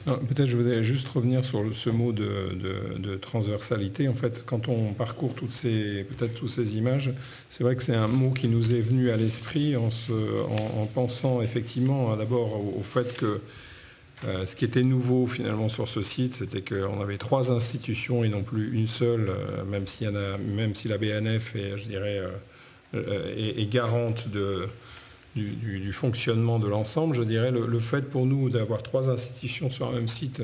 Peut-être 0.06 0.48
je 0.48 0.56
voudrais 0.56 0.84
juste 0.84 1.08
revenir 1.10 1.44
sur 1.44 1.64
ce 1.74 1.90
mot 1.90 2.12
de, 2.12 3.16
transversalité. 3.22 4.08
En 4.08 4.14
fait, 4.14 4.44
quand 4.46 4.68
on 4.68 4.94
parcourt 4.94 5.34
toutes 5.36 5.52
ces, 5.52 6.06
peut-être 6.06 6.34
toutes 6.34 6.50
ces 6.50 6.78
images, 6.78 7.12
c'est 7.50 7.64
vrai 7.64 7.76
que 7.76 7.84
c'est 7.84 7.96
un 7.96 8.08
mot 8.08 8.32
qui 8.32 8.48
nous 8.48 8.74
est 8.74 8.82
venu 8.82 9.10
à 9.12 9.18
l'esprit 9.18 9.76
en, 9.76 9.90
pensant 10.94 11.42
effectivement 11.42 12.16
d'abord 12.16 12.60
au, 12.78 12.82
fait 12.82 13.16
que 13.18 13.42
euh, 14.28 14.46
ce 14.46 14.56
qui 14.56 14.66
était 14.66 14.84
nouveau 14.84 15.28
finalement 15.28 15.70
sur 15.70 15.88
ce 15.88 16.02
site, 16.02 16.34
c'était 16.34 16.62
qu'on 16.62 17.02
avait 17.02 17.18
trois 17.18 17.52
institutions 17.52 18.24
et 18.24 18.30
non 18.30 18.44
plus 18.44 18.74
une 18.74 18.88
seule, 18.88 19.30
euh, 19.30 19.64
même, 19.64 19.86
si 19.88 20.88
la 20.88 20.98
BNF 20.98 21.54
euh, 21.56 23.36
est 23.38 23.69
garante 23.71 24.28
de 24.28 24.67
du, 25.36 25.94
fonctionnement 25.94 26.60
de 26.60 26.67
l'ensemble, 26.67 27.15
je 27.15 27.23
dirais, 27.23 27.52
le, 27.52 27.80
fait 27.80 28.10
pour 28.10 28.25
nous 28.25 28.50
d'avoir 28.50 28.84
trois 28.84 29.10
institutions 29.10 29.69
sur 29.71 29.88
un 29.88 29.94
même 29.94 30.08
site 30.08 30.42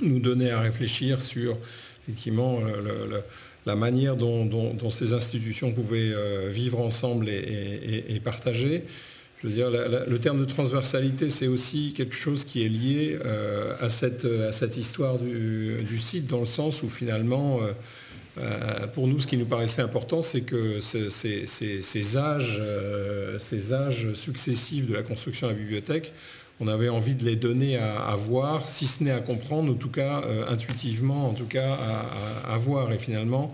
nous 0.00 0.20
donnait 0.20 0.50
à 0.50 0.60
réfléchir 0.60 1.20
sur 1.20 1.56
effectivement 2.02 2.60
la 3.66 3.76
manière 3.76 4.16
dont, 4.16 4.90
ces 4.90 5.12
institutions 5.12 5.72
pouvaient 5.72 6.12
euh, 6.12 6.48
vivre 6.50 6.80
ensemble 6.80 7.28
et, 7.28 8.20
partager. 8.22 8.84
Je 9.42 9.46
veux 9.46 9.52
dire, 9.52 9.70
le 9.70 10.18
terme 10.18 10.40
de 10.40 10.44
transversalité, 10.44 11.28
c'est 11.28 11.46
aussi 11.46 11.92
quelque 11.96 12.16
chose 12.16 12.44
qui 12.44 12.64
est 12.64 12.68
lié 12.68 13.18
euh, 13.24 13.74
à, 13.80 13.88
cette, 13.88 14.24
à, 14.24 14.52
cette, 14.52 14.76
histoire 14.76 15.18
du, 15.18 15.98
site, 15.98 16.26
dans 16.26 16.40
le 16.40 16.46
sens 16.46 16.82
où 16.82 16.90
finalement, 16.90 17.60
pour 18.94 19.08
nous, 19.08 19.20
ce 19.20 19.26
qui 19.26 19.36
nous 19.36 19.46
paraissait 19.46 19.82
important, 19.82 20.22
c'est 20.22 20.42
que 20.42 20.80
ces, 20.80 22.16
âges, 22.16 22.62
ces 23.38 23.72
âges 23.72 24.12
successifs 24.12 24.86
de 24.86 24.94
la 24.94 25.02
construction 25.02 25.46
de 25.46 25.52
la 25.52 25.58
bibliothèque, 25.58 26.12
on 26.60 26.68
avait 26.68 26.88
envie 26.88 27.14
de 27.14 27.24
les 27.24 27.36
donner 27.36 27.76
à, 27.76 28.14
voir, 28.16 28.68
si 28.68 28.86
ce 28.86 29.04
n'est 29.04 29.12
à 29.12 29.20
comprendre, 29.20 29.72
en 29.72 29.76
tout 29.76 29.90
cas 29.90 30.22
intuitivement, 30.48 31.28
en 31.28 31.34
tout 31.34 31.46
cas 31.46 31.78
à, 32.48 32.58
voir. 32.58 32.92
Et 32.92 32.98
finalement, 32.98 33.52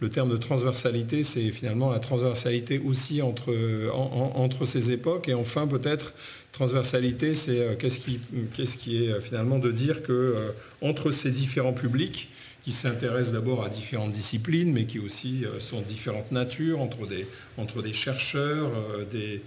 le 0.00 0.08
terme 0.08 0.30
de 0.30 0.36
transversalité, 0.36 1.22
c'est 1.22 1.50
finalement 1.50 1.90
la 1.90 1.98
transversalité 1.98 2.80
aussi 2.84 3.22
entre, 3.22 3.52
entre 3.92 4.64
ces 4.64 4.90
époques. 4.90 5.28
Et 5.28 5.34
enfin, 5.34 5.66
peut-être, 5.66 6.14
transversalité, 6.54 7.34
c'est 7.34 7.58
euh, 7.58 7.74
qu'est-ce 7.74 7.98
qui, 7.98 8.20
qu'est-ce 8.54 8.76
qui 8.76 9.04
est 9.04 9.08
euh, 9.08 9.20
finalement 9.20 9.58
de 9.58 9.70
dire 9.70 10.02
que 10.02 10.12
euh, 10.12 10.50
entre 10.80 11.10
ces 11.10 11.30
différents 11.30 11.72
publics, 11.72 12.30
qui 12.64 12.72
s'intéressent 12.72 13.34
d'abord 13.34 13.62
à 13.62 13.68
différentes 13.68 14.12
disciplines, 14.12 14.72
mais 14.72 14.86
qui 14.86 14.98
aussi 14.98 15.44
sont 15.58 15.82
différentes 15.82 16.32
natures, 16.32 16.80
entre 16.80 17.06
des, 17.06 17.26
entre 17.58 17.82
des 17.82 17.92
chercheurs, 17.92 18.70
des, 19.10 19.42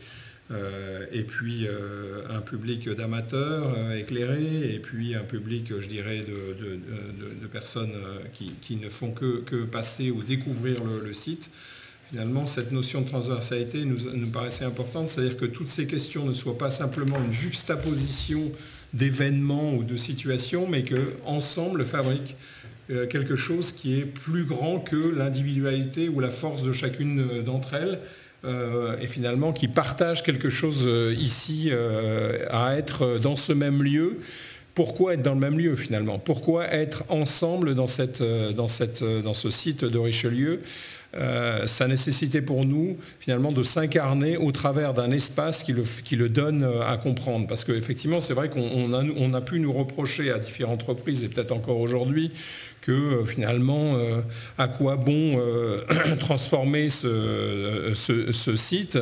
euh, 0.49 1.05
et 1.11 1.23
puis 1.23 1.67
euh, 1.67 2.21
un 2.29 2.39
public 2.39 2.87
d'amateurs 2.89 3.73
euh, 3.77 3.97
éclairés, 3.97 4.73
et 4.73 4.79
puis 4.79 5.13
un 5.13 5.23
public, 5.23 5.73
je 5.77 5.87
dirais, 5.87 6.23
de, 6.23 7.47
personnes 7.47 7.93
qui, 8.33 8.75
ne 8.77 8.89
font 8.89 9.11
que, 9.11 9.63
passer 9.65 10.11
ou 10.11 10.23
découvrir 10.23 10.83
le, 10.83 11.13
site. 11.13 11.49
Finalement, 12.09 12.45
cette 12.45 12.71
notion 12.71 13.01
de 13.01 13.07
transversalité 13.07 13.83
nous, 13.83 14.09
nous 14.13 14.29
paraissait 14.29 14.63
importante, 14.63 15.09
c'est-à-dire 15.09 15.37
que 15.37 15.45
toutes 15.45 15.67
ces 15.67 15.87
questions 15.87 16.25
ne 16.25 16.33
soient 16.33 16.57
pas 16.57 16.69
simplement 16.69 17.17
une 17.17 17.33
juxtaposition 17.33 18.51
d'événements 18.93 19.73
ou 19.73 19.83
de 19.83 19.95
situations, 19.95 20.67
mais 20.67 20.83
qu'ensemble 20.83 21.85
fabriquent 21.85 22.35
quelque 22.87 23.35
chose 23.35 23.71
qui 23.71 23.99
est 23.99 24.05
plus 24.05 24.45
grand 24.45 24.79
que 24.79 24.95
l'individualité 24.95 26.07
ou 26.09 26.19
la 26.19 26.29
force 26.29 26.63
de 26.63 26.71
chacune 26.71 27.43
d'entre 27.43 27.73
elles 27.73 27.99
euh, 28.45 28.95
et 29.01 29.07
finalement 29.07 29.51
qui 29.51 29.67
partagent 29.67 30.21
quelque 30.21 30.49
chose 30.49 30.83
euh, 30.85 31.11
ici 31.17 31.69
euh, 31.71 32.45
à 32.51 32.77
être 32.77 33.17
dans 33.17 33.35
ce 33.35 33.51
même 33.51 33.81
lieu. 33.81 34.19
Pourquoi 34.77 35.15
être 35.15 35.23
dans 35.23 35.33
le 35.33 35.39
même 35.39 35.57
lieu 35.57 35.75
finalement? 35.75 36.19
Pourquoi 36.19 36.71
être 36.71 37.03
ensemble 37.09 37.73
dans, 37.73 37.87
cette, 37.87 38.21
dans, 38.21 38.67
ce 38.67 39.49
site 39.49 39.83
de 39.83 39.97
Richelieu? 39.97 40.61
Ça 41.65 41.87
nécessitait 41.87 42.43
pour 42.43 42.63
nous 42.63 42.95
finalement 43.19 43.51
de 43.51 43.63
s'incarner 43.63 44.37
au 44.37 44.51
travers 44.51 44.93
d'un 44.93 45.11
espace 45.11 45.63
qui 45.63 45.73
le, 46.15 46.29
donne 46.29 46.63
à 46.87 46.95
comprendre. 46.97 47.47
Parce 47.47 47.63
qu'effectivement, 47.63 48.19
c'est 48.19 48.35
vrai 48.35 48.49
qu'on 48.49 49.33
a, 49.33 49.41
pu 49.41 49.59
nous 49.59 49.73
reprocher 49.73 50.29
à 50.29 50.37
différentes 50.37 50.83
reprises, 50.83 51.23
et 51.23 51.27
peut-être 51.27 51.53
encore 51.53 51.79
aujourd'hui, 51.79 52.31
que 52.87 52.91
euh, 52.91 53.25
finalement, 53.25 53.95
euh, 53.95 54.21
à 54.57 54.69
quoi 54.69 54.95
bon 54.95 55.37
euh, 55.37 55.81
transformer 56.19 56.89
ce, 56.89 57.93
site? 58.55 58.97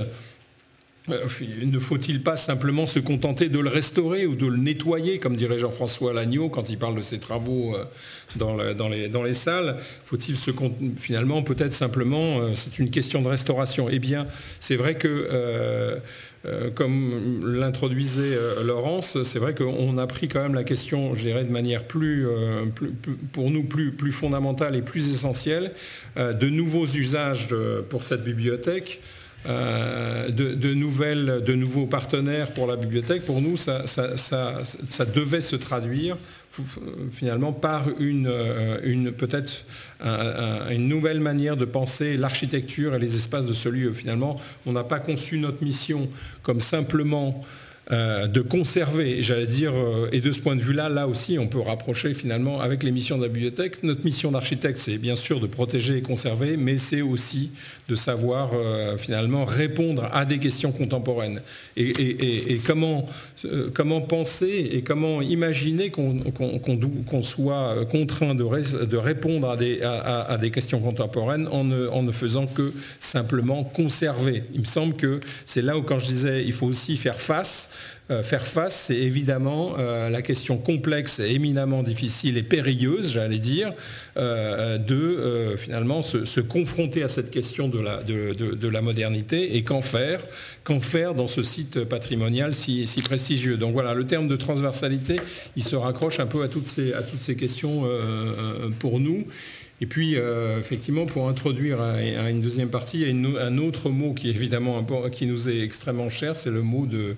Ne 1.07 1.79
faut-il 1.79 2.23
pas 2.23 2.35
simplement 2.35 2.87
se 2.87 2.99
contenter 2.99 3.49
de 3.49 3.59
le 3.59 3.69
restaurer 3.69 4.25
ou 4.25 4.35
de 4.35 4.47
le 4.47 4.57
nettoyer, 4.57 5.19
comme 5.19 5.35
dirait 5.35 5.59
Jean-François 5.59 6.13
Lagneau 6.13 6.49
quand 6.49 6.69
il 6.69 6.77
parle 6.77 6.95
de 6.95 7.01
ses 7.01 7.19
travaux 7.19 7.75
dans, 8.35 8.55
les, 8.89 9.09
dans 9.09 9.23
les, 9.23 9.33
salles? 9.33 9.77
Faut-il 10.05 10.35
se 10.35 10.51
finalement 10.97 11.43
peut-être 11.43 11.73
simplement, 11.73 12.55
c'est 12.55 12.79
une 12.79 12.89
question 12.89 13.21
de 13.21 13.27
restauration 13.27 13.87
Eh 13.89 13.99
bien, 13.99 14.25
c'est 14.59 14.75
vrai 14.75 14.95
que 14.95 16.01
euh, 16.45 16.69
comme 16.69 17.41
l'introduisait 17.57 18.35
euh, 18.35 18.63
Laurence, 18.63 19.23
c'est 19.23 19.39
vrai 19.39 19.55
qu'on 19.55 19.97
a 19.97 20.05
pris 20.05 20.27
quand 20.27 20.41
même 20.41 20.53
la 20.53 20.63
question, 20.63 21.15
je 21.15 21.21
dirais, 21.21 21.43
de 21.43 21.51
manière 21.51 21.85
plus, 21.85 22.27
euh, 22.27 22.65
pour 23.31 23.49
nous, 23.49 23.63
plus, 23.63 24.11
fondamentale 24.11 24.75
et 24.75 24.81
plus 24.81 25.09
essentielle, 25.09 25.71
de 26.17 26.49
nouveaux 26.49 26.85
usages 26.85 27.49
pour 27.89 28.03
cette 28.03 28.23
bibliothèque. 28.23 29.01
De, 29.45 30.73
nouvelles, 30.73 31.43
de 31.45 31.53
nouveaux 31.53 31.85
partenaires 31.85 32.51
pour 32.51 32.67
la 32.67 32.75
bibliothèque, 32.75 33.25
pour 33.25 33.41
nous, 33.41 33.57
ça, 33.57 33.83
devait 35.15 35.41
se 35.41 35.55
traduire 35.55 36.17
finalement 37.11 37.51
par 37.51 37.83
une, 37.99 38.31
une 38.83 39.11
peut-être 39.11 39.65
une 40.03 40.87
nouvelle 40.87 41.19
manière 41.19 41.57
de 41.57 41.65
penser 41.65 42.17
l'architecture 42.17 42.95
et 42.95 42.99
les 42.99 43.15
espaces 43.15 43.45
de 43.45 43.53
ce 43.53 43.69
lieu. 43.69 43.93
Finalement, 43.93 44.37
on 44.65 44.71
n'a 44.71 44.83
pas 44.83 44.99
conçu 44.99 45.37
notre 45.37 45.63
mission 45.63 46.09
comme 46.43 46.59
simplement 46.59 47.41
euh, 47.91 48.25
de 48.25 48.41
conserver, 48.41 49.21
j'allais 49.21 49.45
dire, 49.45 49.71
euh, 49.75 50.09
et 50.11 50.19
de 50.19 50.31
ce 50.31 50.39
point 50.39 50.55
de 50.55 50.61
vue-là, 50.61 50.89
là 50.89 51.07
aussi, 51.07 51.38
on 51.38 51.45
peut 51.45 51.59
rapprocher 51.59 52.15
finalement 52.15 52.59
avec 52.59 52.81
les 52.81 52.91
missions 52.91 53.15
de 53.15 53.21
la 53.21 53.27
bibliothèque. 53.27 53.83
Notre 53.83 54.03
mission 54.03 54.31
d'architecte, 54.31 54.79
c'est 54.79 54.97
bien 54.97 55.15
sûr 55.15 55.39
de 55.39 55.45
protéger 55.45 55.97
et 55.97 56.01
conserver, 56.01 56.57
mais 56.57 56.79
c'est 56.79 57.03
aussi 57.03 57.51
de 57.88 57.93
savoir 57.93 58.49
euh, 58.55 58.97
finalement 58.97 59.45
répondre 59.45 60.09
à 60.11 60.25
des 60.25 60.39
questions 60.39 60.71
contemporaines. 60.71 61.41
Et, 61.77 62.59
comment, 62.65 64.01
penser 64.01 64.69
et 64.71 64.81
comment 64.81 65.21
imaginer 65.21 65.91
qu'on 65.91 67.21
soit 67.21 67.86
contraint 67.91 68.33
de, 68.33 68.97
répondre 68.97 69.47
à 69.47 70.38
des, 70.38 70.51
questions 70.51 70.79
contemporaines 70.79 71.47
en 71.49 71.63
ne, 71.63 72.11
faisant 72.11 72.47
que 72.47 72.73
simplement 72.99 73.63
conserver. 73.63 74.43
Il 74.55 74.61
me 74.61 74.65
semble 74.65 74.95
que 74.95 75.19
c'est 75.45 75.61
là 75.61 75.77
où, 75.77 75.83
quand 75.83 75.99
je 75.99 76.07
disais, 76.07 76.43
il 76.43 76.53
faut 76.53 76.65
aussi 76.65 76.97
faire 76.97 77.19
face, 77.19 77.69
faire 78.21 78.45
face, 78.45 78.85
c'est 78.87 78.97
évidemment 78.97 79.73
euh, 79.79 80.11
la 80.11 80.21
question 80.21 80.57
complexe 80.57 81.19
éminemment 81.19 81.81
difficile 81.81 82.37
et 82.37 82.43
périlleuse, 82.43 83.13
j'allais 83.13 83.39
dire, 83.39 83.73
euh, 84.17 84.77
de 84.77 85.55
finalement 85.57 86.03
se, 86.03 86.39
confronter 86.39 87.01
à 87.01 87.07
cette 87.07 87.31
question 87.31 87.67
de 87.67 87.79
la, 87.79 88.03
de, 88.03 88.67
la 88.67 88.81
modernité 88.81 89.55
et 89.57 89.63
qu'en 89.63 89.81
faire, 89.81 90.19
qu'en 90.63 90.79
faire 90.79 91.15
dans 91.15 91.27
ce 91.27 91.41
site 91.41 91.83
patrimonial 91.83 92.53
si, 92.53 92.87
prestigieux. 93.03 93.57
Donc 93.57 93.73
voilà, 93.73 93.95
le 93.95 94.05
terme 94.05 94.27
de 94.27 94.35
transversalité, 94.35 95.15
il 95.55 95.63
se 95.63 95.75
raccroche 95.75 96.19
un 96.19 96.27
peu 96.27 96.43
à 96.43 96.47
toutes 96.47 96.67
ces, 96.67 96.93
à 96.93 97.01
toutes 97.01 97.21
ces 97.21 97.35
questions 97.35 97.87
pour 98.79 98.99
nous. 98.99 99.25
Et 99.81 99.87
puis, 99.87 100.15
effectivement, 100.59 101.05
pour 101.05 101.27
introduire 101.27 101.81
à, 101.81 102.29
une 102.29 102.41
deuxième 102.41 102.69
partie, 102.69 103.01
il 103.01 103.07
y 103.07 103.37
a 103.37 103.45
un 103.45 103.57
autre 103.57 103.89
mot 103.89 104.13
qui, 104.13 104.29
évidemment, 104.29 104.85
qui 105.11 105.25
nous 105.25 105.49
est 105.49 105.61
extrêmement 105.61 106.09
cher, 106.09 106.35
c'est 106.35 106.51
le 106.51 106.61
mot 106.61 106.85
de, 106.85 107.15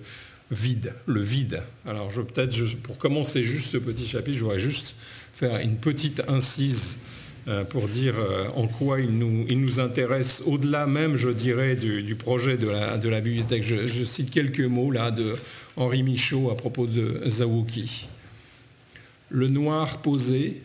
vide, 0.51 0.93
le 1.05 1.21
vide. 1.21 1.63
Alors 1.85 2.11
je 2.11 2.21
peut-être 2.21 2.55
pour 2.83 2.97
commencer 2.97 3.43
juste 3.43 3.67
ce 3.67 3.77
petit 3.77 4.05
chapitre, 4.05 4.37
je 4.37 4.43
voudrais 4.43 4.59
juste 4.59 4.95
faire 5.33 5.59
une 5.59 5.77
petite 5.77 6.23
incise 6.27 6.99
euh, 7.47 7.63
pour 7.63 7.87
dire 7.87 8.15
euh, 8.17 8.49
en 8.55 8.67
quoi 8.67 8.99
il 8.99 9.17
nous, 9.17 9.79
intéresse, 9.79 10.43
au-delà 10.45 10.85
même, 10.85 11.15
je 11.15 11.29
dirais, 11.29 11.75
du, 11.75 12.15
projet 12.15 12.57
de 12.57 12.67
la, 12.67 13.21
bibliothèque. 13.21 13.63
Je, 13.63 14.03
cite 14.03 14.31
quelques 14.31 14.59
mots 14.59 14.91
là 14.91 15.11
de 15.11 15.35
Henri 15.77 16.03
Michaud 16.03 16.49
à 16.49 16.57
propos 16.57 16.87
de 16.87 17.21
Zawuki. 17.27 18.09
Le 19.29 19.47
noir 19.47 20.01
posé, 20.01 20.61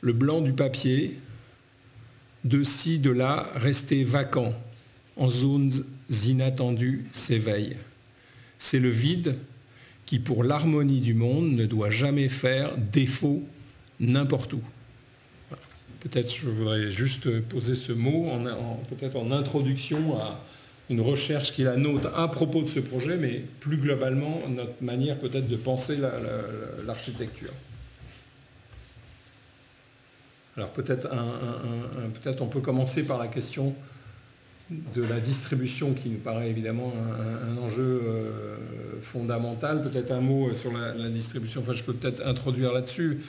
le 0.00 0.12
blanc 0.12 0.40
du 0.40 0.52
papier, 0.52 1.18
de 2.44 2.62
ci, 2.62 2.98
de 2.98 3.10
là, 3.10 3.50
resté 3.54 4.04
vacant, 4.04 4.52
en 5.16 5.30
zones 5.30 5.72
inattendues, 6.10 7.06
s'éveille 7.12 7.76
c'est 8.58 8.78
le 8.78 8.88
vide 8.88 9.36
qui, 10.06 10.18
pour 10.18 10.44
l'harmonie 10.44 11.00
du 11.00 11.14
monde, 11.14 11.52
ne 11.52 11.66
doit 11.66 11.90
jamais 11.90 12.28
faire 12.28 12.76
défaut 12.76 13.42
n'importe 14.00 14.52
où. 14.52 14.62
Peut-être 16.00 16.32
je 16.32 16.48
voudrais 16.48 16.90
juste 16.90 17.40
poser 17.40 17.74
ce 17.74 17.92
mot, 17.92 18.30
peut-être 18.88 19.16
en 19.16 19.32
introduction 19.32 20.18
à 20.20 20.40
une 20.88 21.00
recherche 21.00 21.52
qui 21.52 21.64
la 21.64 21.76
nôtre 21.76 22.08
à 22.14 22.30
propos 22.30 22.62
de 22.62 22.68
ce 22.68 22.78
projet, 22.78 23.16
mais 23.16 23.42
plus 23.58 23.78
globalement 23.78 24.40
notre 24.48 24.80
manière 24.82 25.18
peut-être 25.18 25.48
de 25.48 25.56
penser 25.56 25.98
l'architecture. 26.86 27.52
Alors 30.56 30.70
peut-être 30.70 31.08
peut 31.08 32.36
on 32.40 32.46
peut 32.46 32.60
commencer 32.60 33.02
par 33.02 33.18
la 33.18 33.26
question 33.26 33.74
de 34.70 35.02
la 35.02 35.20
distribution 35.20 35.92
qui 35.92 36.08
nous 36.08 36.18
paraît 36.18 36.50
évidemment 36.50 36.92
un, 37.48 37.56
enjeu 37.58 38.02
euh, 38.04 38.56
fondamental. 39.00 39.80
Peut-être 39.80 40.10
un 40.10 40.20
mot 40.20 40.52
sur 40.52 40.72
la, 40.72 41.08
distribution, 41.08 41.60
enfin 41.60 41.72
je 41.72 41.84
peux 41.84 41.92
peut-être 41.92 42.26
introduire 42.26 42.72
là-dessus. 42.72 43.20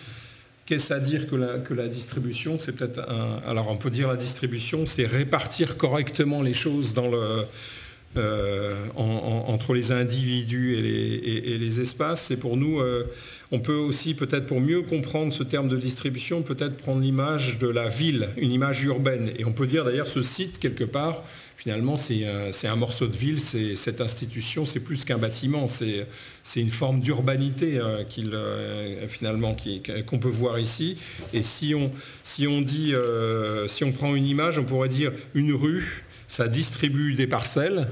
Qu'est-ce 0.65 0.93
à 0.93 0.99
dire 0.99 1.27
que 1.27 1.35
la, 1.35 1.59
que 1.59 1.73
la 1.73 1.87
distribution? 1.87 2.57
C'est 2.59 2.73
peut-être. 2.73 2.99
Alors 3.47 3.69
on 3.69 3.77
peut 3.77 3.91
dire 3.91 4.07
la 4.07 4.17
distribution, 4.17 4.85
c'est 4.85 5.05
répartir 5.05 5.77
correctement 5.77 6.41
les 6.41 6.53
choses 6.53 6.93
dans 6.93 7.07
le, 7.07 7.45
entre 8.15 9.73
les 9.73 9.91
individus 9.91 10.75
et 10.75 11.57
les, 11.57 11.81
espaces. 11.81 12.23
C'est 12.23 12.39
pour 12.39 12.57
nous, 12.57 12.81
on 13.51 13.59
peut 13.59 13.75
aussi 13.75 14.13
peut-être 14.13 14.45
pour 14.45 14.59
mieux 14.59 14.81
comprendre 14.81 15.31
ce 15.31 15.43
terme 15.43 15.69
de 15.69 15.77
distribution, 15.77 16.41
peut-être 16.41 16.77
prendre 16.77 17.01
l'image 17.01 17.59
de 17.59 17.67
la 17.67 17.89
ville, 17.89 18.29
une 18.37 18.51
image 18.51 18.83
urbaine. 18.83 19.31
Et 19.37 19.45
on 19.45 19.53
peut 19.53 19.67
dire 19.67 19.85
d'ailleurs 19.85 20.07
ce 20.07 20.21
site 20.21 20.59
quelque 20.59 20.83
part, 20.83 21.21
finalement 21.55 21.95
c'est 21.97 22.25
un 22.67 22.75
morceau 22.75 23.07
de 23.07 23.15
ville, 23.15 23.39
c'est 23.39 23.75
cette 23.75 24.01
institution, 24.01 24.65
c'est 24.65 24.79
plus 24.79 25.05
qu'un 25.05 25.17
bâtiment, 25.17 25.67
c'est 25.67 26.07
une 26.55 26.69
forme 26.69 26.99
d'urbanité 26.99 27.79
finalement 29.07 29.55
qu'on 30.07 30.19
peut 30.19 30.27
voir 30.27 30.59
ici. 30.59 30.95
Et 31.33 31.43
si 31.43 31.73
on 31.75 32.61
dit, 32.61 32.93
si 33.67 33.83
on 33.83 33.91
prend 33.91 34.15
une 34.15 34.27
image, 34.27 34.59
on 34.59 34.65
pourrait 34.65 34.89
dire 34.89 35.11
une 35.35 35.53
rue 35.53 36.03
ça 36.27 36.47
distribue 36.47 37.13
des 37.13 37.27
parcelles, 37.27 37.87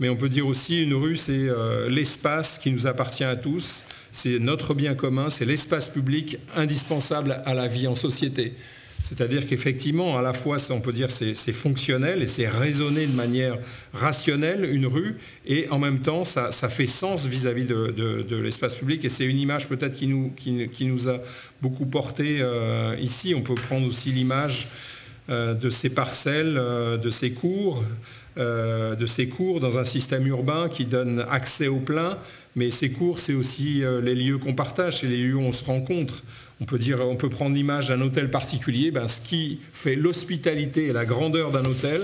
mais 0.00 0.08
on 0.08 0.16
peut 0.16 0.28
dire 0.28 0.46
aussi 0.46 0.82
une 0.82 0.94
rue, 0.94 1.16
c'est 1.16 1.32
euh, 1.32 1.88
l'espace 1.88 2.58
qui 2.58 2.70
nous 2.70 2.86
appartient 2.86 3.24
à 3.24 3.36
tous, 3.36 3.84
c'est 4.12 4.38
notre 4.38 4.74
bien 4.74 4.94
commun, 4.94 5.30
c'est 5.30 5.44
l'espace 5.44 5.88
public 5.88 6.38
indispensable 6.54 7.42
à 7.44 7.54
la 7.54 7.68
vie 7.68 7.86
en 7.86 7.94
société. 7.94 8.54
C'est-à-dire 9.02 9.46
qu'effectivement, 9.46 10.18
à 10.18 10.22
la 10.22 10.32
fois, 10.32 10.56
on 10.70 10.80
peut 10.80 10.92
dire 10.92 11.10
c'est 11.12 11.34
fonctionnel 11.52 12.22
et 12.22 12.26
c'est 12.26 12.48
raisonné 12.48 13.06
de 13.06 13.12
manière 13.12 13.56
rationnelle, 13.92 14.68
une 14.68 14.86
rue, 14.86 15.14
et 15.46 15.68
en 15.70 15.78
même 15.78 16.00
temps, 16.00 16.24
ça, 16.24 16.50
fait 16.50 16.86
sens 16.86 17.24
vis-à-vis 17.24 17.66
de, 17.66 18.36
l'espace 18.42 18.74
public. 18.74 19.04
Et 19.04 19.08
c'est 19.08 19.24
une 19.24 19.38
image 19.38 19.68
peut-être 19.68 19.94
qui 19.94 20.08
nous, 20.08 21.08
a 21.08 21.20
beaucoup 21.62 21.86
porté 21.86 22.38
euh, 22.40 22.96
ici. 23.00 23.32
On 23.36 23.42
peut 23.42 23.54
prendre 23.54 23.86
aussi 23.86 24.10
l'image 24.10 24.66
de 25.28 25.70
ces 25.70 25.90
parcelles, 25.90 26.56
euh, 26.58 26.96
de 26.96 27.10
ces 27.10 27.32
cours, 27.32 27.84
euh, 28.38 28.94
de 28.94 29.06
ces 29.06 29.28
cours 29.28 29.60
dans 29.60 29.78
un 29.78 29.84
système 29.84 30.26
urbain 30.26 30.68
qui 30.68 30.84
donne 30.84 31.24
accès 31.30 31.68
au 31.68 31.78
plein. 31.78 32.18
Mais 32.54 32.70
ces 32.70 32.90
cours, 32.90 33.18
c'est 33.18 33.34
aussi 33.34 33.82
les 34.02 34.14
lieux 34.14 34.38
qu'on 34.38 34.54
partage, 34.54 35.00
c'est 35.00 35.06
les 35.06 35.18
lieux 35.18 35.34
où 35.34 35.42
on 35.42 35.52
se 35.52 35.64
rencontre. 35.64 36.22
On 36.60 36.64
peut, 36.64 36.78
dire, 36.78 37.00
on 37.06 37.16
peut 37.16 37.28
prendre 37.28 37.54
l'image 37.54 37.88
d'un 37.88 38.00
hôtel 38.00 38.30
particulier. 38.30 38.90
Ben, 38.90 39.08
ce 39.08 39.20
qui 39.20 39.60
fait 39.74 39.94
l'hospitalité 39.94 40.86
et 40.86 40.92
la 40.92 41.04
grandeur 41.04 41.50
d'un 41.50 41.66
hôtel, 41.66 42.00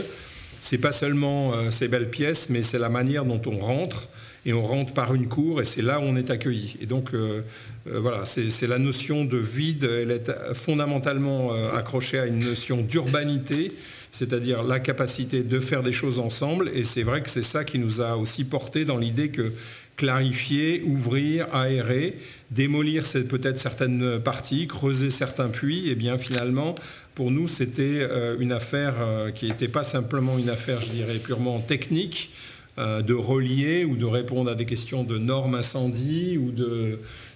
c'est 0.60 0.76
pas 0.76 0.92
seulement 0.92 1.70
ces 1.70 1.88
belles 1.88 2.10
pièces, 2.10 2.50
mais 2.50 2.62
c'est 2.62 2.78
la 2.78 2.90
manière 2.90 3.24
dont 3.24 3.40
on 3.46 3.58
rentre 3.58 4.08
et 4.44 4.52
on 4.52 4.62
rentre 4.62 4.92
par 4.92 5.14
une 5.14 5.28
cour 5.28 5.60
et 5.60 5.64
c'est 5.64 5.82
là 5.82 6.00
où 6.00 6.02
on 6.02 6.16
est 6.16 6.30
accueilli. 6.30 6.76
Et 6.80 6.86
donc 6.86 7.14
euh, 7.14 7.42
euh, 7.86 8.00
voilà, 8.00 8.24
c'est 8.24 8.66
la 8.66 8.78
notion 8.78 9.24
de 9.24 9.38
vide, 9.38 9.84
elle 9.84 10.10
est 10.10 10.54
fondamentalement 10.54 11.54
euh, 11.54 11.72
accrochée 11.72 12.18
à 12.18 12.26
une 12.26 12.40
notion 12.40 12.82
d'urbanité, 12.82 13.68
c'est-à-dire 14.10 14.62
la 14.62 14.80
capacité 14.80 15.42
de 15.42 15.60
faire 15.60 15.82
des 15.82 15.92
choses 15.92 16.18
ensemble. 16.18 16.70
Et 16.74 16.84
c'est 16.84 17.02
vrai 17.02 17.22
que 17.22 17.30
c'est 17.30 17.42
ça 17.42 17.64
qui 17.64 17.78
nous 17.78 18.00
a 18.00 18.16
aussi 18.16 18.44
porté 18.44 18.84
dans 18.84 18.98
l'idée 18.98 19.30
que 19.30 19.52
clarifier, 19.96 20.82
ouvrir, 20.84 21.46
aérer, 21.54 22.16
démolir 22.50 23.04
peut-être 23.28 23.58
certaines 23.58 24.18
parties, 24.18 24.66
creuser 24.66 25.10
certains 25.10 25.48
puits, 25.48 25.90
et 25.90 25.94
bien 25.94 26.18
finalement, 26.18 26.74
pour 27.14 27.30
nous, 27.30 27.46
c'était 27.46 28.08
une 28.40 28.52
affaire 28.52 28.94
qui 29.34 29.48
n'était 29.48 29.68
pas 29.68 29.84
simplement 29.84 30.38
une 30.38 30.48
affaire, 30.48 30.80
je 30.80 30.88
dirais, 30.88 31.18
purement 31.18 31.60
technique, 31.60 32.30
de 32.78 33.12
relier 33.12 33.84
ou 33.84 33.96
de 33.96 34.06
répondre 34.06 34.50
à 34.50 34.54
des 34.54 34.64
questions 34.64 35.04
de 35.04 35.18
normes 35.18 35.54
incendie 35.54 36.38
ou 36.38 36.52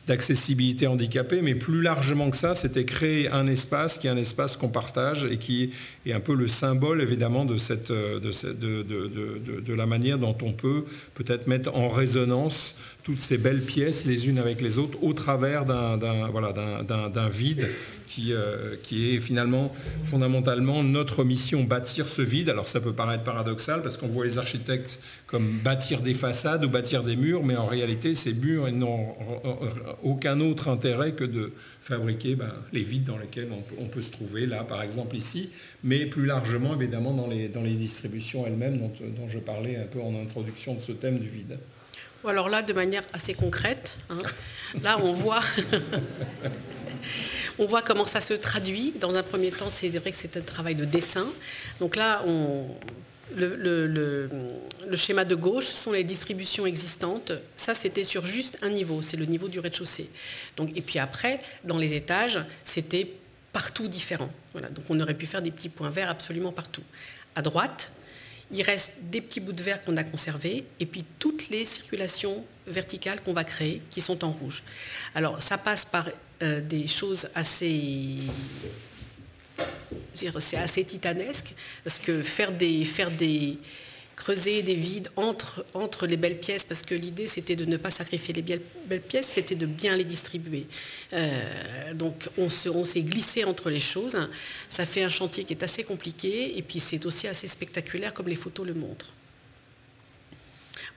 d'accessibilité 0.07 0.87
handicapée, 0.87 1.43
mais 1.43 1.55
plus 1.55 1.83
largement 1.83 2.31
que 2.31 2.37
ça, 2.39 2.55
c'était 2.55 2.85
créer 2.85 3.29
un 3.29 3.47
espace 3.47 3.99
qui 3.99 4.07
est 4.07 4.11
un 4.11 4.17
espace 4.17 4.57
qu'on 4.57 4.69
partage 4.69 5.27
et 5.31 5.37
qui 5.37 5.73
est 6.07 6.13
un 6.13 6.21
peu 6.21 6.35
le 6.35 6.49
symbole 6.49 7.03
évidemment 7.03 7.45
de, 7.45 7.59
cette, 7.59 7.93
de 7.93 9.75
la 9.75 9.87
manière 9.87 10.19
dont 10.19 10.37
on 10.43 10.53
peut 10.53 10.85
peut-être 11.15 11.49
mettre 11.49 11.77
en 11.77 11.89
résonance 11.89 12.77
toutes 13.07 13.21
ces 13.21 13.39
belles 13.39 13.63
pièces 13.63 14.05
les 14.05 14.27
unes 14.29 14.39
avec 14.39 14.61
les 14.61 14.81
autres 14.81 15.01
au 15.01 15.13
travers 15.13 15.65
d'un 15.65 17.29
vide 17.29 17.69
qui, 18.09 18.33
euh, 18.33 18.75
qui, 18.83 19.15
est 19.15 19.21
finalement 19.21 19.73
fondamentalement 20.07 20.83
notre 20.83 21.23
mission, 21.23 21.63
bâtir 21.63 22.09
ce 22.09 22.21
vide. 22.21 22.49
Alors 22.49 22.67
ça 22.67 22.81
peut 22.81 22.95
paraître 22.95 23.23
paradoxal 23.23 23.83
parce 23.83 23.97
qu'on 23.97 24.09
voit 24.09 24.25
les 24.25 24.39
architectes 24.39 24.99
comme 25.29 25.47
bâtir 25.63 26.01
des 26.01 26.15
façades 26.15 26.65
ou 26.65 26.69
bâtir 26.69 27.05
des 27.05 27.15
murs, 27.15 27.45
mais 27.45 27.55
en 27.55 27.67
réalité 27.67 28.13
ces 28.15 28.35
murs 28.35 28.73
n'ont 28.73 29.15
aucun 30.03 30.41
autre 30.41 30.67
intérêt 30.67 31.13
que 31.13 31.23
de 31.23 31.53
fabriquer 31.81 32.35
ben, 32.35 32.53
les 32.73 32.83
vides 32.83 33.05
dans 33.05 33.19
lesquels 33.19 33.51
on, 33.79 33.87
peut 33.87 34.03
se 34.03 34.11
trouver, 34.11 34.47
là 34.47 34.65
par 34.65 34.83
exemple 34.83 35.15
ici, 35.15 35.51
mais 35.85 36.07
plus 36.07 36.27
largement 36.27 36.75
évidemment 36.75 37.15
dans 37.15 37.29
les, 37.29 37.75
distributions 37.77 38.45
elles-mêmes 38.49 38.81
dont 38.81 39.29
je 39.29 39.39
parlais 39.39 39.77
un 39.77 39.87
peu 39.87 40.01
en 40.01 40.21
introduction 40.21 40.75
de 40.75 40.81
ce 40.81 40.91
thème 40.91 41.21
du 41.21 41.29
vide. 41.29 41.57
Alors 42.25 42.49
là, 42.49 42.63
de 42.63 42.73
manière 42.73 43.03
assez 43.13 43.35
concrète, 43.35 43.97
hein, 44.11 44.19
là 44.83 44.99
on 45.01 45.13
voit, 45.13 45.43
on 47.59 47.67
voit 47.67 47.83
comment 47.83 48.07
ça 48.07 48.21
se 48.21 48.35
traduit. 48.35 48.93
Dans 49.01 49.15
un 49.15 49.23
premier 49.23 49.51
temps, 49.51 49.69
c'est 49.69 49.89
vrai 49.91 50.11
que 50.11 50.17
c'est 50.17 50.37
un 50.37 50.41
travail 50.41 50.75
de 50.75 50.85
dessin. 50.85 51.27
Donc 51.79 51.97
là, 51.97 52.23
le, 53.35 54.29
schéma 54.95 55.25
de 55.25 55.35
gauche 55.35 55.67
sont 55.67 55.93
les 55.93 56.05
distributions 56.05 56.67
existantes. 56.67 57.33
Ça, 57.57 57.75
c'était 57.75 58.05
sur 58.05 58.25
juste 58.25 58.59
un 58.63 58.71
niveau, 58.71 59.03
c'est 59.03 59.17
le 59.17 59.27
niveau 59.27 59.49
du 59.49 59.61
rez-de-chaussée. 59.61 60.11
et 60.75 60.83
puis 60.83 60.99
après, 60.99 61.41
dans 61.65 61.79
les 61.79 61.95
étages, 61.95 62.41
c'était 62.65 63.11
partout 63.53 63.89
différent. 63.89 64.29
donc 64.55 64.85
on 64.91 65.01
aurait 65.01 65.15
pu 65.15 65.27
faire 65.27 65.43
des 65.43 65.51
petits 65.51 65.71
points 65.71 65.91
verts 65.91 66.11
absolument 66.11 66.53
partout. 66.53 66.83
À 67.35 67.43
droite, 67.43 67.91
il 68.51 68.63
reste 68.63 68.99
des 69.03 69.21
petits 69.21 69.41
bouts 69.41 69.53
de 69.53 69.63
verre 69.63 69.83
qu'on 69.85 69.97
a 69.97 70.05
conservés 70.05 70.65
et 70.79 70.87
puis 70.87 71.05
toutes 71.19 71.49
les 71.49 71.65
circulations 71.65 72.45
verticales 72.67 73.21
qu'on 73.23 73.33
va 73.33 73.45
créer 73.45 73.83
qui 73.91 74.01
sont 74.01 74.25
en 74.25 74.31
rouge. 74.31 74.63
Alors 75.15 75.43
ça 75.43 75.59
passe 75.59 75.85
par 75.85 76.09
euh, 76.43 76.61
des 76.61 76.87
choses 76.87 77.29
assez 77.35 78.19
c'est 80.39 80.57
assez 80.57 80.85
titanesque, 80.85 81.55
parce 81.85 81.99
que 81.99 82.23
faire 82.23 82.53
des, 82.53 82.85
faire 82.85 83.11
des, 83.11 83.59
creuser 84.17 84.63
des 84.63 84.75
vides 84.75 85.11
entre, 85.17 86.07
les 86.07 86.17
belles 86.17 86.41
pièces, 86.41 86.65
parce 86.65 86.83
que 86.83 86.95
l'idée 86.95 87.27
c'était 87.27 87.55
de 87.55 87.67
ne 87.67 87.77
pas 87.77 87.91
sacrifier 87.91 88.35
les 88.35 88.43
belles 88.43 89.03
pièces, 89.03 89.27
c'était 89.29 89.55
de 89.55 89.67
bien 89.67 89.95
les 89.95 90.05
distribuer. 90.05 90.67
Euh, 91.13 91.95
donc 91.95 92.29
on 92.39 92.49
s'est 92.49 93.03
glissé 93.03 93.45
entre 93.45 93.71
les 93.71 93.81
choses. 93.81 94.17
Ça 94.71 94.87
fait 94.87 95.03
un 95.03 95.09
chantier 95.11 95.45
qui 95.45 95.53
est 95.53 95.63
assez 95.63 95.85
compliqué, 95.85 96.59
et 96.59 96.63
puis 96.63 96.81
c'est 96.81 97.05
aussi 97.07 97.29
assez 97.29 97.47
spectaculaire 97.47 98.15
comme 98.15 98.29
les 98.29 98.37
photos 98.37 98.67
le 98.67 98.75
montrent. 98.75 99.13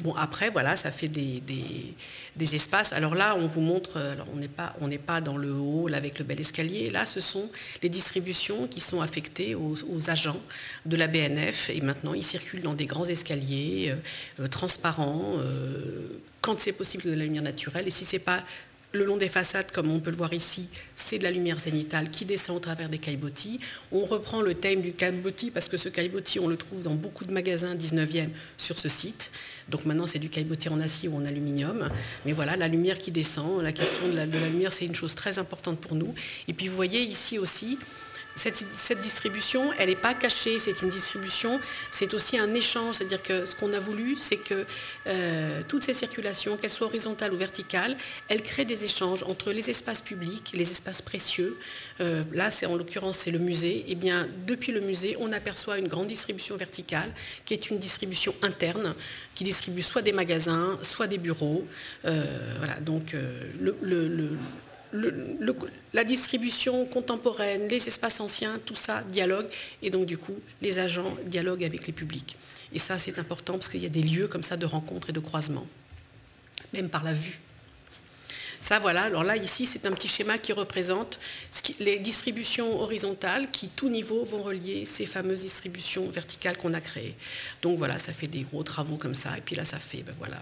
Bon, 0.01 0.13
après, 0.15 0.49
voilà, 0.49 0.77
ça 0.77 0.91
fait 0.91 1.09
des, 1.09 2.55
espaces. 2.55 2.93
Alors 2.93 3.15
là, 3.15 3.35
on 3.35 3.47
vous 3.47 3.59
montre, 3.59 3.97
alors 3.97 4.27
on 4.31 4.87
n'est 4.87 4.97
pas, 4.97 5.19
dans 5.19 5.35
le 5.35 5.51
hall 5.51 5.93
avec 5.93 6.19
le 6.19 6.25
bel 6.25 6.39
escalier. 6.39 6.89
Là, 6.89 7.05
ce 7.05 7.19
sont 7.19 7.51
les 7.83 7.89
distributions 7.89 8.67
qui 8.67 8.79
sont 8.79 9.01
affectées 9.01 9.55
aux, 9.55 10.09
agents 10.09 10.41
de 10.85 10.95
la 10.95 11.07
BNF. 11.07 11.69
Et 11.69 11.81
maintenant, 11.81 12.13
ils 12.13 12.23
circulent 12.23 12.61
dans 12.61 12.75
des 12.75 12.85
grands 12.85 13.05
escaliers 13.05 13.89
euh, 13.89 14.43
euh, 14.43 14.47
transparents, 14.47 15.33
euh, 15.37 16.21
quand 16.39 16.57
c'est 16.61 16.71
possible 16.71 17.03
de 17.03 17.09
la 17.09 17.25
lumière 17.25 17.43
naturelle. 17.43 17.85
Et 17.85 17.91
si 17.91 18.19
pas 18.19 18.43
le 18.91 19.05
long 19.05 19.17
des 19.17 19.27
façades, 19.27 19.71
comme 19.71 19.91
on 19.91 19.99
peut 19.99 20.09
le 20.09 20.15
voir 20.15 20.33
ici, 20.33 20.67
c'est 20.95 21.19
de 21.19 21.23
la 21.23 21.31
lumière 21.31 21.59
zénitale 21.59 22.09
qui 22.09 22.25
descend 22.25 22.57
au 22.57 22.59
travers 22.59 22.89
des 22.89 22.97
caillebotis. 22.97 23.59
On 23.91 24.03
reprend 24.03 24.41
le 24.41 24.55
thème 24.55 24.81
du 24.81 24.93
caillebotis 24.93 25.51
parce 25.51 25.69
que 25.69 25.77
ce 25.77 25.89
caillebotis, 25.89 26.39
on 26.39 26.47
le 26.47 26.57
trouve 26.57 26.81
dans 26.81 26.95
beaucoup 26.95 27.23
de 27.23 27.31
magasins 27.31 27.75
19e 27.75 28.29
sur 28.57 28.79
ce 28.79 28.89
site. 28.89 29.31
Donc 29.69 29.85
maintenant, 29.85 30.07
c'est 30.07 30.17
du 30.17 30.29
caillebotis 30.29 30.69
en 30.69 30.79
acier 30.79 31.07
ou 31.07 31.15
en 31.15 31.25
aluminium. 31.25 31.89
Mais 32.25 32.31
voilà, 32.31 32.57
la 32.57 32.67
lumière 32.67 32.97
qui 32.97 33.11
descend, 33.11 33.61
la 33.61 33.71
question 33.71 34.09
de 34.09 34.15
la, 34.15 34.25
de 34.25 34.39
la 34.39 34.49
lumière, 34.49 34.73
c'est 34.73 34.85
une 34.85 34.95
chose 34.95 35.13
très 35.13 35.37
importante 35.37 35.79
pour 35.79 35.93
nous. 35.93 36.15
Et 36.47 36.53
puis 36.53 36.67
vous 36.67 36.75
voyez 36.75 37.03
ici 37.03 37.37
aussi, 37.37 37.77
cette, 38.39 39.01
distribution, 39.01 39.71
elle 39.77 39.89
n'est 39.89 39.95
pas 39.95 40.13
cachée, 40.13 40.59
c'est 40.59 40.81
une 40.81 40.89
distribution, 40.89 41.59
c'est 41.91 42.13
aussi 42.13 42.37
un 42.37 42.53
échange. 42.53 42.95
C'est-à-dire 42.95 43.21
que 43.21 43.45
ce 43.45 43.53
qu'on 43.53 43.73
a 43.73 43.79
voulu, 43.79 44.15
c'est 44.15 44.37
que 44.37 44.65
euh, 45.07 45.61
toutes 45.67 45.83
ces 45.83 45.93
circulations, 45.93 46.55
qu'elles 46.57 46.69
soient 46.71 46.87
horizontales 46.87 47.33
ou 47.33 47.37
verticales, 47.37 47.97
elles 48.29 48.41
créent 48.41 48.65
des 48.65 48.85
échanges 48.85 49.23
entre 49.23 49.51
les 49.51 49.69
espaces 49.69 50.01
publics, 50.01 50.51
les 50.53 50.71
espaces 50.71 51.01
précieux. 51.01 51.57
Euh, 51.99 52.23
là, 52.33 52.49
c'est 52.49 52.65
en 52.65 52.75
l'occurrence, 52.75 53.17
c'est 53.19 53.31
le 53.31 53.39
musée. 53.39 53.77
Et 53.79 53.85
eh 53.89 53.95
bien, 53.95 54.27
depuis 54.47 54.71
le 54.71 54.79
musée, 54.79 55.17
on 55.19 55.31
aperçoit 55.33 55.77
une 55.77 55.87
grande 55.87 56.07
distribution 56.07 56.55
verticale, 56.55 57.11
qui 57.45 57.53
est 57.53 57.69
une 57.69 57.77
distribution 57.77 58.33
interne, 58.41 58.95
qui 59.35 59.43
distribue 59.43 59.81
soit 59.81 60.01
des 60.01 60.13
magasins, 60.13 60.79
soit 60.81 61.07
des 61.07 61.17
bureaux. 61.17 61.65
Euh, 62.05 62.23
voilà, 62.57 62.75
donc 62.79 63.13
le 63.59 64.37
la 64.91 66.03
distribution 66.03 66.85
contemporaine, 66.85 67.67
les 67.67 67.87
espaces 67.87 68.19
anciens, 68.19 68.59
tout 68.65 68.75
ça 68.75 69.03
dialogue. 69.03 69.47
Et 69.81 69.89
donc, 69.89 70.05
du 70.05 70.17
coup, 70.17 70.35
les 70.61 70.79
agents 70.79 71.15
dialoguent 71.25 71.63
avec 71.63 71.87
les 71.87 71.93
publics. 71.93 72.37
Et 72.73 72.79
ça, 72.79 72.99
c'est 72.99 73.19
important 73.19 73.53
parce 73.53 73.69
qu'il 73.69 73.81
y 73.81 73.85
a 73.85 73.89
des 73.89 74.03
lieux 74.03 74.27
comme 74.27 74.43
ça 74.43 74.57
de 74.57 74.65
rencontre 74.65 75.09
et 75.09 75.13
de 75.13 75.19
croisement, 75.19 75.67
même 76.73 76.89
par 76.89 77.03
la 77.03 77.13
vue. 77.13 77.39
Ça, 78.61 78.77
voilà. 78.79 79.03
Alors 79.03 79.23
là, 79.23 79.37
ici, 79.37 79.65
c'est 79.65 79.85
un 79.85 79.91
petit 79.91 80.09
schéma 80.09 80.37
qui 80.37 80.51
représente 80.51 81.19
les 81.79 81.97
distributions 81.97 82.79
horizontales 82.81 83.49
qui, 83.51 83.69
tout 83.69 83.89
niveau, 83.89 84.23
vont 84.25 84.43
relier 84.43 84.85
ces 84.85 85.05
fameuses 85.05 85.41
distributions 85.41 86.09
verticales 86.09 86.57
qu'on 86.57 86.73
a 86.73 86.81
créées. 86.81 87.15
Donc 87.61 87.77
voilà, 87.77 87.99
ça 87.99 88.11
fait 88.11 88.27
des 88.27 88.41
gros 88.41 88.63
travaux 88.63 88.97
comme 88.97 89.15
ça. 89.15 89.37
Et 89.37 89.41
puis 89.41 89.55
là, 89.55 89.63
ça 89.63 89.79
fait, 89.79 90.03
ben 90.03 90.13
voilà, 90.17 90.39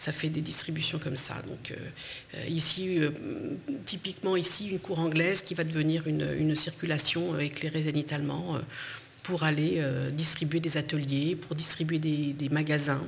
ça 0.00 0.10
fait 0.10 0.30
des 0.30 0.40
distributions 0.40 0.98
comme 0.98 1.16
ça. 1.16 1.34
Donc 1.46 1.70
euh, 1.70 2.48
ici, 2.48 2.98
euh, 2.98 3.10
typiquement 3.86 4.36
ici, 4.36 4.70
une 4.70 4.80
cour 4.80 4.98
anglaise 4.98 5.42
qui 5.42 5.54
va 5.54 5.62
devenir 5.62 6.08
une, 6.08 6.56
circulation 6.56 7.34
euh, 7.34 7.38
éclairée 7.38 7.82
zénitalement 7.82 8.58
pour 9.22 9.44
aller 9.44 9.80
distribuer 10.12 10.58
des 10.58 10.76
ateliers, 10.76 11.36
pour 11.36 11.54
distribuer 11.54 11.98
des 11.98 12.48
magasins. 12.50 13.06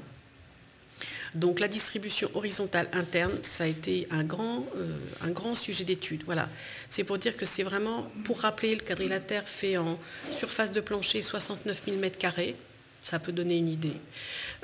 Donc 1.34 1.61
la 1.61 1.68
distribution 1.68 2.28
horizontale 2.34 2.88
interne, 2.93 3.32
ça 3.40 3.64
a 3.64 3.66
été 3.66 4.07
un 4.11 4.22
grand, 4.22 4.66
euh, 4.76 4.99
un 5.22 5.30
grand 5.30 5.55
sujet 5.55 5.84
d'étude. 5.84 6.22
Voilà. 6.26 6.49
C'est 6.90 7.05
pour 7.05 7.16
dire 7.16 7.36
que 7.36 7.47
c'est 7.47 7.62
vraiment, 7.62 8.07
pour 8.24 8.40
rappeler, 8.40 8.74
le 8.74 8.82
quadrilatère 8.82 9.49
fait 9.49 9.78
en 9.78 9.99
surface 10.30 10.72
de 10.72 10.80
plancher 10.80 11.22
69 11.22 11.82
000 11.86 11.97
m2. 11.99 12.55
Ça 13.03 13.19
peut 13.19 13.33
donner 13.33 13.57
une 13.57 13.69
idée. 13.69 13.97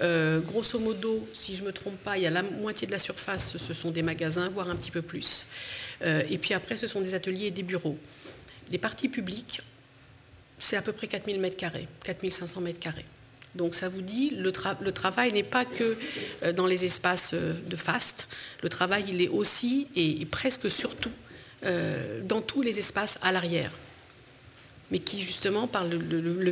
Euh, 0.00 0.38
grosso 0.38 0.78
modo, 0.78 1.28
si 1.34 1.56
je 1.56 1.62
ne 1.62 1.66
me 1.66 1.72
trompe 1.72 1.96
pas, 1.96 2.16
il 2.16 2.22
y 2.22 2.26
a 2.26 2.30
la 2.30 2.42
moitié 2.42 2.86
de 2.86 2.92
la 2.92 3.00
surface, 3.00 3.56
ce 3.56 3.74
sont 3.74 3.90
des 3.90 4.02
magasins, 4.02 4.48
voire 4.48 4.70
un 4.70 4.76
petit 4.76 4.92
peu 4.92 5.02
plus. 5.02 5.46
Euh, 6.02 6.22
et 6.30 6.38
puis 6.38 6.54
après, 6.54 6.76
ce 6.76 6.86
sont 6.86 7.00
des 7.00 7.16
ateliers 7.16 7.46
et 7.46 7.50
des 7.50 7.64
bureaux. 7.64 7.98
Les 8.70 8.78
parties 8.78 9.08
publiques, 9.08 9.60
c'est 10.56 10.76
à 10.76 10.82
peu 10.82 10.92
près 10.92 11.08
4000 11.08 11.40
m2, 11.40 11.86
4500 12.04 12.62
m2. 12.62 12.90
Donc 13.56 13.74
ça 13.74 13.88
vous 13.88 14.02
dit, 14.02 14.30
le, 14.30 14.52
travail 14.52 15.32
n'est 15.32 15.42
pas 15.42 15.64
que 15.64 15.96
euh, 16.44 16.52
dans 16.52 16.66
les 16.66 16.84
espaces 16.84 17.34
de 17.34 17.76
faste, 17.76 18.28
le 18.62 18.68
travail 18.68 19.04
il 19.08 19.20
est 19.20 19.28
aussi 19.28 19.88
et, 19.96 20.24
presque 20.26 20.70
surtout 20.70 21.12
dans 22.22 22.40
tous 22.40 22.62
les 22.62 22.78
espaces 22.78 23.18
à 23.20 23.32
l'arrière, 23.32 23.72
mais 24.90 24.98
qui 24.98 25.22
justement 25.22 25.66
par 25.66 25.84
le, 25.84 25.98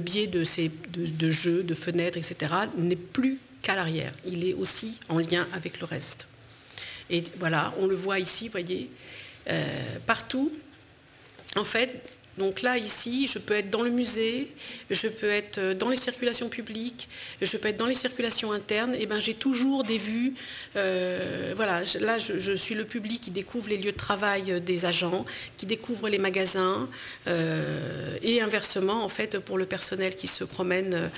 biais 0.00 0.26
de, 0.26 0.44
ces, 0.44 0.70
de, 0.90 1.30
jeux, 1.30 1.62
de 1.62 1.74
fenêtres, 1.74 2.18
etc., 2.18 2.52
n'est 2.76 2.96
plus 2.96 3.38
qu'à 3.62 3.74
l'arrière, 3.74 4.12
il 4.26 4.44
est 4.46 4.54
aussi 4.54 4.98
en 5.08 5.18
lien 5.18 5.46
avec 5.52 5.80
le 5.80 5.86
reste. 5.86 6.28
Et 7.08 7.24
voilà, 7.38 7.72
on 7.78 7.86
le 7.86 7.94
voit 7.94 8.18
ici, 8.18 8.46
vous 8.46 8.52
voyez, 8.52 8.90
partout, 10.06 10.52
en 11.56 11.64
fait, 11.64 12.15
donc 12.38 12.60
là, 12.60 12.76
ici, 12.76 13.28
je 13.32 13.38
peux 13.38 13.54
être 13.54 13.70
dans 13.70 13.82
le 13.82 13.90
musée, 13.90 14.48
je 14.90 15.08
peux 15.08 15.30
être 15.30 15.58
euh, 15.58 15.74
dans 15.74 15.88
les 15.88 15.96
circulations 15.96 16.48
publiques, 16.48 17.08
je 17.40 17.56
peux 17.56 17.68
être 17.68 17.78
dans 17.78 17.86
les 17.86 17.94
circulations 17.94 18.52
internes. 18.52 18.94
Et 18.98 19.06
ben, 19.06 19.20
j'ai 19.20 19.34
toujours 19.34 19.84
des 19.84 19.96
vues. 19.96 20.34
Euh, 20.76 21.54
voilà, 21.56 21.82
là, 22.00 22.18
je, 22.18 22.52
suis 22.56 22.74
le 22.74 22.84
public 22.84 23.22
qui 23.22 23.30
découvre 23.30 23.68
les 23.68 23.78
lieux 23.78 23.92
de 23.92 23.96
travail 23.96 24.60
des 24.60 24.84
agents, 24.84 25.24
qui 25.56 25.66
découvre 25.66 26.08
les 26.08 26.18
magasins, 26.18 26.88
euh, 27.26 28.16
et 28.22 28.40
inversement, 28.42 29.02
en 29.02 29.08
fait, 29.08 29.38
pour 29.38 29.56
le 29.56 29.66
personnel 29.66 30.14
qui 30.14 30.26
se 30.26 30.44
promène 30.44 31.10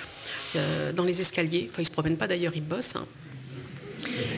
dans 0.94 1.04
les 1.04 1.20
escaliers. 1.20 1.68
Enfin, 1.70 1.82
ils 1.82 1.86
se 1.86 1.90
promènent 1.90 2.16
pas 2.16 2.26
d'ailleurs, 2.26 2.52
ils 2.54 2.64
bossent. 2.64 2.96
Hein. 2.96 3.06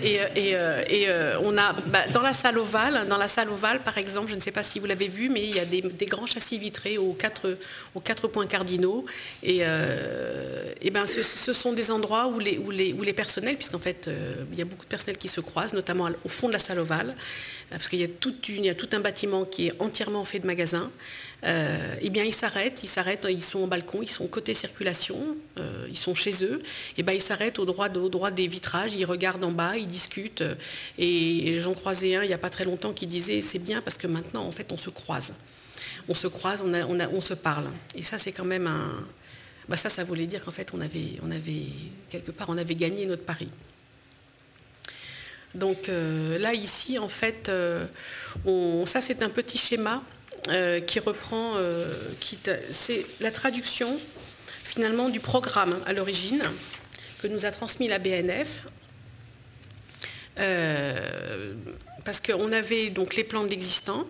Et, 0.03 0.19
euh, 0.55 0.83
euh, 0.91 1.37
on 1.43 1.57
a 1.59 1.73
bah, 1.87 2.01
dans 2.13 2.23
la 2.23 2.33
salle 2.33 2.59
ovale, 2.59 3.07
dans 3.09 3.19
la 3.19 3.29
salle 3.29 3.51
ovale 3.51 3.81
par 3.81 3.99
exemple, 3.99 4.31
je 4.31 4.35
ne 4.35 4.41
sais 4.41 4.51
pas 4.51 4.63
si 4.63 4.79
vous 4.79 4.87
l'avez 4.87 5.09
vu, 5.09 5.29
mais 5.29 5.43
il 5.43 5.55
y 5.55 5.61
a 5.61 5.65
des, 5.65 5.83
grands 6.07 6.27
châssis 6.27 6.59
vitrés 6.59 6.99
aux 6.99 7.13
quatre, 7.13 7.59
aux 7.95 8.01
quatre 8.01 8.29
points 8.29 8.47
cardinaux. 8.47 9.05
Et, 9.43 9.59
euh, 9.63 10.63
ben 10.93 11.07
ce, 11.07 11.53
sont 11.53 11.73
des 11.73 11.91
endroits 11.91 12.27
où 12.27 12.39
les, 12.39 12.59
où 12.59 12.71
les, 12.71 12.93
où 12.93 13.03
les 13.03 13.13
personnels, 13.13 13.57
puisqu'en 13.57 13.79
fait 13.79 14.11
il 14.51 14.59
y 14.59 14.63
a 14.63 14.65
beaucoup 14.65 14.85
de 14.85 14.89
personnels 14.91 15.19
qui 15.19 15.29
se 15.29 15.41
croisent, 15.41 15.75
notamment 15.75 16.09
au 16.25 16.29
fond 16.29 16.49
de 16.49 16.53
la 16.53 16.59
salle 16.59 16.81
ovale, 16.81 17.15
parce 17.71 17.89
qu'il 17.89 18.01
y, 18.01 18.03
y 18.03 18.71
a 18.71 18.75
tout 18.75 18.89
un 18.93 19.01
bâtiment 19.01 19.45
qui 19.45 19.69
est 19.69 19.73
entièrement 19.79 20.25
fait 20.25 20.41
de 20.41 20.47
magasins. 20.47 20.91
Euh, 21.45 21.97
eh 22.01 22.11
bien 22.11 22.25
ils 22.25 22.35
s'arrêtent, 22.35 22.81
ils 22.83 22.89
s'arrêtent, 22.89 23.27
ils 23.31 23.43
sont 23.43 23.61
au 23.61 23.67
balcon, 23.67 24.01
ils 24.03 24.11
sont 24.11 24.27
côté 24.27 24.53
circulation, 24.53 25.37
euh, 25.59 25.87
ils 25.89 25.97
sont 25.97 26.15
chez 26.15 26.45
eux, 26.45 26.61
et 26.63 26.99
eh 26.99 27.03
ben 27.03 27.13
ils 27.13 27.23
s'arrêtent 27.23 27.59
au 27.59 27.65
droit, 27.65 27.89
des 28.31 28.47
vitrages, 28.47 28.95
ils 28.95 29.07
regardent 29.07 29.45
en 29.45 29.51
bas, 29.51 29.77
ils 29.77 29.87
discutent. 29.87 30.45
Et, 30.99 31.59
j'en 31.61 31.75
croisais 31.75 32.17
un 32.17 32.23
il 32.23 32.29
n'y 32.29 32.35
a 32.35 32.39
pas 32.39 32.51
très 32.51 32.65
longtemps 32.65 32.93
qui 32.93 33.07
disait 33.07 33.41
c'est 33.41 33.59
bien 33.59 33.81
parce 33.81 33.97
que 33.97 34.07
maintenant 34.07 34.45
en 34.45 34.53
fait 34.53 34.71
on 34.73 34.77
se 34.77 34.91
croise. 34.91 35.35
On 36.09 36.15
se 36.15 36.27
croise, 36.27 36.63
on, 36.63 37.21
se 37.21 37.35
parle. 37.35 37.71
Et 37.95 38.03
ça 38.03 38.19
c'est 38.19 38.33
quand 38.33 38.45
même 38.45 38.67
un. 38.67 39.07
Bah, 39.69 39.77
ça, 39.77 39.89
ça 39.89 40.03
voulait 40.03 40.27
dire 40.27 40.45
qu'en 40.45 40.51
fait 40.51 40.73
on 40.75 40.81
avait, 40.81 41.19
on 41.23 41.31
avait, 41.31 41.67
quelque 42.11 42.33
part, 42.33 42.49
on 42.51 42.59
avait 42.59 42.75
gagné 42.75 43.07
notre 43.07 43.23
pari. 43.23 43.49
Donc 45.55 45.89
euh, 45.89 46.39
là, 46.39 46.55
ici, 46.55 46.99
en 46.99 47.09
fait, 47.09 47.51
ça 48.87 49.01
c'est 49.01 49.23
un 49.23 49.31
petit 49.31 49.59
schéma 49.59 50.03
euh, 50.49 50.81
qui 50.81 50.99
reprend, 51.01 51.57
euh, 51.57 51.87
c'est 52.71 53.05
la 53.21 53.31
traduction 53.31 53.99
finalement 54.65 55.09
du 55.09 55.21
programme 55.21 55.79
à 55.85 55.93
l'origine 55.93 56.43
que 57.21 57.27
nous 57.27 57.45
a 57.45 57.51
transmis 57.51 57.89
la 57.89 57.99
BNF. 57.99 58.65
Euh, 60.39 61.53
parce 62.05 62.21
qu'on 62.21 62.53
avait 62.53 62.89
donc 62.89 63.17
les 63.17 63.25
plans 63.25 63.45
de 63.45 63.51
l'existant, 63.51 64.07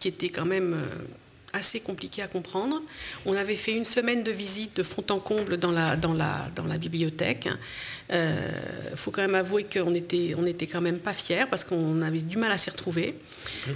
qui 0.00 0.08
étaient 0.08 0.30
quand 0.30 0.46
même 0.46 0.76
assez 1.52 1.80
compliqués 1.80 2.22
à 2.22 2.28
comprendre. 2.28 2.80
On 3.26 3.34
avait 3.36 3.56
fait 3.56 3.72
une 3.72 3.84
semaine 3.84 4.22
de 4.22 4.30
visite 4.30 4.76
de 4.76 4.82
fond 4.82 5.04
en 5.10 5.18
comble 5.18 5.58
dans 5.58 5.70
la, 5.70 5.96
dans 5.96 6.14
la, 6.14 6.50
dans 6.54 6.64
la 6.64 6.78
bibliothèque. 6.78 7.48
Il 8.94 8.96
euh, 8.96 8.96
faut 8.96 9.10
quand 9.10 9.22
même 9.22 9.34
avouer 9.34 9.64
qu'on 9.64 9.94
était, 9.94 10.34
on 10.38 10.46
était 10.46 10.66
quand 10.66 10.80
même 10.80 10.98
pas 10.98 11.12
fiers 11.12 11.46
parce 11.50 11.64
qu'on 11.64 12.00
avait 12.02 12.20
du 12.20 12.36
mal 12.36 12.52
à 12.52 12.56
s'y 12.56 12.70
retrouver. 12.70 13.14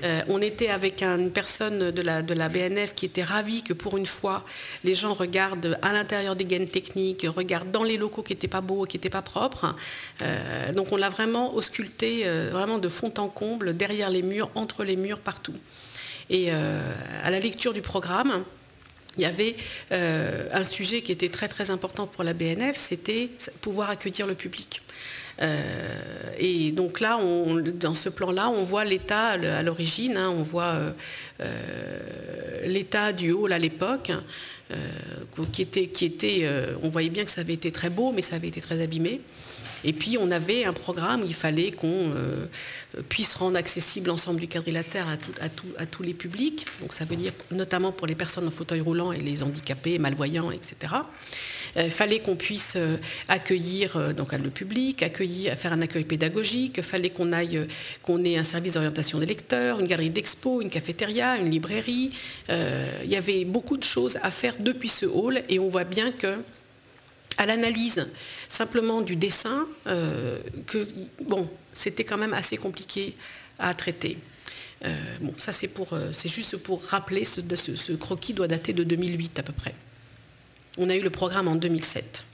Euh, 0.04 0.20
on 0.28 0.40
était 0.40 0.68
avec 0.68 1.02
une 1.02 1.30
personne 1.30 1.90
de 1.90 2.02
la, 2.02 2.48
BNF 2.48 2.94
qui 2.94 3.06
était 3.06 3.22
ravie 3.22 3.62
que 3.62 3.72
pour 3.72 3.96
une 3.96 4.06
fois, 4.06 4.44
les 4.84 4.94
gens 4.94 5.12
regardent 5.12 5.78
à 5.82 5.92
l'intérieur 5.92 6.36
des 6.36 6.44
gaines 6.44 6.68
techniques, 6.68 7.26
regardent 7.28 7.70
dans 7.70 7.84
les 7.84 7.96
locaux 7.96 8.22
qui 8.22 8.32
n'étaient 8.32 8.48
pas 8.48 8.60
beaux, 8.60 8.84
qui 8.84 8.96
n'étaient 8.96 9.10
pas 9.10 9.22
propres. 9.22 9.74
Euh, 10.22 10.72
donc 10.72 10.92
on 10.92 10.96
l'a 10.96 11.08
vraiment 11.08 11.54
ausculté, 11.54 12.24
vraiment 12.52 12.78
de 12.78 12.88
fond 12.88 13.12
en 13.18 13.28
comble, 13.28 13.76
derrière 13.76 14.10
les 14.10 14.22
murs, 14.22 14.50
entre 14.54 14.84
les 14.84 14.96
murs, 14.96 15.20
partout. 15.20 15.56
Et 16.30 16.50
à 16.50 17.30
la 17.30 17.40
lecture 17.40 17.72
du 17.72 17.80
programme, 17.80 18.44
il 19.18 19.22
y 19.22 19.26
avait 19.26 19.56
euh, 19.92 20.48
un 20.52 20.64
sujet 20.64 21.02
qui 21.02 21.12
était 21.12 21.28
très 21.28 21.48
très 21.48 21.70
important 21.70 22.06
pour 22.06 22.24
la 22.24 22.32
BNF, 22.32 22.78
c'était 22.78 23.30
pouvoir 23.60 23.90
accueillir 23.90 24.26
le 24.26 24.34
public. 24.34 24.80
Euh, 25.40 25.60
et 26.38 26.72
donc 26.72 27.00
là, 27.00 27.18
dans 27.74 27.94
ce 27.94 28.08
plan-là, 28.08 28.48
on 28.48 28.62
voit 28.64 28.84
l'état 28.84 29.30
à 29.30 29.62
l'origine, 29.62 30.16
hein, 30.16 30.30
on 30.30 30.42
voit 30.42 30.78
euh, 31.40 32.62
l'état 32.66 33.12
du 33.12 33.32
hall 33.32 33.52
à 33.52 33.58
l'époque, 33.58 34.12
qui 35.52 35.62
était, 35.62 35.86
qui 35.86 36.04
était 36.04 36.46
on 36.82 36.88
voyait 36.90 37.08
bien 37.08 37.24
que 37.24 37.30
ça 37.30 37.40
avait 37.40 37.54
été 37.54 37.72
très 37.72 37.88
beau, 37.88 38.12
mais 38.12 38.22
ça 38.22 38.36
avait 38.36 38.48
été 38.48 38.60
très 38.60 38.82
abîmé. 38.82 39.20
Et 39.84 39.92
puis 39.92 40.18
on 40.18 40.30
avait 40.30 40.64
un 40.64 40.72
programme 40.72 41.22
où 41.22 41.26
il 41.26 41.34
fallait 41.34 41.70
qu'on 41.70 41.88
euh, 41.88 42.46
puisse 43.08 43.34
rendre 43.34 43.56
accessible 43.56 44.08
l'ensemble 44.08 44.40
du 44.40 44.48
quadrilatère 44.48 45.06
à, 45.40 45.86
tous 45.86 46.02
les 46.02 46.14
publics. 46.14 46.66
Donc 46.80 46.92
ça 46.92 47.04
veut 47.04 47.16
dire 47.16 47.32
notamment 47.50 47.92
pour 47.92 48.06
les 48.06 48.14
personnes 48.14 48.46
en 48.46 48.50
fauteuil 48.50 48.80
roulant 48.80 49.12
et 49.12 49.18
les 49.18 49.42
handicapés, 49.42 49.98
malvoyants, 49.98 50.50
etc. 50.50 50.94
Euh, 51.76 51.82
il 51.84 51.90
fallait 51.90 52.20
qu'on 52.20 52.34
puisse 52.34 52.74
euh, 52.76 52.96
accueillir 53.28 54.14
donc, 54.14 54.32
le 54.32 54.50
public, 54.50 55.02
accueillir, 55.02 55.54
faire 55.54 55.72
un 55.72 55.82
accueil 55.82 56.04
pédagogique. 56.04 56.74
Il 56.78 56.82
fallait 56.82 57.10
qu'on 57.10 57.32
aille, 57.32 57.66
qu'on 58.02 58.24
ait 58.24 58.36
un 58.36 58.44
service 58.44 58.72
d'orientation 58.72 59.18
des 59.18 59.26
lecteurs, 59.26 59.80
une 59.80 59.86
galerie 59.86 60.10
d'expo, 60.10 60.60
une 60.60 60.70
cafétéria, 60.70 61.36
une 61.36 61.50
librairie. 61.50 62.12
il 62.48 63.10
y 63.10 63.16
avait 63.16 63.44
beaucoup 63.44 63.76
de 63.76 63.84
choses 63.84 64.18
à 64.22 64.30
faire 64.30 64.56
depuis 64.58 64.88
ce 64.88 65.06
hall 65.06 65.42
et 65.48 65.58
on 65.58 65.68
voit 65.68 65.84
bien 65.84 66.10
que 66.12 66.36
à 67.38 67.46
l'analyse 67.46 68.06
simplement 68.48 69.00
du 69.00 69.16
dessin, 69.16 69.66
euh, 69.86 70.38
que 70.66 70.86
bon, 71.22 71.48
c'était 71.72 72.04
quand 72.04 72.18
même 72.18 72.34
assez 72.34 72.56
compliqué 72.56 73.14
à 73.58 73.72
traiter. 73.74 74.18
Euh, 74.84 74.94
bon, 75.20 75.32
ça 75.38 75.52
c'est 75.52 75.68
pour, 75.68 75.92
euh, 75.92 76.10
c'est 76.12 76.28
juste 76.28 76.56
pour 76.56 76.84
rappeler 76.84 77.24
ce, 77.24 77.40
ce, 77.56 77.92
croquis 77.92 78.34
doit 78.34 78.48
dater 78.48 78.72
de 78.72 78.84
2008 78.84 79.38
à 79.38 79.42
peu 79.42 79.52
près. 79.52 79.74
On 80.76 80.90
a 80.90 80.96
eu 80.96 81.00
le 81.00 81.10
programme 81.10 81.48
en 81.48 81.54
2007. 81.54 82.24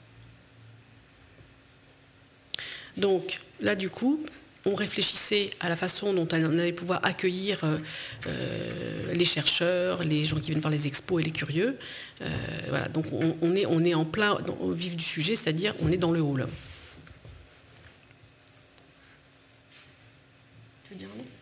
Donc 2.96 3.40
là 3.60 3.74
du 3.74 3.90
coup, 3.90 4.24
on 4.66 4.74
réfléchissait 4.74 5.50
à 5.60 5.68
la 5.68 5.76
façon 5.76 6.14
dont 6.14 6.26
on 6.30 6.58
allait 6.58 6.72
pouvoir 6.72 7.00
accueillir 7.04 7.62
euh, 7.64 7.78
euh, 8.26 9.12
les 9.12 9.24
chercheurs, 9.24 10.04
les 10.04 10.24
gens 10.24 10.36
qui 10.36 10.50
viennent 10.50 10.60
voir 10.60 10.72
les 10.72 10.86
expos 10.86 11.20
et 11.20 11.24
les 11.24 11.30
curieux. 11.30 11.76
Euh, 12.22 12.26
voilà, 12.68 12.88
donc 12.88 13.06
on, 13.12 13.54
est, 13.54 13.66
on 13.66 13.84
est 13.84 13.94
en 13.94 14.04
plein 14.04 14.38
au 14.60 14.72
vif 14.72 14.96
du 14.96 15.04
sujet, 15.04 15.36
c'est-à-dire 15.36 15.74
on 15.82 15.92
est 15.92 15.96
dans 15.96 16.12
le 16.12 16.20
hall. 16.20 16.46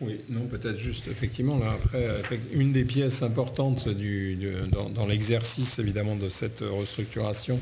Oui, 0.01 0.19
non, 0.27 0.41
peut-être 0.47 0.79
juste, 0.79 1.07
effectivement, 1.07 1.57
là, 1.57 1.71
après, 1.71 2.19
une 2.53 2.73
des 2.73 2.83
pièces 2.83 3.21
importantes 3.21 3.87
dans, 3.87 4.89
dans 4.89 5.05
l'exercice, 5.05 5.79
évidemment, 5.79 6.17
de 6.17 6.27
cette 6.27 6.59
restructuration, 6.59 7.61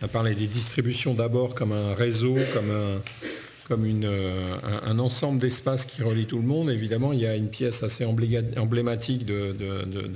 on 0.00 0.06
a 0.06 0.08
parlé 0.08 0.34
des 0.34 0.46
distributions 0.46 1.12
d'abord 1.12 1.54
comme 1.54 1.72
un 1.72 1.92
réseau, 1.92 2.38
comme 2.54 2.70
un, 2.70 3.02
comme 3.68 3.86
une, 3.86 4.08
un, 4.86 4.98
ensemble 4.98 5.38
d'espaces 5.40 5.84
qui 5.84 6.02
relie 6.02 6.26
tout 6.26 6.38
le 6.38 6.46
monde. 6.46 6.70
Évidemment, 6.70 7.12
il 7.12 7.20
y 7.20 7.26
a 7.26 7.34
une 7.34 7.48
pièce 7.48 7.82
assez 7.82 8.04
emblématique 8.04 9.24
de, 9.24 9.54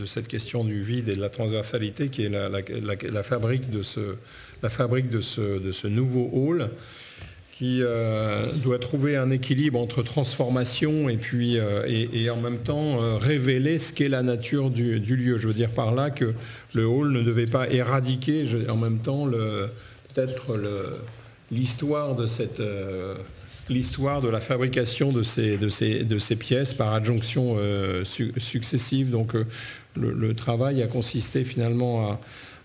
cette 0.07 0.29
question 0.29 0.65
du 0.65 0.83
vide 0.83 1.09
et 1.09 1.17
de 1.17 1.21
la 1.21 1.31
transversalité 1.31 2.09
qui 2.09 2.25
est 2.25 2.31
la, 2.31 3.23
fabrique, 3.23 3.71
de 3.71 3.83
ce, 3.83 4.17
la 4.63 4.69
fabrique 4.69 5.11
de 5.11 5.21
ce, 5.21 5.59
de 5.59 5.73
ce 5.73 5.87
nouveau 5.87 6.31
hall 6.33 6.71
qui 7.59 7.81
euh, 7.83 8.45
doit 8.63 8.79
trouver 8.79 9.17
un 9.17 9.31
équilibre 9.31 9.81
entre 9.81 10.05
transformation 10.05 11.09
et 11.09 11.17
puis 11.17 11.59
euh, 11.59 11.83
et, 11.89 12.31
en 12.31 12.37
même 12.37 12.59
temps 12.59 13.03
euh, 13.03 13.17
révéler 13.17 13.79
ce 13.79 13.93
qu'est 13.93 14.09
la 14.09 14.23
nature 14.23 14.71
du, 14.71 15.01
lieu. 15.01 15.39
Je 15.39 15.49
veux 15.49 15.55
dire 15.55 15.71
par 15.71 15.93
là 15.93 16.11
que 16.11 16.35
le 16.73 16.87
hall 16.87 17.11
ne 17.11 17.21
devait 17.21 17.49
pas 17.49 17.69
éradiquer 17.69 18.47
en 18.69 18.77
même 18.77 19.01
temps 19.01 19.27
peut-être 19.27 20.57
l'histoire 21.51 22.15
de 22.15 22.27
cette 22.27 22.63
l'histoire 23.69 24.23
de 24.23 24.29
la 24.31 24.41
fabrication 24.41 25.13
de 25.13 25.23
ces, 25.23 25.59
de 25.59 25.69
ces, 25.69 26.03
de 26.03 26.19
ces 26.19 26.37
pièces 26.37 26.73
par 26.73 26.95
adjonction 26.95 27.59
successive. 28.03 29.11
Donc 29.11 29.35
le, 29.95 30.35
travail 30.35 30.83
a 30.83 30.87
consisté 30.87 31.45
finalement 31.45 32.13
à 32.13 32.21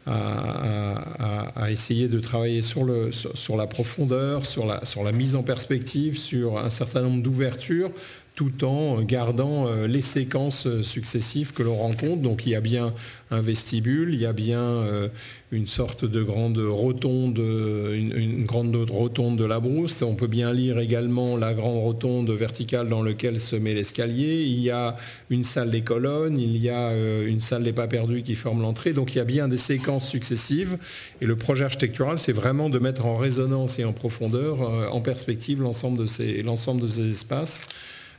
à, 0.06 1.72
essayer 1.72 2.08
de 2.08 2.20
travailler 2.20 2.62
sur, 2.62 2.84
le, 2.84 3.12
sur, 3.12 3.56
la 3.56 3.68
profondeur, 3.68 4.46
sur 4.46 4.66
la, 4.66 4.84
sur 4.86 5.04
la, 5.04 5.12
mise 5.12 5.36
en 5.36 5.44
perspective, 5.44 6.18
sur 6.18 6.58
un 6.58 6.70
certain 6.70 7.02
nombre 7.02 7.24
d'ouvertures, 7.24 7.92
tout 8.36 8.64
en 8.64 9.02
gardant 9.04 9.68
euh, 9.68 9.86
les 9.88 10.02
séquences 10.02 10.68
successives 10.82 11.54
que 11.54 11.62
l'on 11.62 11.76
rencontre. 11.76 12.18
Donc 12.18 12.46
il 12.46 12.52
y 12.52 12.56
a 12.56 12.62
bien 12.62 12.94
un 13.30 13.42
vestibule, 13.42 14.14
il 14.14 14.20
y 14.20 14.26
a 14.26 14.34
bien 14.34 14.60
euh, 14.60 15.08
une 15.52 15.68
sorte 15.68 16.04
de 16.06 16.24
grande 16.24 16.58
rotonde, 16.58 17.38
une, 17.38 18.46
grande 18.46 18.76
rotonde 18.90 19.38
de 19.38 19.46
la 19.46 19.60
brousse. 19.60 20.02
On 20.02 20.16
peut 20.16 20.28
bien 20.28 20.52
lire 20.52 20.80
également 20.80 21.38
la 21.38 21.54
grande 21.54 21.78
rotonde 21.78 22.32
verticale 22.32 22.88
dans 22.88 23.04
laquelle 23.04 23.40
se 23.40 23.56
met 23.56 23.76
l'escalier. 23.76 24.44
Il 24.44 24.60
y 24.60 24.72
a 24.72 24.96
une 25.30 25.44
salle 25.44 25.70
des 25.70 25.82
colonnes, 25.82 26.38
il 26.38 26.58
y 26.58 26.70
a 26.70 26.90
euh, 26.90 27.28
une 27.28 27.40
salle 27.40 27.64
des 27.64 27.74
pas 27.74 27.88
perdus 27.88 28.24
qui 28.24 28.34
forme 28.34 28.62
l'entrée. 28.62 28.94
Donc 28.94 29.14
il 29.14 29.20
y 29.20 29.22
a 29.22 29.26
bien 29.26 29.48
des 29.48 29.58
séquences 29.58 30.08
successives. 30.08 30.78
Et 31.22 31.28
le 31.28 31.36
projet 31.36 31.66
architectural, 31.66 32.18
c'est 32.18 32.34
vraiment 32.34 32.72
de 32.72 32.80
mettre 32.80 33.06
en 33.06 33.16
résonance 33.16 33.78
et 33.78 33.86
en 33.86 33.94
profondeur, 33.94 34.92
en 34.92 35.02
perspective, 35.02 35.62
l'ensemble 35.62 36.00
de 36.00 36.04
de 36.04 36.88
ces 36.88 37.10
espaces. 37.10 37.62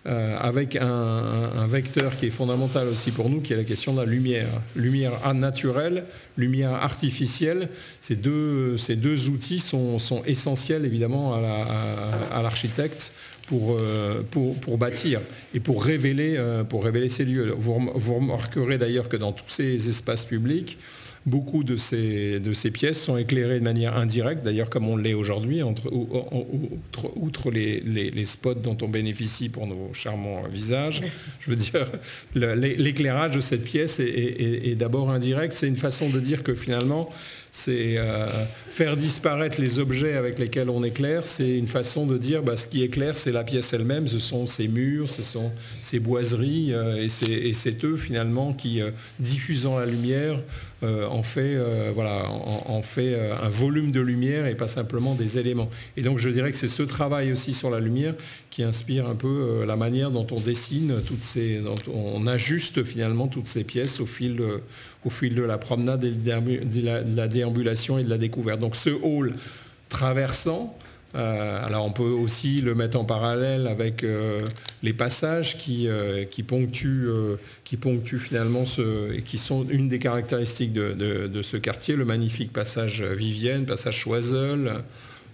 Euh, 0.06 0.36
avec 0.38 0.76
un, 0.76 1.66
vecteur 1.66 2.14
qui 2.14 2.26
est 2.26 2.30
fondamental 2.30 2.88
aussi 2.88 3.10
pour 3.10 3.30
nous, 3.30 3.40
qui 3.40 3.54
est 3.54 3.56
la 3.56 3.64
question 3.64 3.94
de 3.94 4.00
la 4.00 4.06
lumière. 4.06 4.46
Lumière 4.76 5.12
naturelle, 5.34 6.04
lumière 6.36 6.74
artificielle, 6.74 7.70
ces 8.02 8.14
deux, 8.14 8.76
outils 9.30 9.60
sont, 9.60 9.98
essentiels 10.26 10.84
évidemment 10.84 11.34
à 11.34 12.42
l'architecte. 12.42 13.12
pour, 13.46 13.76
euh, 13.78 14.22
pour, 14.30 14.78
bâtir 14.78 15.20
et 15.54 15.60
pour 15.60 15.84
révéler, 15.84 16.36
euh, 16.38 16.64
ces 17.08 17.24
lieux. 17.26 17.54
Vous 17.58 18.14
remarquerez 18.14 18.78
d'ailleurs 18.78 19.08
que 19.08 19.18
dans 19.18 19.32
tous 19.32 19.48
ces 19.48 19.88
espaces 19.88 20.24
publics, 20.24 20.78
Beaucoup 21.26 21.64
de 21.64 21.76
ces, 21.76 22.38
de 22.38 22.52
ces 22.52 22.70
pièces 22.70 23.00
sont 23.02 23.16
éclairées 23.16 23.58
de 23.58 23.64
manière 23.64 23.96
indirecte, 23.96 24.44
d'ailleurs 24.44 24.68
comme 24.68 24.88
on 24.88 24.96
l'est 24.96 25.14
aujourd'hui, 25.14 25.62
outre, 25.62 27.50
les, 27.50 28.24
spots 28.24 28.54
dont 28.54 28.76
on 28.82 28.88
bénéficie 28.88 29.48
pour 29.48 29.66
nos 29.66 29.94
charmants 29.94 30.42
visages. 30.50 31.00
Je 31.40 31.50
veux 31.50 31.56
dire, 31.56 31.86
l'éclairage 32.34 33.32
de 33.32 33.40
cette 33.40 33.64
pièce 33.64 34.00
est 34.00 34.76
d'abord 34.76 35.10
indirect. 35.10 35.54
C'est 35.54 35.68
une 35.68 35.76
façon 35.76 36.10
de 36.10 36.20
dire 36.20 36.42
que 36.42 36.54
finalement, 36.54 37.08
c'est 37.56 37.98
euh, 37.98 38.26
faire 38.66 38.96
disparaître 38.96 39.60
les 39.60 39.78
objets 39.78 40.14
avec 40.14 40.40
lesquels 40.40 40.68
on 40.68 40.82
éclaire. 40.82 41.24
C'est 41.24 41.56
une 41.56 41.68
façon 41.68 42.04
de 42.04 42.18
dire 42.18 42.42
bah, 42.42 42.56
ce 42.56 42.66
qui 42.66 42.82
éclaire, 42.82 43.16
c'est 43.16 43.30
la 43.30 43.44
pièce 43.44 43.72
elle-même, 43.72 44.08
ce 44.08 44.18
sont 44.18 44.48
ses 44.48 44.66
murs, 44.66 45.08
ce 45.08 45.22
sont 45.22 45.52
ses 45.80 46.00
boiseries, 46.00 46.74
euh, 46.74 46.96
et 46.96 47.54
c'est 47.54 47.84
eux 47.84 47.96
finalement 47.96 48.52
qui, 48.52 48.82
euh, 48.82 48.90
diffusant 49.20 49.78
la 49.78 49.86
lumière, 49.86 50.40
en 50.82 51.22
fait, 51.22 51.56
en, 51.96 52.82
fait 52.82 53.16
un 53.42 53.48
volume 53.48 53.90
de 53.90 54.00
lumière 54.00 54.46
et 54.46 54.54
pas 54.54 54.68
simplement 54.68 55.14
des 55.14 55.38
éléments. 55.38 55.70
Et 55.96 56.02
donc 56.02 56.18
je 56.18 56.28
dirais 56.28 56.50
que 56.50 56.56
c'est 56.56 56.68
ce 56.68 56.82
travail 56.82 57.32
aussi 57.32 57.54
sur 57.54 57.70
la 57.70 57.80
lumière 57.80 58.14
qui 58.50 58.62
inspire 58.62 59.08
un 59.08 59.14
peu 59.14 59.64
la 59.66 59.76
manière 59.76 60.10
dont 60.10 60.26
on 60.30 60.40
dessine 60.40 60.94
toutes 61.06 61.22
ces, 61.22 61.60
dont 61.60 61.74
on 61.92 62.26
ajuste 62.26 62.84
finalement 62.84 63.28
toutes 63.28 63.46
ces 63.46 63.64
pièces 63.64 64.00
au 64.00 64.06
fil, 64.06 64.42
au 65.04 65.10
fil 65.10 65.34
de 65.34 65.42
la 65.42 65.56
promenade 65.56 66.04
et 66.04 66.10
de 66.10 67.16
la 67.16 67.28
déambulation 67.28 67.98
et 67.98 68.04
de 68.04 68.10
la 68.10 68.18
découverte. 68.18 68.60
Donc 68.60 68.76
ce 68.76 68.90
hall 68.90 69.34
traversant, 69.88 70.76
euh, 71.14 71.64
alors 71.64 71.84
on 71.84 71.92
peut 71.92 72.02
aussi 72.02 72.60
le 72.60 72.74
mettre 72.74 72.98
en 72.98 73.04
parallèle 73.04 73.68
avec 73.68 74.02
euh, 74.02 74.40
les 74.82 74.92
passages 74.92 75.56
qui, 75.56 75.86
euh, 75.88 76.24
ponctuent, 76.48 78.18
finalement 78.18 78.64
et 79.14 79.22
qui 79.22 79.38
sont 79.38 79.66
une 79.68 79.88
des 79.88 79.98
caractéristiques 79.98 80.72
de, 80.72 81.42
ce 81.42 81.56
quartier, 81.56 81.96
le 81.96 82.04
magnifique 82.04 82.52
passage 82.52 83.02
Vivienne, 83.02 83.66
passage 83.66 83.98
Choiseul, 83.98 84.72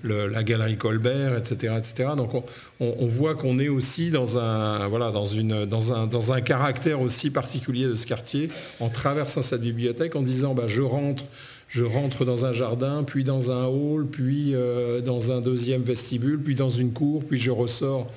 la 0.04 0.42
galerie 0.42 0.76
Colbert, 0.76 1.36
etc. 1.36 1.74
etc. 1.78 2.10
Donc 2.16 2.32
on, 2.80 3.06
voit 3.06 3.34
qu'on 3.34 3.58
est 3.58 3.68
aussi 3.68 4.10
dans 4.10 4.38
un 4.38 6.40
caractère 6.40 7.00
aussi 7.00 7.30
particulier 7.30 7.86
de 7.86 7.94
ce 7.94 8.06
quartier 8.06 8.50
en 8.80 8.88
traversant 8.88 9.42
cette 9.42 9.62
bibliothèque, 9.62 10.16
en 10.16 10.22
disant 10.22 10.54
bah, 10.54 10.68
je 10.68 10.82
rentre 10.82 11.24
je 11.70 11.84
rentre 11.84 12.24
dans 12.24 12.46
un 12.46 12.52
jardin, 12.52 13.04
puis 13.04 13.22
dans 13.22 13.52
un 13.52 13.66
hall, 13.66 14.06
puis 14.06 14.54
euh, 14.54 15.00
dans 15.00 15.30
un 15.30 15.40
deuxième 15.40 15.82
vestibule, 15.82 16.40
puis 16.40 16.56
dans 16.56 16.68
une 16.68 16.92
cour, 16.92 17.22
puis 17.24 17.38
je 17.38 17.52
ressors 17.52 18.10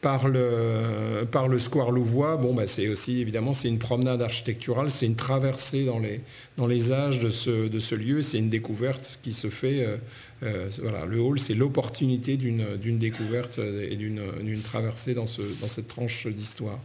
par 0.00 0.28
le, 0.28 1.58
square 1.58 1.90
Louvois. 1.90 2.36
Bon, 2.36 2.54
bah, 2.54 2.66
c'est 2.66 2.88
aussi 2.88 3.20
évidemment 3.20 3.52
c'est 3.52 3.68
une 3.68 3.78
promenade 3.78 4.22
architecturale, 4.22 4.90
c'est 4.90 5.06
une 5.06 5.16
traversée 5.16 5.84
dans 5.84 6.66
les, 6.66 6.92
âges 6.92 7.18
de 7.18 7.28
ce, 7.28 7.68
de 7.68 7.80
ce 7.80 7.94
lieu, 7.94 8.22
c'est 8.22 8.38
une 8.38 8.50
découverte 8.50 9.18
qui 9.22 9.32
se 9.32 9.50
fait. 9.50 9.84
Euh, 9.84 9.96
euh, 10.42 11.06
le 11.06 11.20
hall, 11.20 11.38
c'est 11.38 11.54
l'opportunité 11.54 12.36
d'une 12.36 12.98
découverte 12.98 13.58
et 13.58 13.96
d'une 13.96 14.62
traversée 14.62 15.14
dans 15.14 15.26
cette 15.26 15.88
tranche 15.88 16.26
d'histoire. 16.26 16.78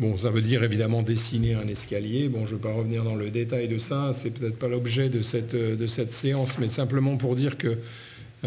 Bon, 0.00 0.16
ça 0.16 0.30
veut 0.30 0.40
dire 0.40 0.64
évidemment 0.64 1.02
dessiner 1.02 1.52
un 1.52 1.68
escalier. 1.68 2.30
Bon, 2.30 2.46
je 2.46 2.54
ne 2.54 2.56
vais 2.56 2.62
pas 2.62 2.72
revenir 2.72 3.04
dans 3.04 3.16
le 3.16 3.30
détail 3.30 3.68
de 3.68 3.76
ça, 3.76 4.12
c'est 4.14 4.30
peut-être 4.30 4.58
pas 4.58 4.66
l'objet 4.66 5.10
de 5.10 5.20
cette, 5.20 5.54
de 5.54 5.86
cette 5.86 6.14
séance, 6.14 6.58
mais 6.58 6.70
simplement 6.70 7.18
pour 7.18 7.34
dire 7.34 7.58
que 7.58 7.68
euh, 7.68 7.74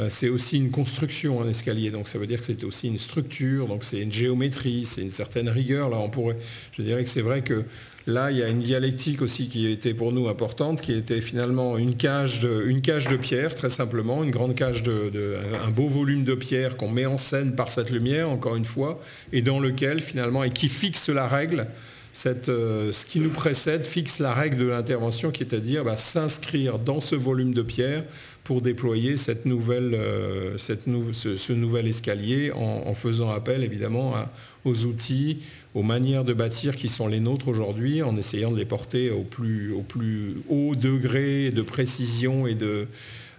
c'est 0.10 0.30
aussi 0.30 0.58
une 0.58 0.72
construction, 0.72 1.42
un 1.42 1.48
escalier. 1.48 1.92
Donc 1.92 2.08
ça 2.08 2.18
veut 2.18 2.28
dire 2.28 2.40
que 2.40 2.46
c'est 2.46 2.64
aussi 2.64 2.88
une 2.88 2.98
structure, 2.98 3.68
donc 3.68 3.84
c'est 3.84 4.02
une 4.02 4.12
géométrie, 4.12 4.86
c'est 4.86 5.02
une 5.02 5.12
certaine 5.12 5.50
rigueur. 5.50 5.90
Là, 5.90 5.98
on 6.00 6.10
pourrait, 6.10 6.38
je 6.76 6.82
dirais 6.82 7.04
que 7.04 7.10
c'est 7.10 7.22
vrai 7.22 7.42
que 7.42 7.64
là, 8.08 8.32
il 8.32 8.38
y 8.38 8.44
a 8.44 8.48
une 8.48 8.60
dialectique 8.60 9.22
aussi 9.22 9.48
qui 9.48 9.68
était 9.68 9.94
pour 9.94 10.12
nous 10.12 10.28
importante, 10.28 10.82
qui 10.82 10.94
était 10.94 11.22
finalement 11.22 11.78
une 11.78 11.96
cage 11.96 12.40
de, 12.40 13.18
pierre, 13.18 13.56
très 13.56 13.70
simplement, 13.70 14.24
une 14.24 14.32
grande 14.32 14.56
cage 14.56 14.84
de, 14.84 15.38
un 15.66 15.70
beau 15.70 15.88
volume 15.88 16.24
de 16.24 16.36
pierre 16.36 16.78
qu'on 16.78 16.90
met 16.90 17.06
en 17.06 17.18
scène 17.18 17.56
par 17.56 17.70
cette 17.70 17.90
lumière, 17.90 18.30
encore 18.30 18.56
une 18.56 18.66
fois, 18.66 19.00
et 19.32 19.42
dans 19.42 19.60
lequel 19.60 20.02
finalement, 20.02 20.44
et 20.44 20.52
qui 20.52 20.70
fixe 20.70 21.10
la 21.10 21.28
règle. 21.28 21.68
Euh, 22.48 22.92
ce 22.92 23.06
qui 23.06 23.20
nous 23.20 23.32
précède 23.32 23.86
fixe 23.86 24.20
la 24.20 24.34
règle 24.34 24.58
de 24.58 24.66
l'intervention 24.66 25.32
qui 25.32 25.42
est 25.42 25.54
à 25.54 25.58
dire 25.58 25.84
bah, 25.84 25.98
s'inscrire 25.98 26.78
dans 26.78 27.02
ce 27.02 27.16
volume 27.16 27.56
de 27.56 27.64
pierre 27.64 28.04
pour 28.44 28.62
déployer 28.62 29.16
euh, 29.16 30.58
ce, 30.58 31.54
nouvel 31.54 31.88
escalier 31.88 32.52
en, 32.52 32.94
faisant 32.94 33.30
appel 33.32 33.64
évidemment 33.64 34.14
aux 34.66 34.86
outils, 34.86 35.44
aux 35.74 35.84
manières 35.84 36.24
de 36.24 36.34
bâtir 36.34 36.76
qui 36.76 36.88
sont 36.88 37.08
les 37.08 37.20
nôtres 37.20 37.48
aujourd'hui, 37.48 38.04
en 38.04 38.18
essayant 38.18 38.52
de 38.52 38.58
les 38.58 38.66
porter 38.66 39.12
au 39.12 39.24
plus, 39.24 39.72
au 39.72 39.82
plus 39.82 40.36
haut 40.50 40.76
degré 40.76 41.52
de 41.52 41.62
précision 41.62 42.46
et 42.48 42.56
de, 42.56 42.88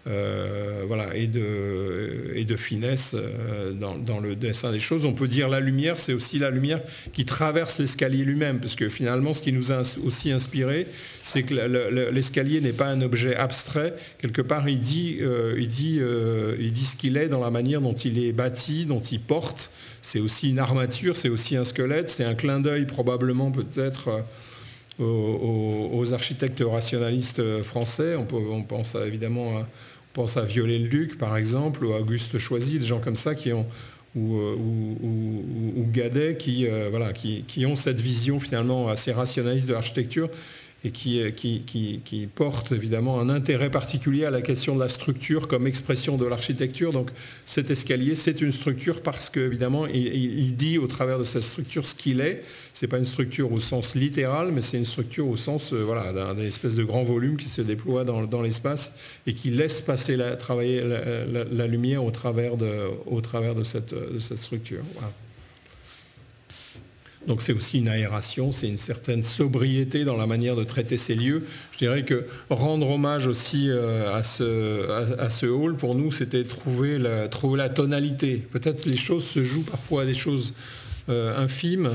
euh, 0.07 0.85
voilà, 0.87 1.17
et 1.17 1.27
de, 1.27 2.57
finesse 2.57 3.17
euh, 3.19 3.73
dans, 3.73 4.21
le 4.21 4.37
dessin 4.37 4.71
des 4.71 4.79
choses. 4.79 5.07
On 5.07 5.15
peut 5.15 5.27
dire 5.27 5.49
la 5.49 5.61
lumière, 5.61 5.99
c'est 5.99 6.13
aussi 6.13 6.39
la 6.39 6.51
lumière 6.51 6.81
qui 7.13 7.25
traverse 7.25 7.79
l'escalier 7.79 8.23
lui-même, 8.23 8.61
parce 8.61 8.75
que 8.75 8.89
finalement, 8.89 9.33
ce 9.33 9.43
qui 9.43 9.53
nous 9.53 9.73
a 9.73 9.83
aussi 10.05 10.31
inspiré, 10.31 10.87
c'est 11.25 11.43
que 11.43 11.55
l'escalier 12.11 12.61
n'est 12.61 12.73
pas 12.73 12.89
un 12.89 13.01
objet 13.01 13.35
abstrait. 13.35 13.95
Quelque 14.19 14.43
part, 14.43 14.69
il 14.69 14.81
dit, 14.81 15.19
euh, 15.21 15.57
il 15.59 15.69
dit, 15.69 16.01
il 16.61 16.73
dit 16.73 16.85
ce 16.85 16.97
qu'il 16.97 17.17
est 17.17 17.29
dans 17.29 17.41
la 17.41 17.51
manière 17.51 17.81
dont 17.81 17.95
il 17.95 18.23
est 18.23 18.33
bâti, 18.33 18.85
dont 18.85 19.01
il 19.01 19.21
porte. 19.21 19.71
C'est 20.03 20.21
aussi 20.21 20.51
une 20.51 20.59
armature, 20.59 21.17
c'est 21.17 21.31
aussi 21.31 21.57
un 21.57 21.65
squelette, 21.65 22.11
c'est 22.11 22.25
un 22.25 22.35
clin 22.35 22.61
d'œil 22.61 22.85
probablement 22.85 23.51
peut-être. 23.51 24.23
Aux, 25.01 26.13
architectes 26.13 26.63
rationalistes 26.65 27.63
français. 27.63 28.15
On, 28.15 28.27
on 28.33 28.63
pense 28.63 28.95
évidemment 28.95 29.59
à, 29.59 29.67
pense 30.15 30.37
à 30.37 30.43
Viollet-le-Duc, 30.43 31.19
par 31.19 31.37
exemple, 31.37 31.85
ou 31.85 31.93
Auguste 31.93 32.39
Choisy, 32.39 32.79
des 32.79 32.87
gens 32.87 33.01
comme 33.01 33.17
ça 33.17 33.35
qui 33.35 33.53
ont, 33.53 33.67
ou, 34.15 34.37
euh, 34.37 34.55
ou, 34.55 35.87
Gadet, 35.93 36.37
qui, 36.37 36.67
euh, 36.67 36.89
voilà, 36.89 37.13
qui, 37.13 37.45
qui, 37.47 37.67
ont 37.67 37.77
cette 37.77 38.01
vision 38.01 38.41
finalement 38.41 38.89
assez 38.89 39.13
rationaliste 39.13 39.69
de 39.69 39.75
l'architecture 39.75 40.31
et 40.85 40.91
qui, 40.91 41.33
qui, 41.65 42.29
porte 42.35 42.73
évidemment 42.73 43.19
un 43.19 43.31
intérêt 43.31 43.71
particulier 43.71 44.27
à 44.27 44.31
la 44.31 44.43
question 44.43 44.75
de 44.75 44.81
la 44.81 44.91
structure 44.91 45.49
comme 45.49 45.67
expression 45.67 46.19
de 46.19 46.27
l'architecture. 46.27 46.93
Donc 46.93 47.11
cet 47.47 47.71
escalier, 47.71 48.15
c'est 48.15 48.43
une 48.43 48.53
structure 48.53 49.01
parce 49.01 49.31
qu'évidemment, 49.31 49.87
il, 49.87 50.07
il, 50.07 50.57
dit 50.57 50.77
au 50.77 50.87
travers 50.87 51.19
de 51.19 51.25
cette 51.25 51.43
structure 51.43 51.87
ce 51.87 51.95
qu'il 51.95 52.21
est. 52.21 52.45
Ce 52.75 52.85
n'est 52.85 52.91
pas 52.91 52.99
une 52.99 53.07
structure 53.07 53.51
au 53.51 53.61
sens 53.61 53.95
littéral, 53.95 54.51
mais 54.53 54.61
c'est 54.61 54.77
une 54.77 54.85
structure 54.85 55.27
au 55.27 55.37
sens 55.37 55.73
euh, 55.73 56.13
d'un 56.13 56.37
espèce 56.43 56.75
de 56.75 56.85
grand 56.85 57.03
volume 57.03 57.37
qui 57.37 57.49
se 57.49 57.63
déploie 57.63 58.05
dans, 58.05 58.43
l'espace 58.43 58.99
et 59.27 59.33
qui 59.33 59.51
laisse 59.51 59.81
passer 59.81 60.17
la, 60.17 60.37
travailler 60.37 60.83
la, 60.83 61.67
lumière 61.67 62.05
au 62.05 62.11
travers 62.11 62.57
de 62.57 63.65
cette 63.65 63.95
structure. 64.37 64.83
Donc 67.27 67.41
c'est 67.41 67.53
aussi 67.53 67.79
une 67.79 67.89
aération, 67.89 68.53
c'est 68.53 68.69
une 68.69 68.79
certaine 68.79 69.23
sobriété 69.23 70.05
dans 70.05 70.17
la 70.17 70.27
manière 70.27 70.57
de 70.57 70.65
traiter 70.65 70.97
ces 70.97 71.15
lieux. 71.15 71.43
Je 71.73 71.79
dirais 71.79 72.05
que 72.05 72.27
rendre 72.51 72.91
hommage 72.91 73.27
aussi 73.27 73.71
euh, 73.71 74.15
à 74.15 74.23
ce, 74.23 75.19
à, 75.19 75.31
ce 75.31 75.47
hall, 75.47 75.75
pour 75.75 75.95
nous, 75.95 76.13
c'était 76.13 76.45
trouver 76.45 76.99
la, 76.99 77.29
trouver 77.29 77.59
la 77.59 77.69
tonalité. 77.69 78.43
Peut-être 78.53 78.85
les 78.85 78.97
choses 78.97 79.25
se 79.25 79.43
jouent 79.43 79.65
parfois 79.65 80.03
à 80.03 80.05
des 80.05 80.15
choses 80.15 80.53
euh, 81.09 81.43
infimes. 81.43 81.91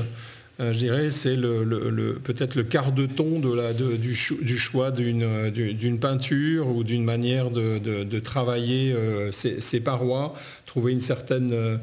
Euh, 0.58 0.72
je 0.72 0.78
dirais 0.78 1.10
c'est 1.10 1.36
le, 1.36 2.20
peut-être 2.22 2.56
le 2.56 2.64
quart 2.64 2.92
de 2.92 3.06
ton 3.06 3.38
de 3.38 3.54
la, 3.54 3.72
du, 3.72 4.14
choix 4.58 4.90
d'une 4.90 5.98
peinture 6.00 6.68
ou 6.68 6.82
d'une 6.82 7.04
manière 7.04 7.50
de, 7.50 8.18
travailler 8.18 8.94
ces, 9.30 9.80
parois, 9.80 10.34
trouver 10.66 10.92
une 10.92 11.00
certaine 11.00 11.78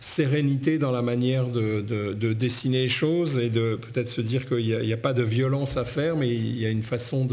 sérénité 0.00 0.78
dans 0.78 0.92
la 0.92 1.02
manière 1.02 1.48
de, 1.48 2.32
dessiner 2.32 2.82
les 2.82 2.88
choses 2.88 3.38
et 3.38 3.48
de 3.48 3.76
peut-être 3.76 4.08
se 4.08 4.20
dire 4.20 4.46
qu'il 4.46 4.64
n'y 4.64 4.92
a, 4.92 4.96
pas 4.96 5.12
de 5.12 5.22
violence 5.22 5.76
à 5.76 5.84
faire, 5.84 6.16
mais 6.16 6.28
il 6.28 6.58
y 6.58 6.66
a 6.66 6.70
une 6.70 6.84
façon 6.84 7.26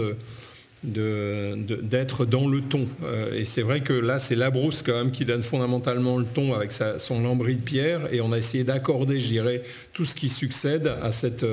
d'être 0.84 2.26
dans 2.26 2.48
le 2.48 2.62
ton. 2.62 2.88
Euh, 3.04 3.34
et 3.34 3.46
c'est 3.46 3.62
vrai 3.62 3.82
que 3.82 3.94
là, 3.94 4.18
c'est 4.18 4.36
la 4.36 4.50
brousse 4.50 4.82
quand 4.82 4.94
même 4.94 5.12
qui 5.12 5.26
donne 5.26 5.44
fondamentalement 5.44 6.18
le 6.18 6.26
ton 6.26 6.54
avec 6.54 6.72
son 6.72 7.22
lambris 7.22 7.56
de 7.56 7.62
pierre. 7.62 8.12
Et 8.12 8.22
on 8.22 8.32
a 8.32 8.38
essayé 8.38 8.64
d'accorder, 8.64 9.20
je 9.20 9.28
dirais, 9.28 9.62
tout 9.94 10.06
ce 10.06 10.16
qui 10.16 10.30
succède 10.30 10.92
à 11.04 11.12
cette, 11.12 11.46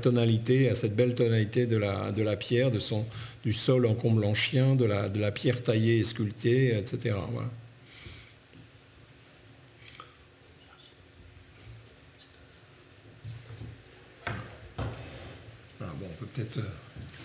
tonalité, 0.00 0.68
à 0.68 0.76
cette 0.76 0.94
belle 0.94 1.16
tonalité 1.16 1.66
de 1.66 1.76
la, 1.76 2.36
pierre, 2.36 2.70
de 2.70 2.78
son, 2.78 3.04
du 3.44 3.52
sol 3.52 3.86
en 3.86 3.94
comble 3.94 4.24
en 4.24 4.34
chien, 4.34 4.76
de 4.76 4.84
la, 4.84 5.08
de 5.08 5.18
la 5.18 5.32
pierre 5.32 5.62
taillée 5.62 5.98
et 5.98 6.04
sculptée, 6.04 6.78
etc. 6.78 7.16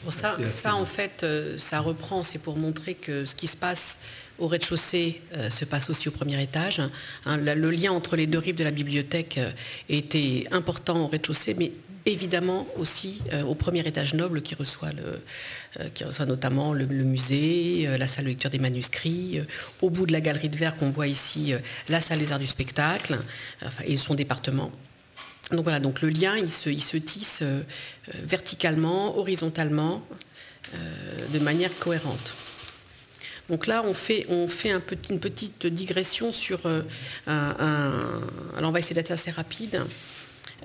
Euh, 0.06 0.48
ça, 0.48 0.76
en 0.76 0.86
fait, 0.86 1.24
euh, 1.24 1.58
ça 1.58 1.80
reprend, 1.80 2.24
c'est 2.24 2.40
pour 2.40 2.58
montrer 2.58 2.94
que 2.94 3.26
ce 3.26 3.36
qui 3.36 3.48
se 3.48 3.58
passe 3.58 4.02
au 4.38 4.48
rez-de-chaussée 4.48 5.22
euh, 5.36 5.50
se 5.50 5.66
passe 5.66 5.90
aussi 5.90 6.08
au 6.10 6.12
premier 6.12 6.42
étage. 6.42 6.82
Hein. 7.26 7.38
le 7.38 7.72
lien 7.72 7.92
entre 7.92 8.16
les 8.16 8.28
deux 8.28 8.38
rives 8.38 8.56
de 8.56 8.64
la 8.64 8.72
bibliothèque 8.72 9.40
était 9.90 10.46
important 10.52 11.06
au 11.06 11.08
rez-de-chaussée, 11.08 11.56
mais 11.58 11.72
évidemment 12.06 12.68
aussi 12.78 13.20
au 13.48 13.56
premier 13.56 13.80
étage 13.80 14.14
noble 14.14 14.44
qui 14.44 14.54
reçoit, 14.54 14.92
le, 14.92 15.90
qui 15.96 16.04
reçoit 16.04 16.28
notamment 16.28 16.72
le, 16.72 16.86
musée, 16.86 17.90
la 17.98 18.06
salle 18.06 18.26
de 18.26 18.30
lecture 18.30 18.52
des 18.52 18.60
manuscrits, 18.60 19.42
au 19.82 19.90
bout 19.90 20.06
de 20.06 20.12
la 20.12 20.22
galerie 20.22 20.50
de 20.50 20.56
verre 20.56 20.76
qu'on 20.76 20.92
voit 20.92 21.08
ici, 21.08 21.56
la 21.90 22.02
salle 22.02 22.20
des 22.20 22.32
arts 22.32 22.38
du 22.38 22.46
spectacle 22.46 23.18
et 23.86 23.96
son 23.96 24.14
département. 24.14 24.70
Donc 25.52 25.64
voilà, 25.64 25.80
donc 25.80 26.02
le 26.02 26.10
lien, 26.10 26.38
il 26.38 26.50
se, 26.50 26.98
tisse 26.98 27.40
euh, 27.44 27.62
euh, 28.10 28.12
verticalement, 28.24 29.18
horizontalement, 29.18 30.04
euh, 30.74 30.78
de 31.32 31.40
manière 31.40 31.78
cohérente. 31.78 32.34
Donc 33.50 33.68
là, 33.68 33.84
on 33.86 33.94
fait, 33.94 34.26
on 34.30 34.48
fait 34.48 34.72
une 35.10 35.20
petite 35.20 35.68
digression 35.68 36.32
sur 36.32 36.62
un, 37.28 37.56
Alors 38.58 38.70
on 38.70 38.72
va 38.72 38.80
essayer 38.80 38.96
d'être 38.96 39.12
assez 39.12 39.30
rapide. 39.30 39.84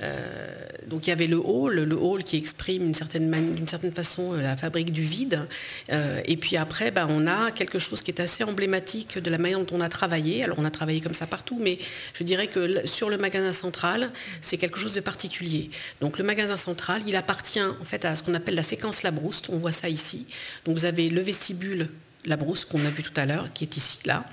Euh, 0.03 0.55
donc 0.87 1.07
il 1.07 1.11
y 1.11 1.13
avait 1.13 1.27
le 1.27 1.39
hall, 1.39 1.75
le 1.75 1.97
hall 1.97 2.25
qui 2.25 2.37
exprime 2.37 2.85
d'une 2.93 2.95
certaine, 2.95 3.93
façon 3.93 4.35
euh, 4.35 4.43
la 4.43 4.57
fabrique 4.57 4.93
du 4.93 5.03
vide. 5.03 5.47
Euh, 5.93 6.21
et 6.25 6.37
puis 6.37 6.57
après, 6.57 6.91
ben, 6.91 7.07
on 7.09 7.27
a 7.27 7.51
quelque 7.51 7.79
chose 7.79 8.03
qui 8.03 8.11
est 8.11 8.21
assez 8.21 8.45
emblématique 8.45 9.19
de 9.19 9.31
la 9.31 9.39
manière 9.39 9.61
dont 9.61 9.77
on 9.77 9.81
a 9.81 9.89
travaillé. 9.89 10.43
Alors 10.45 10.59
on 10.59 10.65
a 10.65 10.71
travaillé 10.71 11.01
comme 11.01 11.15
ça 11.15 11.27
partout, 11.27 11.59
mais 11.61 11.79
je 12.15 12.25
dirais 12.25 12.49
que 12.49 12.87
sur 12.87 13.11
le 13.11 13.19
magasin 13.19 13.53
central, 13.53 14.11
c'est 14.41 14.57
quelque 14.57 14.79
chose 14.79 14.95
de 14.95 15.01
particulier. 15.01 15.71
Donc 16.01 16.19
le 16.19 16.25
magasin 16.25 16.57
central, 16.57 17.03
il 17.07 17.17
appartient 17.17 17.63
en 17.63 17.85
fait 17.85 18.05
à 18.05 18.15
ce 18.15 18.23
qu'on 18.23 18.35
appelle 18.35 18.55
la 18.55 18.63
séquence 18.63 19.03
Labrouste. 19.03 19.49
On 19.51 19.59
voit 19.59 19.73
ça 19.73 19.89
ici. 19.89 20.27
Donc 20.65 20.77
vous 20.77 20.85
avez 20.85 21.09
le 21.09 21.21
vestibule 21.21 21.89
Labrouste 22.25 22.67
qu'on 22.67 22.85
a 22.85 22.91
vu 22.91 23.03
tout 23.03 23.13
à 23.17 23.27
l'heure, 23.27 23.49
qui 23.53 23.65
est 23.65 23.77
ici, 23.77 23.99
là. 24.05 24.25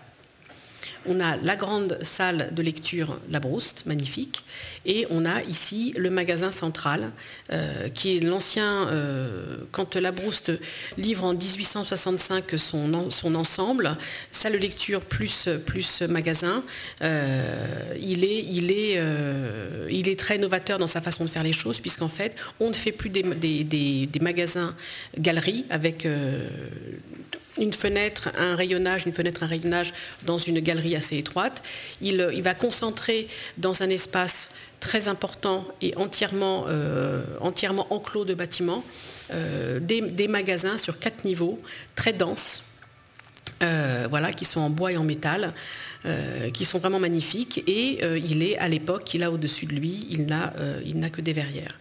On 1.07 1.19
a 1.19 1.37
la 1.37 1.55
grande 1.55 1.97
salle 2.01 2.49
de 2.51 2.61
lecture 2.61 3.17
La 3.29 3.39
Brouste, 3.39 3.85
magnifique, 3.85 4.43
et 4.85 5.05
on 5.09 5.25
a 5.25 5.41
ici 5.43 5.93
le 5.97 6.09
magasin 6.09 6.51
central, 6.51 7.11
euh, 7.51 7.89
qui 7.89 8.17
est 8.17 8.19
l'ancien, 8.19 8.87
euh, 8.87 9.57
quand 9.71 9.95
La 9.95 10.11
Brouste 10.11 10.51
livre 10.97 11.25
en 11.25 11.33
1865 11.33 12.43
son, 12.57 12.93
ensemble, 13.35 13.97
salle 14.31 14.53
de 14.53 14.57
lecture 14.57 15.01
plus, 15.01 15.49
plus 15.65 16.01
magasin, 16.01 16.63
euh, 17.01 17.93
il, 17.99 18.23
est, 18.23 20.19
très 20.19 20.37
novateur 20.37 20.79
dans 20.79 20.87
sa 20.87 21.01
façon 21.01 21.25
de 21.25 21.29
faire 21.29 21.43
les 21.43 21.53
choses, 21.53 21.79
puisqu'en 21.79 22.07
fait, 22.07 22.35
on 22.59 22.69
ne 22.69 22.73
fait 22.73 22.91
plus 22.91 23.09
des, 23.09 23.23
des 23.63 24.19
magasins 24.19 24.75
galeries 25.17 25.65
avec 25.69 26.07
une 27.59 27.73
fenêtre, 27.73 28.29
un 28.37 28.55
rayonnage, 28.55 29.05
une 29.05 29.13
fenêtre, 29.13 29.43
un 29.43 29.47
rayonnage 29.47 29.93
dans 30.23 30.37
une 30.37 30.59
galerie 30.59 30.95
assez 30.95 31.17
étroite. 31.17 31.63
Il, 32.01 32.21
va 32.41 32.53
concentrer 32.53 33.27
dans 33.57 33.83
un 33.83 33.89
espace 33.89 34.55
très 34.79 35.07
important 35.07 35.65
et 35.81 35.95
entièrement, 35.97 36.65
euh, 36.67 37.23
enclos 37.39 38.25
de 38.25 38.33
bâtiments, 38.33 38.83
euh, 39.33 39.79
des, 39.79 40.27
magasins 40.27 40.77
sur 40.77 40.99
quatre 40.99 41.25
niveaux, 41.25 41.59
très 41.95 42.13
denses, 42.13 42.73
euh, 43.63 44.07
voilà, 44.09 44.33
qui 44.33 44.45
sont 44.45 44.61
en 44.61 44.69
bois 44.69 44.91
et 44.91 44.97
en 44.97 45.03
métal, 45.03 45.53
qui 46.53 46.63
sont 46.63 46.79
vraiment 46.79 46.99
magnifiques. 46.99 47.63
Et 47.67 47.99
il 48.23 48.41
est, 48.41 48.57
à 48.59 48.69
l'époque, 48.69 49.13
il 49.13 49.23
a 49.23 49.31
au-dessus 49.31 49.65
de 49.65 49.73
lui, 49.73 50.07
il 50.09 50.25
n'a 50.25 51.09
que 51.09 51.19
des 51.19 51.33
verrières. 51.33 51.77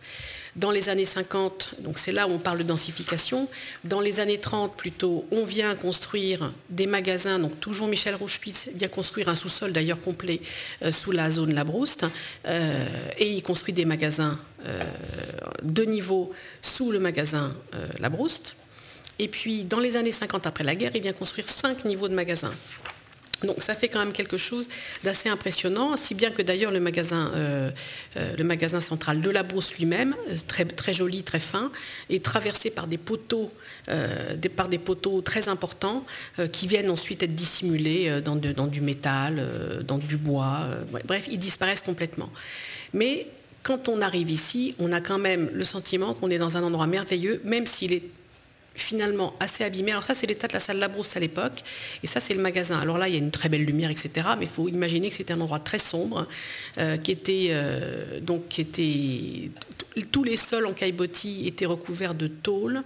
Dans 0.57 0.71
les 0.71 0.89
années 0.89 1.05
50, 1.05 1.75
donc 1.81 1.99
c'est 1.99 2.13
là 2.13 2.27
où 2.27 2.31
on 2.31 2.39
parle 2.39 2.59
de 2.59 2.63
densification, 2.63 3.47
dans 3.85 4.01
les 4.01 4.21
années 4.21 4.39
30 4.39 4.75
plutôt, 4.75 5.27
on 5.31 5.45
vient 5.45 5.75
construire 5.75 6.51
des 6.71 6.87
magasins, 6.87 7.39
donc 7.39 7.61
toujours 7.61 7.89
Michel 7.89 8.15
Rouchepitz 8.15 8.71
vient 8.75 8.89
construire 8.89 9.29
un 9.29 9.35
sous-sol 9.35 9.73
d'ailleurs 9.73 10.01
complet 10.01 10.41
euh, 10.83 10.93
sous 10.93 11.13
la 11.13 11.29
zone 11.29 11.53
Labrouste, 11.53 12.07
euh, 12.47 12.87
et 13.19 13.31
il 13.31 13.43
construit 13.43 13.75
des 13.75 13.85
magasins 13.85 14.39
euh, 14.65 14.81
de 15.63 15.83
niveau 15.83 16.33
sous 16.63 16.91
le 16.91 17.01
magasin 17.01 17.55
Labrouste. 17.99 18.57
Et 19.19 19.29
puis 19.29 19.65
dans 19.65 19.81
les 19.81 19.97
années 19.97 20.11
50 20.11 20.47
après 20.47 20.65
la 20.65 20.75
guerre, 20.75 20.93
il 20.95 21.03
vient 21.03 21.13
construire 21.13 21.49
cinq 21.49 21.85
niveaux 21.85 22.09
de 22.09 22.15
magasins. 22.15 22.53
Donc 23.45 23.63
ça 23.63 23.75
fait 23.75 23.89
quand 23.89 23.99
même 23.99 24.13
quelque 24.13 24.39
chose 24.39 24.69
d'assez 25.05 25.29
impressionnant, 25.29 25.97
si 25.97 26.15
bien 26.15 26.31
que 26.31 26.41
d'ailleurs 26.41 26.73
le 26.73 26.81
magasin, 26.81 27.31
euh, 27.35 27.71
euh, 28.17 28.81
central 28.81 29.21
de 29.21 29.31
la 29.31 29.43
Bourse 29.43 29.75
lui-même, 29.75 30.15
euh, 30.31 30.37
très, 30.47 30.95
joli, 30.95 31.23
très 31.23 31.39
fin, 31.39 31.71
est 32.09 32.25
traversé 32.25 32.71
par 32.71 32.87
des 32.87 32.97
poteaux, 32.97 33.51
très 35.23 35.49
importants 35.49 36.05
qui 36.53 36.67
viennent 36.67 36.91
ensuite 36.91 37.23
être 37.23 37.35
dissimulés 37.35 38.21
dans 38.23 38.37
du 38.37 38.81
métal, 38.81 39.47
dans 39.87 39.99
du 39.99 40.17
bois. 40.17 40.67
bref, 41.05 41.27
ils 41.31 41.39
disparaissent 41.39 41.83
complètement. 41.83 42.31
Mais 42.93 43.27
quand 43.63 43.89
on 43.89 44.01
arrive 44.01 44.31
ici, 44.31 44.75
on 44.79 44.93
a 44.93 45.01
quand 45.01 45.19
même 45.19 45.51
le 45.53 45.65
sentiment 45.65 46.15
qu'on 46.15 46.31
est 46.31 46.39
dans 46.39 46.57
un 46.57 46.63
endroit 46.63 46.87
merveilleux, 46.87 47.41
même 47.45 47.67
s'il 47.67 47.93
est 47.93 48.03
finalement 48.77 49.35
assez 49.41 49.65
abîmé. 49.65 49.91
Alors 49.91 50.05
ça, 50.05 50.15
c'est 50.15 50.27
l'état 50.27 50.49
de 50.49 50.53
la 50.53 50.61
salle 50.61 50.79
Labrousse 50.79 51.17
à 51.17 51.21
l'époque, 51.21 51.63
et 52.03 52.07
ça, 52.07 52.21
c'est 52.21 52.35
le 52.35 52.41
magasin. 52.41 52.79
Alors 52.79 52.99
là, 52.99 53.09
il 53.09 53.15
y 53.15 53.17
a 53.17 53.21
une 53.21 53.31
très 53.31 53.49
belle 53.49 53.65
lumière, 53.65 53.91
etc. 53.91 54.11
Mais 54.39 54.45
il 54.45 54.51
faut 54.51 54.69
imaginer 54.69 55.09
que 55.09 55.17
c'était 55.17 55.33
un 55.33 55.41
endroit 55.41 55.59
très 55.59 55.79
sombre, 55.79 56.29
euh, 56.79 56.97
qui 56.97 57.13
était 57.13 57.49
euh, 57.51 58.21
donc 58.21 58.49
qui 58.49 58.61
était 58.61 59.51
tous 60.13 60.25
les 60.25 60.37
sols 60.37 60.67
en 60.67 60.73
caillebotis 60.73 61.47
étaient 61.47 61.67
recouverts 61.67 62.15
de 62.15 62.27
tôle. 62.27 62.83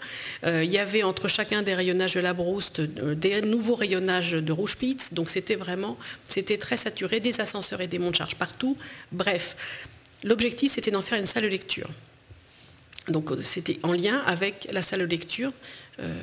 Euh, 0.47 0.62
il 0.62 0.70
y 0.70 0.78
avait 0.78 1.03
entre 1.03 1.26
chacun 1.28 1.62
des 1.62 1.74
rayonnages 1.74 2.14
de 2.14 2.20
la 2.20 2.34
brousse 2.34 2.72
des 2.72 3.43
nouveaux 3.43 3.74
rayonnages 3.74 4.32
de 4.32 4.53
rouge-pits. 4.53 5.12
Donc 5.12 5.30
c'était 5.30 5.57
vraiment, 5.57 5.99
c'était 6.28 6.59
très 6.59 6.76
saturé, 6.76 7.18
des 7.18 7.41
ascenseurs 7.41 7.80
et 7.80 7.88
des 7.88 7.99
monts 7.99 8.11
de 8.11 8.16
charge 8.16 8.36
partout. 8.36 8.76
Bref, 9.11 9.57
l'objectif 10.22 10.72
c'était 10.72 10.93
d'en 10.93 11.03
faire 11.03 11.18
une 11.18 11.26
salle 11.26 11.45
de 11.45 11.49
lecture. 11.49 11.91
Donc 13.09 13.30
c'était 13.42 13.78
en 13.82 13.92
lien 13.92 14.18
avec 14.26 14.68
la 14.72 14.82
salle 14.82 15.01
de 15.01 15.07
lecture 15.07 15.53
euh, 16.01 16.14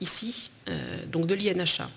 ici, 0.00 0.50
euh, 0.68 0.72
donc 1.10 1.26
de 1.26 1.34
l'INHA. 1.34 1.88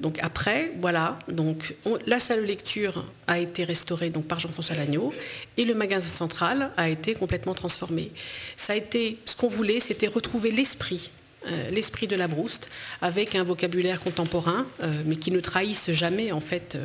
Donc 0.00 0.18
après, 0.22 0.72
voilà, 0.80 1.18
donc 1.28 1.74
la 2.06 2.18
salle 2.18 2.40
de 2.40 2.46
lecture 2.46 3.04
a 3.26 3.38
été 3.38 3.64
restaurée 3.64 4.08
donc 4.08 4.26
par 4.26 4.38
Jean-François 4.38 4.74
Lagneau 4.74 5.12
et 5.58 5.64
le 5.64 5.74
magasin 5.74 6.08
central 6.08 6.72
a 6.78 6.88
été 6.88 7.12
complètement 7.12 7.52
transformé. 7.52 8.10
Ça 8.56 8.72
a 8.72 8.76
été, 8.76 9.18
ce 9.26 9.36
qu'on 9.36 9.48
voulait, 9.48 9.78
c'était 9.78 10.06
retrouver 10.06 10.50
l'esprit 10.50 11.10
euh, 11.46 11.70
l'esprit 11.70 12.06
de 12.06 12.16
la 12.16 12.28
brouste, 12.28 12.68
avec 13.00 13.34
un 13.34 13.44
vocabulaire 13.44 14.00
contemporain, 14.00 14.66
euh, 14.82 15.02
mais 15.06 15.16
qui 15.16 15.30
ne 15.30 15.40
trahisse 15.40 15.90
jamais 15.90 16.32
en 16.32 16.40
fait 16.40 16.76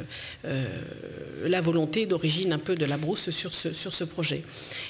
euh, 0.46 0.66
la 1.44 1.60
volonté 1.60 2.06
d'origine 2.06 2.54
un 2.54 2.58
peu 2.58 2.74
de 2.74 2.86
la 2.86 2.96
brousse 2.96 3.32
sur 3.32 3.54
ce, 3.54 4.04
projet. 4.06 4.44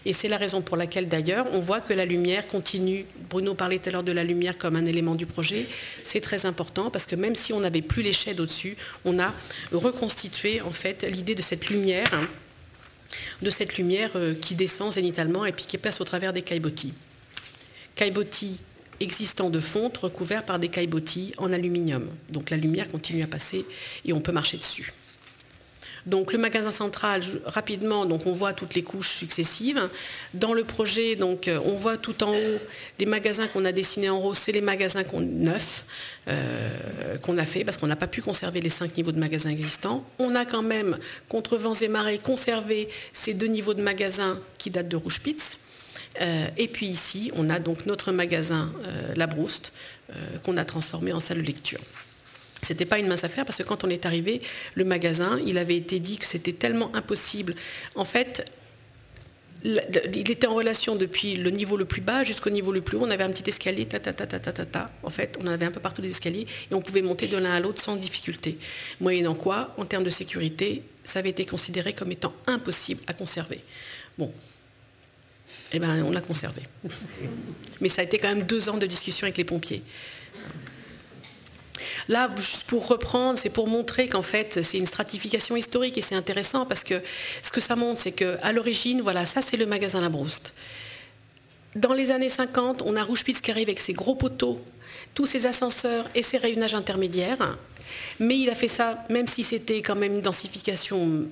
Et 0.06 0.14
c'est 0.14 0.28
la 0.28 0.38
raison 0.38 0.62
pour 0.62 0.78
laquelle 0.78 1.08
d'ailleurs 1.08 1.48
on 1.52 1.60
voit 1.60 1.82
que 1.82 1.94
la 1.94 2.06
lumière 2.06 2.46
continue. 2.46 3.06
Bruno 3.28 3.56
parlait 3.56 3.80
tout 3.80 3.90
à 3.90 3.94
l'heure 3.94 4.04
de 4.04 4.12
la 4.12 4.24
lumière 4.24 4.56
comme 4.56 4.76
un 4.76 4.86
élément 4.86 5.16
du 5.16 5.26
projet. 5.26 5.66
C'est 6.04 6.22
très 6.22 6.46
important 6.46 6.92
parce 6.92 7.08
que 7.08 7.16
même 7.16 7.34
si 7.34 7.52
on 7.52 7.62
n'avait 7.62 7.82
plus 7.82 8.04
les 8.04 8.14
shades 8.14 8.40
au-dessus, 8.40 8.78
on 9.04 9.18
a 9.18 9.34
reconstitué 9.72 10.62
en 10.62 10.72
fait 10.72 11.04
l'idée 11.10 11.34
de 11.34 11.42
cette 11.42 11.70
lumière. 11.70 12.06
de 13.42 13.50
cette 13.50 13.78
lumière 13.78 14.12
qui 14.42 14.54
descend 14.54 14.92
zénitalement 14.92 15.46
et 15.46 15.52
puis 15.52 15.66
qui 15.66 15.80
passe 15.80 16.02
au 16.02 16.04
travers 16.04 16.34
des 16.34 16.44
caillebotis. 16.44 16.94
Caillebotis 17.96 18.60
existant 19.00 19.50
de 19.50 19.60
fonte 19.60 19.98
recouvert 19.98 20.44
par 20.44 20.60
des 20.60 20.70
caillebotis 20.70 21.34
en 21.38 21.52
aluminium. 21.52 22.08
Donc 22.30 22.50
la 22.50 22.58
lumière 22.58 22.88
continue 22.88 23.24
à 23.24 23.28
passer 23.28 23.66
et 24.06 24.14
on 24.14 24.22
peut 24.22 24.32
marcher 24.32 24.58
dessus. 24.58 24.94
Donc 26.06 26.34
le 26.34 26.38
magasin 26.38 26.70
central, 26.70 27.22
rapidement, 27.46 28.06
donc 28.06 28.28
on 28.28 28.34
voit 28.34 28.54
toutes 28.54 28.76
les 28.76 28.84
couches 28.84 29.16
successives. 29.16 29.90
Dans 30.36 30.54
le 30.54 30.64
projet, 30.64 31.16
donc 31.16 31.48
euh, 31.48 31.60
on 31.66 31.76
voit 31.76 31.98
tout 31.98 32.24
en 32.24 32.32
haut 32.32 32.60
les 33.00 33.08
magasins 33.08 33.48
qu'on 33.48 33.66
a 33.66 33.72
dessinés 33.72 34.10
en 34.10 34.20
rose, 34.20 34.38
c'est 34.38 34.52
les 34.52 34.62
magasins 34.62 35.04
neufs 35.20 35.84
euh, 36.28 37.18
qu'on 37.24 37.38
a 37.38 37.46
fait 37.46 37.64
parce 37.64 37.78
qu'on 37.78 37.88
n'a 37.88 37.96
pas 37.96 38.08
pu 38.08 38.22
conserver 38.22 38.62
les 38.62 38.70
cinq 38.70 38.98
niveaux 38.98 39.12
de 39.12 39.20
magasins 39.20 39.50
existants. 39.50 40.06
On 40.20 40.36
a 40.36 40.46
quand 40.46 40.62
même, 40.62 41.00
contre 41.28 41.58
vents 41.58 41.74
et 41.74 41.88
marées, 41.88 42.20
conservé 42.20 42.88
ces 43.12 43.34
deux 43.34 43.48
niveaux 43.48 43.74
de 43.74 43.82
magasins 43.82 44.40
qui 44.60 44.70
datent 44.70 44.90
de 44.90 44.98
Rouge-Pitz. 44.98 45.65
Euh, 46.22 46.48
et 46.58 46.68
puis 46.68 46.88
ici, 46.88 47.32
on 47.36 47.50
a 47.50 47.60
donc 47.60 47.86
notre 47.86 48.12
magasin 48.12 48.74
euh, 48.86 49.14
La 49.16 49.28
Brouste 49.28 49.74
euh, 50.10 50.14
qu'on 50.44 50.58
a 50.58 50.66
transformé 50.66 51.12
en 51.14 51.20
salle 51.20 51.42
de 51.42 51.48
lecture. 51.48 51.80
Ce 52.62 52.74
n'était 52.74 52.86
pas 52.86 53.00
une 53.00 53.08
mince 53.08 53.24
affaire 53.24 53.46
parce 53.46 53.58
que 53.58 53.64
quand 53.64 53.84
on 53.84 53.90
est 53.90 54.06
arrivé, 54.06 54.42
le 54.76 54.86
magasin, 54.86 55.40
il 55.46 55.58
avait 55.58 55.76
été 55.76 56.00
dit 56.00 56.18
que 56.18 56.26
c'était 56.26 56.54
tellement 56.54 56.94
impossible. 56.96 57.56
En 57.96 58.06
fait, 58.06 58.50
il 59.64 60.32
était 60.32 60.48
en 60.48 60.56
relation 60.56 60.96
depuis 60.96 61.36
le 61.36 61.50
niveau 61.50 61.76
le 61.76 61.86
plus 61.86 62.02
bas 62.02 62.24
jusqu'au 62.24 62.50
niveau 62.50 62.72
le 62.72 62.82
plus 62.82 62.98
haut. 62.98 63.04
On 63.04 63.10
avait 63.10 63.24
un 63.24 63.32
petit 63.32 63.48
escalier, 63.50 63.86
ta, 63.86 64.00
ta, 64.00 64.14
ta, 64.14 64.26
ta, 64.26 64.40
ta, 64.40 64.66
ta, 64.66 64.86
En 65.04 65.10
fait, 65.10 65.38
on 65.42 65.48
avait 65.48 65.66
un 65.66 65.72
peu 65.72 65.80
partout 65.80 66.02
des 66.02 66.10
escaliers 66.10 66.48
et 66.72 66.74
on 66.74 66.82
pouvait 66.82 67.02
monter 67.02 67.28
de 67.28 67.38
l'un 67.38 67.52
à 67.52 67.60
l'autre 67.60 67.82
sans 67.82 67.96
difficulté. 67.96 68.58
Moyennant 69.00 69.36
quoi, 69.36 69.74
en 69.78 69.86
termes 69.86 70.04
de 70.04 70.10
sécurité, 70.10 70.84
ça 71.04 71.20
avait 71.20 71.30
été 71.30 71.46
considéré 71.46 71.94
comme 71.94 72.12
étant 72.12 72.34
impossible 72.48 73.02
à 73.08 73.14
conserver. 73.14 73.60
Bon, 74.18 74.32
eh 75.74 75.80
ben, 75.80 76.04
on 76.04 76.12
l'a 76.12 76.22
conservé. 76.22 76.62
Mais 77.82 77.90
ça 77.90 78.02
a 78.02 78.06
été 78.06 78.18
quand 78.18 78.30
même 78.30 78.44
deux 78.44 78.70
ans 78.70 78.78
de 78.78 78.86
discussion 78.86 79.26
avec 79.26 79.38
les 79.38 79.44
pompiers. 79.44 79.84
Là, 82.08 82.30
juste 82.38 82.66
pour 82.68 82.88
reprendre, 82.88 83.38
c'est 83.38 83.50
pour 83.50 83.68
montrer 83.68 84.08
qu'en 84.08 84.22
fait, 84.22 84.62
c'est 84.62 84.78
une 84.78 84.86
stratification 84.86 85.56
historique 85.56 85.98
et 85.98 86.02
c'est 86.02 86.16
intéressant 86.16 86.66
parce 86.66 86.84
que 86.84 87.02
ce 87.42 87.52
que 87.52 87.62
ça 87.62 87.76
montre, 87.76 88.00
c'est 88.00 88.12
qu'à 88.12 88.52
l'origine, 88.52 89.02
voilà, 89.02 89.26
ça 89.26 89.42
c'est 89.42 89.58
le 89.58 89.66
magasin 89.66 90.02
La 90.02 90.10
Brouste. 90.10 90.54
Dans 91.76 91.94
les 91.94 92.12
années 92.12 92.30
50, 92.30 92.84
on 92.86 92.96
a 92.96 93.04
Rouge-Pitz 93.04 93.42
qui 93.42 93.52
arrive 93.52 93.68
avec 93.68 93.80
ses 93.80 93.94
gros 93.94 94.16
poteaux, 94.16 94.60
tous 95.14 95.26
ses 95.26 95.46
ascenseurs 95.46 96.08
et 96.14 96.22
ses 96.22 96.38
rayonnages 96.38 96.76
intermédiaires. 96.76 97.58
Mais 98.20 98.38
il 98.38 98.50
a 98.50 98.56
fait 98.56 98.68
ça, 98.68 99.04
même 99.10 99.28
si 99.28 99.44
c'était 99.44 99.82
quand 99.82 99.96
même 99.96 100.16
une 100.16 100.22
densification 100.22 101.26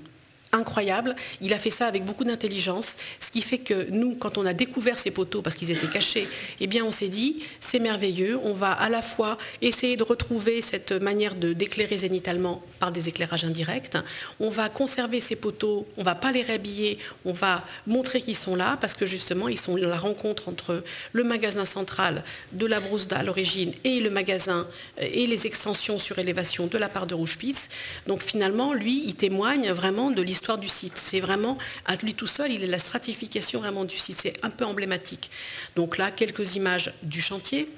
incroyable. 0.53 1.15
Il 1.41 1.53
a 1.53 1.57
fait 1.57 1.69
ça 1.69 1.87
avec 1.87 2.05
beaucoup 2.05 2.23
d'intelligence, 2.23 2.97
ce 3.19 3.31
qui 3.31 3.41
fait 3.41 3.57
que 3.57 3.89
nous, 3.89 4.15
quand 4.15 4.37
on 4.37 4.45
a 4.45 4.53
découvert 4.53 4.97
ces 4.97 5.11
poteaux, 5.11 5.41
parce 5.41 5.55
qu'ils 5.55 5.71
étaient 5.71 5.87
cachés, 5.87 6.27
eh 6.59 6.67
bien 6.67 6.83
on 6.85 6.91
s'est 6.91 7.07
dit, 7.07 7.43
c'est 7.59 7.79
merveilleux, 7.79 8.39
on 8.43 8.53
va 8.53 8.71
à 8.71 8.89
la 8.89 9.01
fois 9.01 9.37
essayer 9.61 9.97
de 9.97 10.03
retrouver 10.03 10.61
cette 10.61 10.91
manière 10.91 11.35
d'éclairer 11.35 11.97
zénitalement 11.97 12.61
par 12.79 12.91
des 12.91 13.09
éclairages 13.09 13.43
indirects, 13.43 13.97
on 14.39 14.49
va 14.49 14.69
conserver 14.69 15.19
ces 15.19 15.35
poteaux, 15.35 15.85
on 15.97 16.03
va 16.03 16.15
pas 16.15 16.31
les 16.31 16.41
réhabiller, 16.41 16.99
on 17.25 17.33
va 17.33 17.65
montrer 17.87 18.21
qu'ils 18.21 18.37
sont 18.37 18.55
là, 18.55 18.77
parce 18.79 18.93
que 18.93 19.05
justement, 19.05 19.47
ils 19.49 19.59
sont 19.59 19.75
la 19.75 19.97
rencontre 19.97 20.49
entre 20.49 20.83
le 21.11 21.23
magasin 21.23 21.65
central 21.65 22.23
de 22.51 22.65
la 22.65 22.79
Brousse 22.79 23.07
à 23.11 23.23
l'origine 23.23 23.73
et 23.83 23.99
le 23.99 24.09
magasin 24.09 24.67
euh, 25.01 25.07
et 25.11 25.27
les 25.27 25.47
extensions 25.47 25.99
sur 25.99 26.19
élévation 26.19 26.67
de 26.67 26.77
la 26.77 26.89
part 26.89 27.07
de 27.07 27.15
Rouge-Pitz. 27.15 27.69
Donc 28.07 28.21
finalement, 28.21 28.73
lui, 28.73 29.03
il 29.05 29.15
témoigne 29.15 29.71
vraiment 29.71 30.11
de 30.11 30.21
l'histoire 30.21 30.42
du 30.57 30.67
site. 30.67 30.93
C'est 30.95 31.19
vraiment, 31.19 31.57
à 31.85 31.95
lui 31.95 32.13
tout 32.13 32.27
seul, 32.27 32.51
il 32.51 32.63
est 32.63 32.67
la 32.67 32.79
stratification 32.79 33.59
vraiment 33.59 33.85
du 33.85 33.97
site. 33.97 34.19
C'est 34.21 34.33
un 34.43 34.49
peu 34.49 34.65
emblématique. 34.65 35.31
Donc 35.75 35.97
là, 35.97 36.11
quelques 36.11 36.55
images 36.55 36.93
du 37.01 37.21
chantier. 37.21 37.69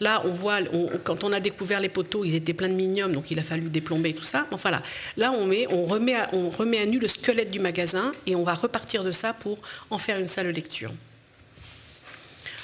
Là, 0.00 0.22
on 0.24 0.32
voit, 0.32 0.58
quand 1.04 1.22
on 1.22 1.32
a 1.32 1.38
découvert 1.38 1.78
les 1.78 1.88
poteaux, 1.88 2.24
ils 2.24 2.34
étaient 2.34 2.54
pleins 2.54 2.68
de 2.68 2.74
minium, 2.74 3.12
donc 3.12 3.30
il 3.30 3.38
a 3.38 3.42
fallu 3.42 3.68
déplomber 3.68 4.14
tout 4.14 4.24
ça. 4.24 4.46
Enfin 4.50 4.70
là, 4.70 4.82
là 5.16 5.30
on, 5.32 5.46
met, 5.46 5.66
on, 5.70 5.84
remet 5.84 6.16
on 6.32 6.50
remet 6.50 6.78
à 6.78 6.86
nu 6.86 6.98
le 6.98 7.06
squelette 7.06 7.50
du 7.50 7.60
magasin 7.60 8.10
et 8.26 8.34
on 8.34 8.42
va 8.42 8.54
repartir 8.54 9.04
de 9.04 9.12
ça 9.12 9.32
pour 9.32 9.58
en 9.90 9.98
faire 9.98 10.18
une 10.18 10.28
salle 10.28 10.46
de 10.46 10.52
lecture. 10.52 10.90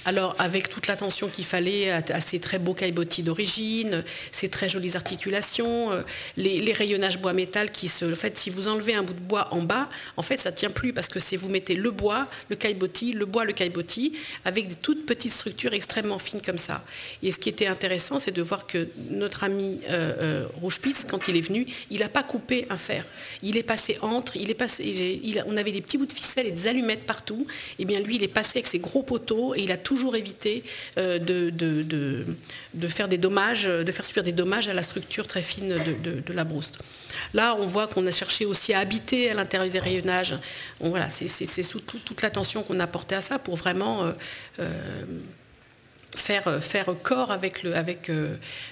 Alors, 0.05 0.35
avec 0.39 0.69
toute 0.69 0.87
l'attention 0.87 1.29
qu'il 1.29 1.45
fallait 1.45 1.91
à, 1.91 2.21
ces 2.21 2.41
très 2.41 2.59
beaux 2.59 2.75
caillebotis 2.75 3.23
d'origine, 3.23 4.05
ces 4.31 4.49
très 4.49 4.69
jolies 4.69 4.97
articulations, 4.97 5.93
euh, 5.93 6.03
les, 6.37 6.73
rayonnages 6.73 7.19
bois-métal 7.19 7.73
qui 7.73 7.89
se. 7.89 8.05
En 8.05 8.17
fait, 8.17 8.39
si 8.39 8.51
vous 8.51 8.69
enlevez 8.69 8.95
un 8.95 9.03
bout 9.03 9.15
de 9.15 9.21
bois 9.21 9.49
en 9.53 9.63
bas, 9.63 9.89
en 10.17 10.23
fait, 10.23 10.39
ça 10.39 10.51
ne 10.51 10.57
tient 10.57 10.71
plus 10.71 10.93
parce 10.93 11.09
que 11.09 11.19
vous 11.37 11.49
mettez 11.49 11.75
le 11.75 11.91
bois, 11.91 12.27
le 12.49 12.57
caillebotis, 12.57 13.13
le 13.13 13.27
bois, 13.27 13.45
le 13.45 13.53
caillebotis, 13.53 14.15
avec 14.45 14.69
des 14.69 14.75
toutes 14.75 15.05
petites 15.05 15.33
structures 15.33 15.73
extrêmement 15.73 16.19
fines 16.19 16.41
comme 16.41 16.59
ça. 16.59 16.85
Et 17.23 17.31
ce 17.31 17.39
qui 17.39 17.49
était 17.49 17.67
intéressant, 17.67 18.19
c'est 18.19 18.31
de 18.31 18.43
voir 18.43 18.67
que 18.67 18.89
notre 19.11 19.45
ami 19.45 19.81
euh, 19.91 20.45
euh 20.53 20.69
quand 21.09 21.29
il 21.29 21.37
est 21.37 21.41
venu, 21.41 21.67
il 21.91 22.01
n'a 22.01 22.09
pas 22.09 22.23
coupé 22.23 22.67
un 22.71 22.77
fer. 22.77 23.05
Il 23.43 23.57
est 23.57 23.63
passé 23.63 23.99
entre, 24.01 24.37
il 24.37 24.51
est 24.51 24.55
passé, 24.55 25.21
on 25.47 25.57
avait 25.57 25.73
des 25.73 25.81
petits 25.81 25.99
bouts 25.99 26.07
de 26.07 26.13
ficelle 26.13 26.47
et 26.47 26.51
des 26.51 26.67
allumettes 26.67 27.05
partout. 27.07 27.47
Et 27.79 27.83
eh 27.83 27.85
bien 27.85 28.01
lui, 28.01 28.17
il 28.17 28.23
est 28.23 28.29
passé 28.29 28.59
avec 28.59 28.67
ses 28.67 28.79
gros 28.79 29.03
poteaux 29.03 29.55
et 29.55 29.61
il 29.63 29.73
a 29.73 29.77
tout 29.77 29.97
toujours 29.99 30.15
éviter 30.15 30.63
euh, 30.97 31.19
de, 31.19 31.51
de, 31.51 32.87
faire 32.87 33.09
des 33.09 33.19
dommages, 33.19 33.65
de 33.65 33.93
faire 33.93 34.05
subir 34.05 34.23
des 34.23 34.33
dommages 34.33 34.69
à 34.69 34.75
la 34.75 34.85
structure 34.85 35.27
très 35.27 35.43
fine 35.43 35.69
de, 35.69 36.33
la 36.33 36.45
brousse. 36.45 36.71
Là, 37.35 37.57
on 37.59 37.67
voit 37.67 37.89
qu'on 37.89 38.07
a 38.07 38.13
cherché 38.13 38.47
aussi 38.47 38.73
à 38.73 38.79
habiter 38.79 39.31
à 39.31 39.35
l'intérieur 39.35 39.69
des 39.69 39.81
rayonnages. 39.81 40.37
voilà, 40.79 41.11
c'est 41.11 41.63
sous 41.65 41.81
toute 41.81 42.23
l'attention 42.23 42.63
qu'on 42.63 42.79
a 42.79 42.87
portée 42.87 43.17
à 43.17 43.21
ça 43.21 43.41
pour 43.41 43.57
vraiment 43.57 44.05
euh, 44.05 44.13
euh, 44.61 45.05
faire, 46.17 46.63
faire 46.63 46.87
corps 47.03 47.33
avec, 47.33 47.65
le, 47.65 47.75
avec, 47.75 48.09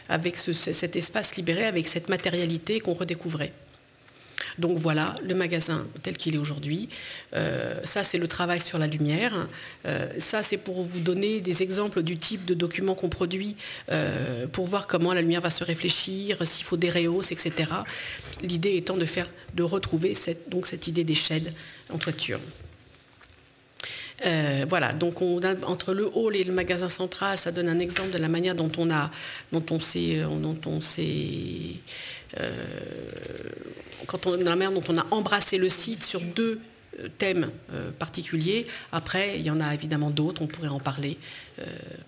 avec 0.09 0.37
cet 0.37 0.95
espace 0.95 1.35
libéré, 1.35 1.65
avec 1.65 1.89
cette 1.89 2.09
matérialité 2.09 2.79
qu'on 2.79 2.95
redécouvrait. 2.95 3.53
Donc 4.59 4.79
voilà 4.79 5.15
le 5.27 5.35
magasin 5.35 5.87
tel 6.03 6.17
qu'il 6.17 6.35
est 6.35 6.39
aujourd'hui. 6.39 6.89
Euh, 7.35 7.81
ça, 7.85 8.03
c'est 8.03 8.19
le 8.19 8.29
travail 8.29 8.61
sur 8.61 8.79
la 8.79 8.87
lumière. 8.87 9.49
Euh, 9.87 10.09
ça, 10.19 10.43
c'est 10.43 10.57
pour 10.57 10.83
vous 10.83 11.01
donner 11.01 11.41
des 11.41 11.63
exemples 11.63 12.03
du 12.03 12.17
type 12.17 12.45
de 12.45 12.55
documents 12.55 12.95
qu'on 12.95 13.09
produit 13.09 13.57
euh, 13.91 14.47
pour 14.47 14.67
voir 14.67 14.87
comment 14.87 15.13
la 15.13 15.21
lumière 15.21 15.41
va 15.41 15.51
se 15.51 15.65
réfléchir, 15.65 16.47
s'il 16.47 16.65
faut 16.65 16.77
des 16.77 16.91
rehausses, 16.91 17.33
etc. 17.33 17.71
L'idée 18.43 18.77
étant 18.77 18.97
de, 18.97 19.05
faire, 19.05 19.29
de 19.55 19.63
retrouver 19.63 20.15
cette, 20.15 20.87
idée 20.87 21.05
des 21.05 21.15
sheds 21.15 21.51
en 21.91 21.99
toiture. 21.99 22.41
Voilà, 24.69 24.93
donc 24.93 25.21
entre 25.23 25.95
le 25.95 26.11
hall 26.15 26.37
et 26.37 26.45
le 26.45 26.53
magasin 26.53 26.89
central, 26.89 27.39
ça 27.39 27.53
donne 27.53 27.69
un 27.69 27.79
exemple 27.79 28.11
de 28.11 28.19
la 28.19 28.29
manière 28.29 28.55
dont 28.55 28.71
on 28.79 28.91
a, 28.91 29.11
dont 29.53 29.65
on 29.71 29.81
s'est, 29.81 30.23
dont 30.23 30.59
on 30.67 30.81
euh, 32.39 32.51
quand 34.07 34.27
on, 34.27 34.37
la 34.37 34.57
on 34.89 34.99
a 34.99 35.07
embrassé 35.11 35.59
le 35.59 35.69
site 35.69 36.05
sur 36.05 36.21
deux 36.21 36.61
euh, 37.01 37.09
thèmes 37.19 37.51
euh, 37.73 37.91
particuliers. 37.91 38.67
Après, 38.93 39.37
il 39.39 39.45
y 39.45 39.51
en 39.51 39.61
a 39.61 39.73
évidemment 39.73 40.11
d'autres, 40.11 40.43
on 40.43 40.47
pourrait 40.47 40.69
en 40.69 40.81
parler, 40.81 41.19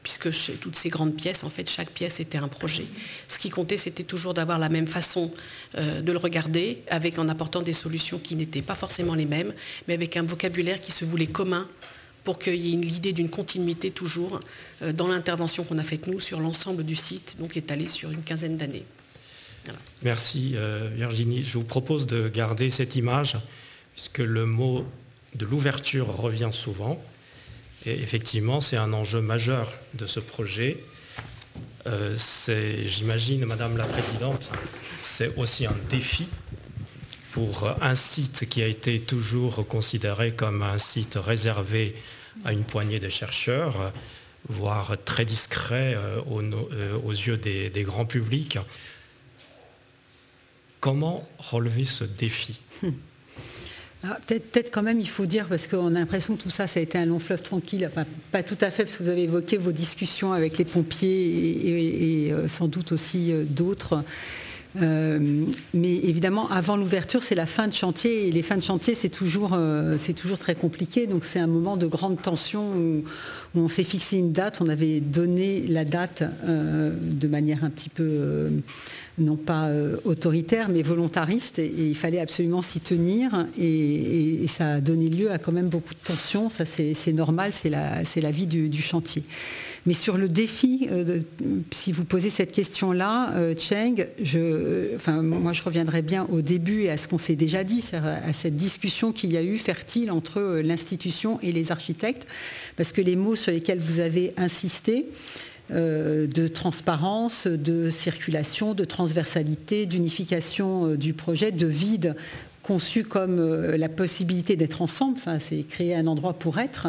puisque 0.02 0.30
chez 0.30 0.52
toutes 0.54 0.76
ces 0.76 0.90
grandes 0.90 1.16
pièces, 1.16 1.42
en 1.42 1.48
fait, 1.48 1.70
chaque 1.70 1.90
pièce 1.90 2.20
était 2.20 2.36
un 2.36 2.48
projet. 2.48 2.84
Ce 3.28 3.38
qui 3.38 3.48
comptait, 3.48 3.78
c'était 3.78 4.02
toujours 4.02 4.34
d'avoir 4.34 4.58
la 4.58 4.68
même 4.68 4.86
façon 4.86 5.32
de 5.74 6.12
le 6.12 6.18
regarder, 6.18 6.82
en 7.16 7.28
apportant 7.30 7.62
des 7.62 7.72
solutions 7.72 8.18
qui 8.18 8.36
n'étaient 8.36 8.60
pas 8.60 8.74
forcément 8.74 9.14
les 9.14 9.24
mêmes, 9.24 9.54
mais 9.86 9.94
avec 9.94 10.18
un 10.18 10.22
vocabulaire 10.22 10.82
qui 10.82 10.92
se 10.92 11.06
voulait 11.06 11.26
commun 11.26 11.66
pour 12.28 12.38
qu'il 12.38 12.56
y 12.56 12.74
ait 12.74 12.76
l'idée 12.76 13.14
d'une 13.14 13.30
continuité 13.30 13.90
toujours 13.90 14.40
dans 14.92 15.08
l'intervention 15.08 15.64
qu'on 15.64 15.78
a 15.78 15.82
faite 15.82 16.06
nous 16.08 16.20
sur 16.20 16.40
l'ensemble 16.40 16.84
du 16.84 16.94
site, 16.94 17.36
donc 17.38 17.56
étalé 17.56 17.88
sur 17.88 18.10
une 18.10 18.22
quinzaine 18.22 18.58
d'années. 18.58 18.84
Merci 20.02 20.52
euh, 20.54 20.90
Virginie. 20.94 21.42
Je 21.42 21.54
vous 21.54 21.64
propose 21.64 22.06
de 22.06 22.28
garder 22.28 22.68
cette 22.68 22.96
image 22.96 23.38
puisque 23.94 24.18
le 24.18 24.44
mot 24.44 24.84
de 25.36 25.46
l'ouverture 25.46 26.14
revient 26.18 26.50
souvent. 26.52 27.02
Et 27.86 27.94
effectivement, 27.94 28.60
c'est 28.60 28.76
un 28.76 28.92
enjeu 28.92 29.22
majeur 29.22 29.72
de 29.94 30.04
ce 30.04 30.20
projet. 30.20 30.76
j'imagine, 32.84 33.46
Madame 33.46 33.78
la 33.78 33.86
Présidente, 33.86 34.50
c'est 35.00 35.34
aussi 35.38 35.64
un 35.64 35.76
défi 35.88 36.28
pour 37.32 37.74
un 37.80 37.94
site 37.94 38.46
qui 38.50 38.60
a 38.60 38.66
été 38.66 39.00
toujours 39.00 39.66
considéré 39.66 40.32
comme 40.32 40.60
un 40.60 40.76
site 40.76 41.14
réservé 41.16 41.94
à 42.44 42.52
une 42.52 42.64
poignée 42.64 42.98
de 42.98 43.08
chercheurs, 43.08 43.92
voire 44.48 44.96
très 45.04 45.24
discret 45.24 45.94
euh, 45.96 46.20
euh, 46.20 46.98
aux, 47.04 47.12
yeux 47.12 47.36
des, 47.36 47.82
grands 47.82 48.06
publics. 48.06 48.58
Comment 50.80 51.28
relever 51.38 51.84
ce 51.84 52.04
défi? 52.04 52.60
Ah, 54.04 54.16
Peut-être 54.28 54.70
quand 54.70 54.84
même, 54.84 55.00
il 55.00 55.08
faut 55.08 55.26
dire, 55.26 55.46
parce 55.46 55.66
qu'on 55.66 55.88
a 55.88 55.98
l'impression 55.98 56.36
que 56.36 56.42
tout 56.42 56.50
ça, 56.50 56.68
ça 56.68 56.78
a 56.78 56.82
été 56.84 56.96
un 56.98 57.06
long 57.06 57.18
fleuve 57.18 57.42
tranquille. 57.42 57.84
Enfin, 57.84 58.04
pas 58.30 58.44
tout 58.44 58.56
à 58.60 58.70
fait, 58.70 58.84
parce 58.84 58.96
que 58.96 59.02
vous 59.02 59.08
avez 59.08 59.24
évoqué 59.24 59.56
vos 59.56 59.72
discussions 59.72 60.32
avec 60.32 60.56
les 60.56 60.64
pompiers 60.64 62.28
et, 62.28 62.32
euh, 62.32 62.46
sans 62.46 62.68
doute 62.68 62.92
aussi 62.92 63.32
d'autres. 63.48 64.04
Euh, 64.76 65.44
mais 65.74 65.96
évidemment, 65.96 66.48
avant 66.50 66.76
l'ouverture, 66.76 67.22
c'est 67.22 67.34
la 67.34 67.46
fin 67.46 67.68
de 67.68 67.72
chantier. 67.72 68.28
Et 68.28 68.32
les 68.32 68.42
fins 68.42 68.56
de 68.56 68.62
chantier, 68.62 68.94
c'est 68.94 69.08
toujours, 69.08 69.52
euh, 69.54 69.96
c'est 69.98 70.12
toujours 70.12 70.38
très 70.38 70.54
compliqué. 70.54 71.06
Donc 71.06 71.24
c'est 71.24 71.38
un 71.38 71.46
moment 71.46 71.76
de 71.76 71.86
grande 71.86 72.20
tension 72.20 72.70
où, 72.72 73.04
on 73.54 73.68
s'est 73.68 73.84
fixé 73.84 74.18
une 74.18 74.32
date. 74.32 74.60
On 74.60 74.68
avait 74.68 75.00
donné 75.00 75.66
la 75.66 75.84
date 75.84 76.22
euh, 76.46 76.94
de 77.00 77.28
manière 77.28 77.64
un 77.64 77.70
petit 77.70 77.88
peu, 77.88 78.50
non 79.18 79.36
pas 79.36 79.68
autoritaire, 80.04 80.68
mais 80.68 80.82
volontariste. 80.82 81.58
Et, 81.58 81.72
il 81.76 81.96
fallait 81.96 82.20
absolument 82.20 82.62
s'y 82.62 82.80
tenir. 82.80 83.46
Et, 83.58 84.46
ça 84.48 84.74
a 84.74 84.80
donné 84.80 85.08
lieu 85.08 85.30
à 85.30 85.38
quand 85.38 85.52
même 85.52 85.68
beaucoup 85.68 85.94
de 85.94 86.04
tensions. 86.04 86.48
Ça, 86.50 86.64
c'est 86.64 87.12
normal. 87.12 87.50
C'est 87.52 87.70
la, 87.70 88.02
la 88.16 88.30
vie 88.30 88.46
du 88.46 88.82
chantier. 88.82 89.22
Mais 89.88 89.94
sur 89.94 90.18
le 90.18 90.28
défi, 90.28 90.86
euh, 90.92 91.20
si 91.70 91.92
vous 91.92 92.04
posez 92.04 92.28
cette 92.28 92.52
question-là, 92.52 93.32
euh, 93.36 93.54
Cheng, 93.56 94.06
moi 95.22 95.54
je 95.54 95.62
reviendrai 95.62 96.02
bien 96.02 96.26
au 96.30 96.42
début 96.42 96.82
et 96.82 96.90
à 96.90 96.98
ce 96.98 97.08
qu'on 97.08 97.16
s'est 97.16 97.36
déjà 97.36 97.64
dit, 97.64 97.82
à 97.94 98.34
cette 98.34 98.54
discussion 98.54 99.12
qu'il 99.12 99.32
y 99.32 99.38
a 99.38 99.42
eu 99.42 99.56
fertile 99.56 100.10
entre 100.10 100.40
euh, 100.40 100.60
l'institution 100.60 101.40
et 101.40 101.52
les 101.52 101.72
architectes, 101.72 102.26
parce 102.76 102.92
que 102.92 103.00
les 103.00 103.16
mots 103.16 103.34
sur 103.34 103.50
lesquels 103.50 103.78
vous 103.78 103.98
avez 103.98 104.34
insisté, 104.36 105.06
de 105.70 106.46
transparence, 106.46 107.46
de 107.46 107.90
circulation, 107.90 108.72
de 108.72 108.84
transversalité, 108.84 109.84
d'unification 109.84 110.94
du 110.94 111.12
projet, 111.12 111.52
de 111.52 111.66
vide 111.66 112.16
conçu 112.68 113.02
comme 113.02 113.38
euh, 113.38 113.78
la 113.78 113.88
possibilité 113.88 114.54
d'être 114.54 114.82
ensemble, 114.82 115.14
enfin, 115.16 115.38
c'est 115.38 115.62
créer 115.62 115.94
un 115.94 116.06
endroit 116.06 116.34
pour 116.34 116.58
être, 116.58 116.88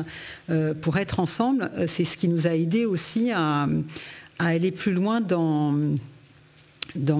euh, 0.49 0.73
pour 0.73 0.97
être 0.97 1.21
ensemble, 1.21 1.71
euh, 1.77 1.85
c'est 1.87 2.03
ce 2.03 2.17
qui 2.17 2.27
nous 2.27 2.47
a 2.47 2.49
aidé 2.53 2.85
aussi 2.85 3.31
à, 3.31 3.65
aller 4.39 4.71
plus 4.71 4.91
loin 4.91 5.21
dans, 5.21 5.73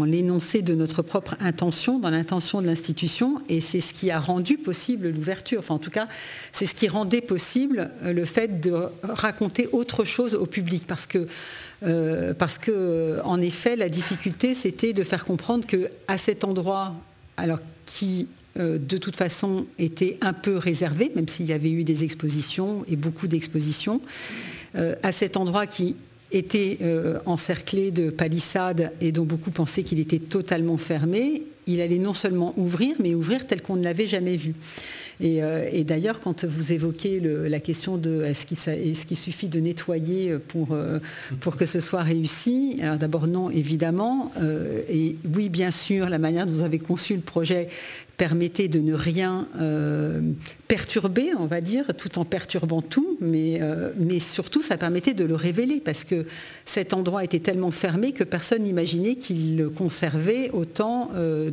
l'énoncé 0.05 0.61
de 0.61 0.75
notre 0.75 1.01
propre 1.01 1.37
intention, 1.39 1.99
dans 1.99 2.09
l'intention 2.09 2.61
de 2.61 2.67
l'institution, 2.67 3.41
et 3.47 3.61
c'est 3.61 3.79
ce 3.79 3.93
qui 3.93 4.11
a 4.11 4.19
rendu 4.19 4.57
possible 4.57 5.09
l'ouverture. 5.09 5.59
Enfin, 5.59 5.75
en 5.75 5.79
tout 5.79 5.91
cas, 5.91 6.09
c'est 6.51 6.65
ce 6.65 6.75
qui 6.75 6.89
rendait 6.89 7.21
possible 7.21 7.91
le 8.03 8.25
fait 8.25 8.59
de 8.59 8.73
raconter 9.03 9.69
autre 9.71 10.03
chose 10.05 10.35
au 10.35 10.45
public, 10.45 10.85
parce 10.87 11.07
que, 11.07 11.27
parce 12.33 12.57
que 12.57 13.19
en 13.23 13.39
effet, 13.41 13.75
la 13.75 13.89
difficulté, 13.89 14.53
c'était 14.53 14.93
de 14.93 15.03
faire 15.03 15.25
comprendre 15.25 15.67
que 15.67 15.89
à 16.07 16.17
cet 16.17 16.45
endroit, 16.45 16.95
alors 17.37 17.59
qui 17.85 18.27
de 18.59 18.97
toute 18.97 19.15
façon 19.15 19.65
était 19.77 20.17
un 20.21 20.33
peu 20.33 20.57
réservé, 20.57 21.11
même 21.15 21.27
s'il 21.27 21.45
y 21.45 21.53
avait 21.53 21.71
eu 21.71 21.83
des 21.83 22.03
expositions 22.03 22.83
et 22.89 22.95
beaucoup 22.95 23.27
d'expositions, 23.27 24.01
euh, 24.75 24.95
à 25.01 25.11
cet 25.11 25.37
endroit 25.37 25.65
qui 25.65 25.95
était 26.31 26.77
euh, 26.81 27.19
encerclé 27.25 27.89
de 27.89 28.11
palissades 28.11 28.91
et 29.01 29.11
dont 29.11 29.23
beaucoup 29.23 29.49
pensaient 29.49 29.81
qu'il 29.81 29.99
était 29.99 30.19
totalement 30.19 30.77
fermé, 30.77 31.43
il 31.65 31.81
allait 31.81 31.97
non 31.97 32.13
seulement 32.13 32.53
ouvrir, 32.55 32.95
mais 32.99 33.15
ouvrir 33.15 33.47
tel 33.47 33.61
qu'on 33.61 33.77
ne 33.77 33.83
l'avait 33.83 34.07
jamais 34.07 34.37
vu. 34.37 34.53
Et, 35.21 35.83
d'ailleurs, 35.83 36.21
quand 36.21 36.45
vous 36.45 36.71
évoquez 36.71 37.19
la 37.19 37.59
question 37.59 37.97
de 37.97 38.23
est-ce 38.23 38.45
qu'il 39.05 39.17
suffit 39.17 39.49
de 39.49 39.59
nettoyer 39.59 40.37
pour, 40.47 40.77
pour 41.41 41.57
que 41.57 41.65
ce 41.65 41.81
soit 41.81 42.03
réussi, 42.03 42.79
alors 42.81 42.95
d'abord 42.95 43.27
non, 43.27 43.49
évidemment, 43.49 44.31
et 44.89 45.17
oui, 45.35 45.49
bien 45.49 45.71
sûr, 45.71 46.07
la 46.09 46.19
manière 46.19 46.45
dont 46.45 46.53
vous 46.53 46.63
avez 46.63 46.79
conçu 46.79 47.15
le 47.15 47.21
projet 47.21 47.67
permettait 48.19 48.67
de 48.67 48.79
ne 48.79 48.93
rien 48.93 49.47
euh, 49.61 50.19
perturber, 50.67 51.31
on 51.39 51.45
va 51.45 51.61
dire, 51.61 51.85
tout 51.97 52.19
en 52.19 52.25
perturbant 52.25 52.81
tout, 52.81 53.17
mais, 53.21 53.59
euh, 53.61 53.91
mais 53.97 54.19
surtout 54.19 54.61
ça 54.61 54.75
permettait 54.75 55.13
de 55.13 55.23
le 55.23 55.35
révéler, 55.35 55.79
parce 55.79 56.03
que 56.03 56.25
cet 56.65 56.93
endroit 56.93 57.23
était 57.23 57.39
tellement 57.39 57.71
fermé 57.71 58.11
que 58.11 58.25
personne 58.25 58.63
n'imaginait 58.63 59.15
qu'il 59.15 59.69
conservait 59.73 60.51
autant 60.51 61.11
euh, 61.15 61.49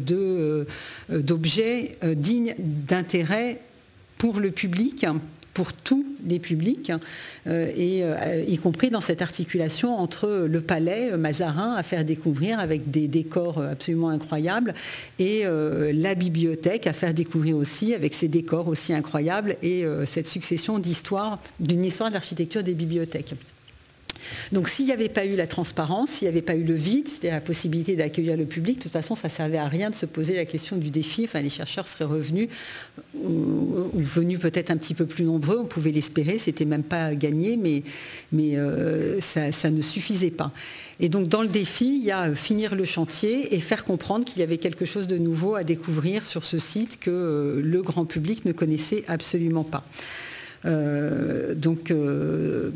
d'objets 1.09 1.97
dignes 2.03 2.57
d'intérêt 2.59 3.61
pour 4.19 4.41
le 4.41 4.51
public 4.51 5.07
pour 5.57 5.73
tous 5.73 6.05
les 6.27 6.39
publics, 6.39 6.93
euh, 7.47 7.73
et, 7.75 8.05
euh, 8.05 8.45
y 8.47 8.59
compris 8.59 8.91
dans 8.91 9.01
cette 9.01 9.23
articulation 9.23 9.97
entre 9.97 10.47
le 10.47 10.61
palais 10.61 11.13
euh, 11.13 11.17
Mazarin 11.17 11.75
à 11.75 11.83
faire 11.83 12.05
découvrir 12.05 12.61
avec 12.61 12.91
des 12.91 13.09
décors 13.09 13.63
absolument 13.63 14.11
incroyables, 14.11 14.75
et 15.19 15.45
la 15.47 16.15
bibliothèque 16.15 16.87
à 16.87 16.93
faire 16.93 17.15
découvrir 17.15 17.57
aussi 17.57 17.95
avec 17.95 18.13
ses 18.13 18.29
décors 18.29 18.69
aussi 18.69 18.93
incroyables, 18.93 19.57
et 19.63 19.85
cette 20.05 20.27
succession 20.27 20.79
d'histoires, 20.79 21.39
d'une 21.59 21.85
histoire 21.85 22.11
de 22.11 22.15
l'architecture 22.15 22.63
des 22.63 22.75
bibliothèques. 22.75 23.35
Donc 24.53 24.69
s'il 24.69 24.87
n'y 24.87 24.93
avait 24.93 25.09
pas 25.09 25.25
eu 25.25 25.37
la 25.37 25.47
transparence, 25.47 26.11
s'il 26.11 26.27
n'y 26.27 26.33
avait 26.33 26.43
pas 26.43 26.55
eu 26.55 26.65
le 26.65 26.75
vide, 26.75 27.09
c'était 27.09 27.31
la 27.31 27.41
possibilité 27.41 27.97
d'accueillir 27.97 28.37
le 28.37 28.47
public, 28.47 28.79
de 28.79 28.83
toute 28.83 28.93
façon, 28.93 29.15
ça 29.15 29.29
ne 29.29 29.33
servait 29.33 29.59
à 29.59 29.69
rien 29.69 29.91
de 29.91 29.95
se 29.95 30.07
poser 30.07 30.35
la 30.35 30.45
question 30.45 30.77
du 30.77 30.91
défi. 30.91 31.25
Enfin, 31.25 31.41
les 31.41 31.51
chercheurs 31.51 31.87
seraient 31.87 32.05
revenus 32.05 32.49
ou, 33.15 33.91
venus 33.95 34.39
peut-être 34.39 34.71
un 34.71 34.77
petit 34.77 34.95
peu 34.95 35.07
plus 35.07 35.25
nombreux, 35.25 35.59
on 35.59 35.65
pouvait 35.65 35.91
l'espérer, 35.91 36.39
c'était 36.39 36.65
même 36.65 36.83
pas 36.83 37.15
gagné, 37.15 37.57
mais, 37.57 37.83
mais 38.33 38.57
euh, 38.57 39.21
ça, 39.21 39.71
ne 39.71 39.81
suffisait 39.81 40.31
pas. 40.31 40.53
Et 41.01 41.09
donc 41.09 41.29
dans 41.29 41.43
le 41.43 41.49
défi, 41.49 41.99
il 41.99 42.05
y 42.05 42.11
a 42.11 42.35
finir 42.35 42.75
le 42.75 42.85
chantier 42.85 43.55
et 43.55 43.61
faire 43.61 43.85
comprendre 43.85 44.25
qu'il 44.25 44.39
y 44.39 44.43
avait 44.43 44.59
quelque 44.59 44.85
chose 44.85 45.07
de 45.07 45.19
nouveau 45.19 45.55
à 45.55 45.65
découvrir 45.65 46.25
sur 46.25 46.45
ce 46.45 46.59
site 46.59 46.99
que 47.01 47.11
euh, 47.11 47.61
le 47.63 47.83
grand 47.83 48.07
public 48.07 48.45
ne 48.45 48.53
connaissait 48.53 49.05
absolument 49.09 49.65
pas. 49.65 49.85
Euh, 50.67 51.55
donc, 51.55 51.91
euh, 51.91 52.71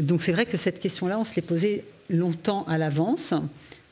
donc 0.00 0.22
c'est 0.22 0.32
vrai 0.32 0.46
que 0.46 0.56
cette 0.56 0.80
question-là, 0.80 1.18
on 1.18 1.24
se 1.24 1.34
l'est 1.36 1.42
posée 1.42 1.84
longtemps 2.10 2.64
à 2.68 2.78
l'avance. 2.78 3.34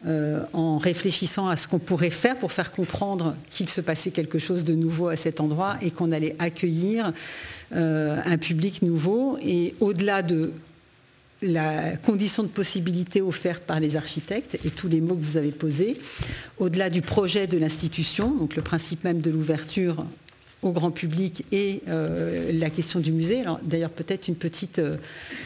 Euh, 0.07 0.42
en 0.53 0.76
réfléchissant 0.76 1.49
à 1.49 1.57
ce 1.57 1.66
qu'on 1.66 1.78
pourrait 1.78 2.11
faire 2.11 2.38
pour 2.38 2.53
faire 2.53 2.70
comprendre 2.70 3.34
qu'il 3.51 3.68
se 3.68 3.80
passait 3.80 4.11
quelque 4.11 4.38
chose 4.38 4.62
de 4.62 4.74
nouveau 4.74 5.09
à 5.09 5.16
cet 5.16 5.40
endroit 5.40 5.78
et 5.80 5.90
qu'on 5.90 6.12
allait 6.12 6.36
accueillir 6.38 7.12
un 7.72 8.38
public 8.38 8.82
nouveau. 8.82 9.38
Et 9.42 9.74
au-delà 9.80 10.22
de 10.22 10.53
la 11.42 11.97
condition 11.97 12.42
de 12.42 12.49
possibilité 12.49 13.20
offerte 13.20 13.64
par 13.64 13.80
les 13.80 13.97
architectes 13.97 14.59
et 14.64 14.70
tous 14.70 14.86
les 14.86 15.01
mots 15.01 15.16
que 15.16 15.22
vous 15.22 15.38
avez 15.38 15.51
posés, 15.51 15.97
au-delà 16.59 16.90
du 16.90 17.01
projet 17.01 17.47
de 17.47 17.59
l'institution, 17.59 18.30
donc 18.34 18.55
le 18.55 18.62
principe 18.62 19.03
même 19.03 19.22
de 19.22 19.30
l'ouverture 19.30 20.05
au 20.66 20.72
grand 20.72 20.90
public 20.90 21.44
et 21.52 21.82
euh, 21.88 22.50
la 22.52 22.70
question 22.70 23.00
du 23.00 23.12
musée. 23.12 23.44
D'ailleurs, 23.62 23.90
peut-être 23.90 24.28
une 24.28 24.34
petite 24.34 24.78
euh, 24.78 24.96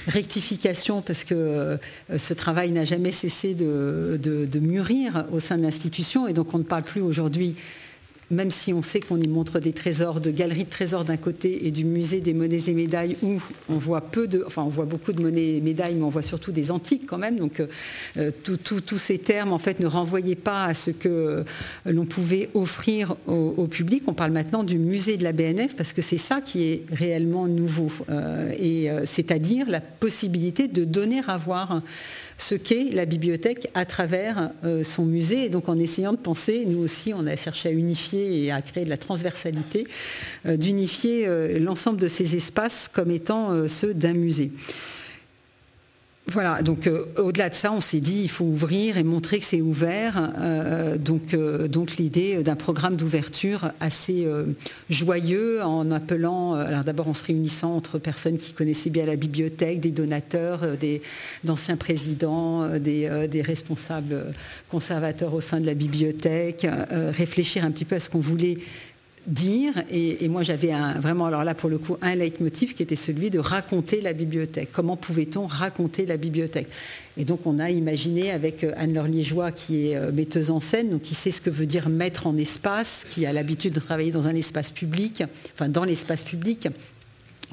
rectification 0.07 1.03
parce 1.03 1.25
que 1.25 1.35
euh, 1.35 1.77
ce 2.17 2.35
travail 2.35 2.73
n'a 2.73 2.85
jamais 2.85 3.13
cessé 3.13 3.55
de, 3.55 4.19
de, 4.21 4.59
mûrir 4.59 5.27
au 5.33 5.41
sein 5.41 5.57
de 5.57 5.63
l'institution 5.63 6.27
et 6.27 6.33
donc 6.33 6.55
on 6.55 6.59
ne 6.59 6.65
parle 6.65 6.83
plus 6.83 7.01
aujourd'hui 7.01 7.57
même 8.31 8.51
si 8.51 8.73
on 8.73 8.83
sait 8.83 9.01
qu'on 9.01 9.21
y 9.21 9.27
montre 9.29 9.59
des 9.59 9.73
trésors, 9.73 10.21
de 10.21 10.31
galeries 10.31 10.65
de 10.65 10.71
trésors 10.71 11.05
d'un 11.05 11.17
côté 11.17 11.67
et 11.67 11.71
du 11.71 11.85
musée 11.85 12.21
des 12.21 12.33
monnaies 12.33 12.69
et 12.69 12.75
médailles 12.75 13.17
où 13.23 13.43
on 13.69 13.79
voit 13.79 14.01
peu 14.01 14.29
de, 14.29 14.45
enfin 14.47 14.63
on 14.63 14.69
voit 14.69 14.85
beaucoup 14.85 15.13
de 15.13 15.21
monnaies 15.21 15.57
et 15.57 15.61
médailles, 15.61 15.95
mais 15.97 16.05
on 16.05 16.11
voit 16.11 16.23
surtout 16.23 16.53
des 16.53 16.71
antiques 16.71 17.07
quand 17.07 17.19
même. 17.19 17.39
Donc 17.39 17.63
euh, 18.17 18.31
tous 18.43 18.99
ces 18.99 19.19
termes 19.19 19.53
en 19.53 19.59
fait 19.59 19.81
ne 19.81 19.87
renvoyaient 19.87 20.37
pas 20.37 20.65
à 20.65 20.75
ce 20.75 20.91
que 20.91 21.09
euh, 21.09 21.45
l'on 21.87 22.07
pouvait 22.07 22.49
offrir 22.55 23.17
au, 23.27 23.67
public. 23.67 24.05
On 24.07 24.15
parle 24.15 24.33
maintenant 24.33 24.65
du 24.65 24.79
musée 24.79 25.17
de 25.17 25.25
la 25.25 25.33
BNF 25.33 25.77
parce 25.77 25.93
que 25.93 26.03
c'est 26.03 26.19
ça 26.19 26.41
qui 26.41 26.65
est 26.65 26.85
réellement 26.93 27.47
nouveau, 27.47 27.91
euh, 28.09 28.53
et 28.59 28.89
c'est-à-dire 29.05 29.69
la 29.69 29.81
possibilité 29.81 30.69
de 30.69 30.85
donner 30.85 31.21
à 31.27 31.37
voir 31.37 31.83
ce 32.41 32.55
qu'est 32.55 32.91
la 32.93 33.05
bibliothèque 33.05 33.71
à 33.75 33.85
travers 33.85 34.51
euh, 34.65 34.83
son 34.83 35.05
musée. 35.05 35.45
Et 35.45 35.49
donc 35.49 35.69
en 35.69 35.79
essayant 35.79 36.13
de 36.13 36.19
penser, 36.19 36.65
nous 36.67 36.81
aussi, 36.81 37.13
on 37.15 37.27
a 37.27 37.37
cherché 37.37 37.69
à 37.69 37.73
unifier 37.73 38.45
et 38.45 38.51
à 38.51 38.63
créer 38.63 38.85
de 38.85 38.91
la 38.91 38.97
transversalité, 38.97 39.87
euh, 40.47 40.57
d'unifier 40.57 41.27
euh, 41.27 41.59
l'ensemble 41.59 42.01
de 42.01 42.09
ces 42.09 42.37
espaces 42.37 42.89
comme 42.93 43.11
étant 43.11 43.69
ceux 43.69 43.95
d'un 43.95 44.15
musée. 44.15 44.51
Voilà, 46.31 46.63
donc 46.63 46.87
euh, 46.87 47.07
au-delà 47.19 47.49
de 47.49 47.55
ça, 47.55 47.73
on 47.73 47.81
s'est 47.81 48.01
dit 48.01 48.23
il 48.23 48.31
faut 48.31 48.45
ouvrir 48.45 48.97
et 48.97 49.03
montrer 49.03 49.41
que 49.41 49.45
c'est 49.45 49.61
ouvert. 49.61 50.33
Euh, 50.39 50.97
donc 50.97 51.35
donc 51.35 51.97
l'idée 51.97 52.43
d'un 52.43 52.57
programme 52.57 52.97
d'ouverture 52.97 53.73
assez 53.81 54.27
joyeux 54.89 55.63
en 55.63 55.91
appelant, 55.91 56.55
alors 56.55 56.85
d'abord 56.85 57.09
en 57.09 57.15
se 57.15 57.25
réunissant 57.25 57.75
entre 57.75 57.99
personnes 57.99 58.39
qui 58.39 58.53
connaissaient 58.53 58.91
bien 58.91 59.07
la 59.07 59.17
bibliothèque, 59.17 59.81
des 59.81 59.91
donateurs, 59.91 60.61
d'anciens 61.45 61.77
présidents, 61.77 62.79
des, 62.79 63.29
des, 63.29 63.43
responsables 63.43 64.27
conservateurs 64.71 65.35
au 65.35 65.41
sein 65.41 65.61
de 65.61 65.67
la 65.67 65.75
bibliothèque, 65.75 66.67
réfléchir 66.91 67.65
un 67.65 67.71
petit 67.71 67.85
peu 67.85 67.97
à 67.97 68.01
ce 68.01 68.09
qu'on 68.09 68.21
voulait 68.21 68.55
dire, 69.27 69.75
et, 69.91 70.29
moi 70.29 70.43
j'avais 70.43 70.73
vraiment, 70.99 71.27
alors 71.27 71.45
là 71.45 71.55
pour 71.55 71.69
le 71.69 71.79
coup, 71.79 71.97
un 72.03 72.15
leitmotiv 72.15 72.75
qui 72.75 72.83
était 72.83 72.97
celui 72.97 73.31
de 73.31 73.39
raconter 73.39 74.01
la 74.01 74.13
bibliothèque. 74.13 74.71
Comment 74.73 74.97
pouvait-on 74.97 75.47
raconter 75.47 76.07
la 76.07 76.17
bibliothèque? 76.17 76.69
Et 77.17 77.25
donc 77.25 77.47
on 77.47 77.59
a 77.59 77.71
imaginé 77.71 78.31
avec 78.31 78.65
euh, 78.65 78.73
Anne-Laure 78.77 79.53
qui 79.55 79.89
est 79.89 79.97
euh, 79.97 80.13
metteuse 80.13 80.51
en 80.51 80.61
scène, 80.61 80.91
donc 80.91 81.03
qui 81.03 81.15
sait 81.15 81.31
ce 81.31 81.41
que 81.41 81.51
veut 81.51 81.67
dire 81.67 81.89
mettre 81.89 82.27
en 82.27 82.37
espace, 82.37 83.05
qui 83.09 83.27
a 83.27 83.33
l'habitude 83.33 83.75
de 83.75 83.81
travailler 83.81 84.11
dans 84.11 84.27
un 84.27 84.35
espace 84.35 84.71
public, 84.71 85.23
enfin 85.55 85.69
dans 85.69 85.85
l'espace 85.85 86.23
public, 86.23 86.69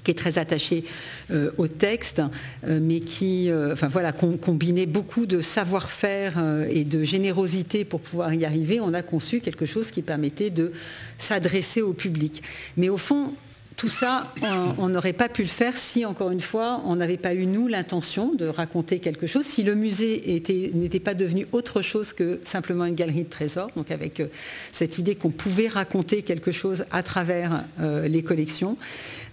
qui 0.07 0.11
est 0.11 0.13
très 0.13 0.37
attaché 0.37 0.85
euh, 1.31 1.51
au 1.57 1.67
texte, 1.67 2.21
euh, 2.65 2.79
mais 2.81 3.01
qui 3.01 3.49
euh, 3.49 3.73
enfin, 3.73 3.89
voilà, 3.89 4.13
combinait 4.13 4.85
beaucoup 4.85 5.25
de 5.25 5.41
savoir-faire 5.41 6.41
et 6.71 6.85
de 6.85 7.03
générosité 7.03 7.83
pour 7.83 7.99
pouvoir 7.99 8.33
y 8.33 8.45
arriver, 8.45 8.79
on 8.79 8.93
a 8.93 9.01
conçu 9.01 9.41
quelque 9.41 9.65
chose 9.65 9.91
qui 9.91 10.01
permettait 10.01 10.49
de 10.49 10.71
s'adresser 11.17 11.81
au 11.81 11.91
public. 11.91 12.41
Mais 12.77 12.87
au 12.87 12.97
fond, 12.97 13.33
tout 13.77 13.89
ça, 13.89 14.31
on 14.79 14.89
n'aurait 14.89 15.13
pas 15.13 15.29
pu 15.29 15.43
le 15.43 15.47
faire 15.47 15.77
si, 15.77 16.03
encore 16.03 16.31
une 16.31 16.41
fois, 16.41 16.81
on 16.85 16.95
n'avait 16.95 17.17
pas 17.17 17.33
eu, 17.33 17.45
nous, 17.45 17.67
l'intention 17.67 18.33
de 18.33 18.47
raconter 18.47 18.99
quelque 18.99 19.27
chose, 19.27 19.45
si 19.45 19.63
le 19.63 19.75
musée 19.75 20.43
n'était 20.73 20.99
pas 20.99 21.13
devenu 21.13 21.45
autre 21.51 21.81
chose 21.81 22.11
que 22.11 22.39
simplement 22.43 22.85
une 22.85 22.95
galerie 22.95 23.23
de 23.23 23.29
trésors, 23.29 23.69
donc 23.75 23.91
avec 23.91 24.23
cette 24.71 24.97
idée 24.97 25.13
qu'on 25.13 25.29
pouvait 25.29 25.67
raconter 25.67 26.23
quelque 26.23 26.51
chose 26.51 26.85
à 26.91 27.03
travers 27.03 27.63
les 27.79 28.23
collections. 28.23 28.77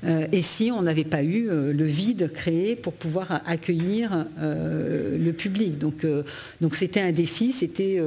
Euh, 0.07 0.27
et 0.33 0.43
si 0.43 0.71
on 0.71 0.83
n'avait 0.83 1.05
pas 1.05 1.23
eu 1.23 1.49
euh, 1.49 1.73
le 1.73 1.85
vide 1.85 2.31
créé 2.33 2.77
pour 2.77 2.93
pouvoir 2.93 3.43
accueillir 3.47 4.27
euh, 4.39 5.17
le 5.17 5.33
public. 5.33 5.79
Donc, 5.79 6.05
c'était 6.73 7.01
un 7.01 7.13
défi, 7.13 7.53
c'était 7.53 8.01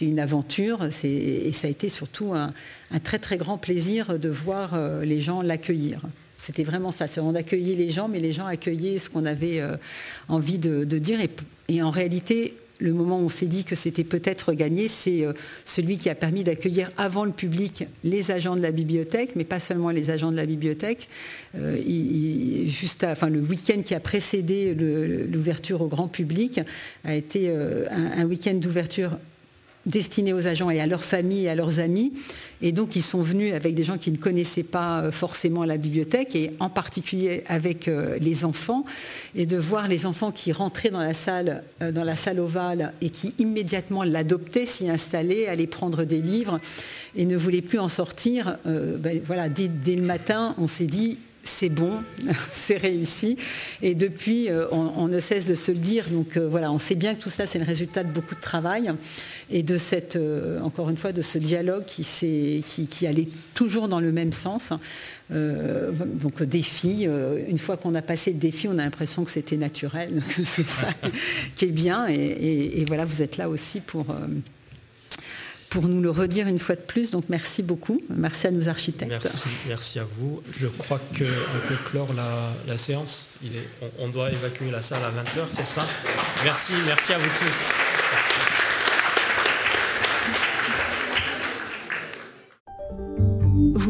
une 0.00 0.18
aventure, 0.18 0.88
et 1.02 1.52
ça 1.52 1.66
a 1.66 1.70
été 1.70 1.88
surtout 1.88 2.32
un, 2.34 2.52
très 3.02 3.18
très 3.18 3.36
grand 3.36 3.58
plaisir 3.58 4.18
de 4.18 4.28
voir 4.28 4.78
les 5.02 5.20
gens 5.20 5.40
l'accueillir. 5.42 6.00
C'était 6.36 6.64
vraiment 6.64 6.90
ça, 6.90 7.06
on 7.18 7.34
accueillait 7.34 7.76
les 7.76 7.90
gens, 7.90 8.08
mais 8.08 8.20
les 8.20 8.32
gens 8.32 8.46
accueillaient 8.46 8.98
ce 8.98 9.08
qu'on 9.08 9.24
avait 9.24 9.62
envie 10.28 10.58
de, 10.58 10.84
dire. 10.84 11.18
et, 11.68 11.82
en 11.82 11.90
réalité, 11.90 12.54
le 12.80 12.92
moment 12.92 13.18
où 13.18 13.24
on 13.24 13.28
s'est 13.28 13.46
dit 13.46 13.64
que 13.64 13.74
c'était 13.74 14.04
peut-être 14.04 14.52
gagné, 14.52 14.88
c'est 14.88 15.24
euh, 15.24 15.32
celui 15.64 15.98
qui 15.98 16.10
a 16.10 16.14
permis 16.14 16.44
d'accueillir 16.44 16.90
avant 16.96 17.24
le 17.24 17.32
public 17.32 17.86
les 18.02 18.30
agents 18.30 18.56
de 18.56 18.60
la 18.60 18.72
bibliothèque, 18.72 19.36
mais 19.36 19.44
pas 19.44 19.60
seulement 19.60 19.90
les 19.90 20.10
agents 20.10 20.30
de 20.30 20.36
la 20.36 20.46
bibliothèque. 20.46 21.08
Euh, 21.56 21.76
juste 22.66 23.06
le 23.28 23.40
week-end 23.40 23.82
qui 23.82 23.94
a 23.94 24.00
précédé 24.00 24.74
l'ouverture 24.74 25.80
au 25.80 25.88
grand 25.88 26.08
public 26.08 26.60
a 27.04 27.14
été 27.14 27.46
euh, 27.48 27.86
un 27.90 28.24
week-end 28.24 28.54
d'ouverture 28.54 29.18
destinés 29.86 30.32
aux 30.32 30.46
agents 30.46 30.70
et 30.70 30.80
à 30.80 30.86
leurs 30.86 31.04
familles 31.04 31.44
et 31.44 31.48
à 31.48 31.54
leurs 31.54 31.78
amis. 31.78 32.12
Et 32.62 32.72
donc, 32.72 32.96
ils 32.96 33.02
sont 33.02 33.22
venus 33.22 33.54
avec 33.54 33.74
des 33.74 33.84
gens 33.84 33.98
qui 33.98 34.10
ne 34.10 34.16
connaissaient 34.16 34.62
pas 34.62 35.00
euh, 35.00 35.12
forcément 35.12 35.64
la 35.64 35.76
bibliothèque, 35.76 36.34
et 36.34 36.52
en 36.60 36.70
particulier 36.70 37.44
avec 37.46 37.88
euh, 37.88 38.16
les 38.20 38.44
enfants. 38.44 38.84
Et 39.34 39.44
de 39.46 39.58
voir 39.58 39.88
les 39.88 40.06
enfants 40.06 40.30
qui 40.30 40.52
rentraient 40.52 40.90
dans 40.90 41.00
la 41.00 41.14
salle, 41.14 41.62
euh, 41.82 41.92
dans 41.92 42.04
la 42.04 42.16
salle 42.16 42.40
ovale, 42.40 42.94
et 43.02 43.10
qui 43.10 43.34
immédiatement 43.38 44.02
l'adoptaient, 44.02 44.66
s'y 44.66 44.88
installaient, 44.88 45.46
allaient 45.46 45.66
prendre 45.66 46.04
des 46.04 46.22
livres, 46.22 46.58
et 47.16 47.26
ne 47.26 47.36
voulaient 47.36 47.62
plus 47.62 47.78
en 47.78 47.88
sortir. 47.88 48.58
Ben, 48.64 49.20
voilà, 49.24 49.48
dès, 49.48 49.68
dès 49.68 49.94
le 49.94 50.02
matin, 50.02 50.54
on 50.58 50.66
s'est 50.66 50.86
dit, 50.86 51.18
c'est 51.44 51.68
bon, 51.68 52.02
c'est 52.52 52.76
réussi. 52.76 53.36
Et 53.82 53.94
depuis, 53.94 54.48
on, 54.70 55.08
ne 55.08 55.18
cesse 55.18 55.46
de 55.46 55.54
se 55.54 55.72
le 55.72 55.78
dire. 55.78 56.08
Donc 56.10 56.36
voilà, 56.36 56.72
on 56.72 56.78
sait 56.78 56.94
bien 56.94 57.14
que 57.14 57.22
tout 57.22 57.30
ça, 57.30 57.46
c'est 57.46 57.58
le 57.58 57.64
résultat 57.64 58.02
de 58.02 58.10
beaucoup 58.10 58.34
de 58.34 58.40
travail 58.40 58.92
et 59.50 59.62
de 59.62 59.76
cette, 59.76 60.16
euh, 60.16 60.60
encore 60.60 60.90
une 60.90 60.96
fois, 60.96 61.12
de 61.12 61.22
ce 61.22 61.38
dialogue 61.38 61.84
qui, 61.84 62.04
qui, 62.66 62.86
qui, 62.86 63.06
allait 63.06 63.28
toujours 63.54 63.88
dans 63.88 64.00
le 64.00 64.12
même 64.12 64.32
sens. 64.32 64.72
Euh, 65.30 65.92
donc 65.92 66.42
défi, 66.42 67.04
euh, 67.06 67.38
une 67.48 67.58
fois 67.58 67.76
qu'on 67.76 67.94
a 67.94 68.02
passé 68.02 68.32
le 68.32 68.38
défi, 68.38 68.68
on 68.68 68.78
a 68.78 68.84
l'impression 68.84 69.24
que 69.24 69.30
c'était 69.30 69.56
naturel, 69.56 70.22
c'est 70.28 70.66
ça 70.66 70.88
qui 71.56 71.66
est 71.66 71.72
bien. 71.72 72.06
Et, 72.08 72.84
voilà, 72.86 73.04
vous 73.04 73.22
êtes 73.22 73.36
là 73.36 73.48
aussi 73.48 73.80
pour, 73.80 74.06
pour 75.74 75.88
nous 75.88 76.00
le 76.00 76.10
redire 76.10 76.46
une 76.46 76.60
fois 76.60 76.76
de 76.76 76.80
plus. 76.80 77.10
Donc 77.10 77.24
merci 77.28 77.60
beaucoup. 77.60 78.00
Merci 78.08 78.46
à 78.46 78.52
nos 78.52 78.68
architectes. 78.68 79.10
Merci, 79.10 79.42
merci 79.66 79.98
à 79.98 80.04
vous. 80.04 80.40
Je 80.56 80.68
crois 80.68 80.98
qu'on 80.98 81.68
peut 81.68 81.76
clore 81.84 82.10
la, 82.14 82.76
séance. 82.76 83.30
Il 83.42 83.56
est, 83.56 83.68
on, 83.82 84.04
on, 84.04 84.08
doit 84.08 84.30
évacuer 84.30 84.70
la 84.70 84.82
salle 84.82 85.02
à 85.02 85.10
20h, 85.10 85.46
c'est 85.50 85.66
ça? 85.66 85.84
Merci, 86.44 86.72
merci 86.86 87.12
à 87.12 87.18
vous 87.18 87.28
tous. 87.28 88.73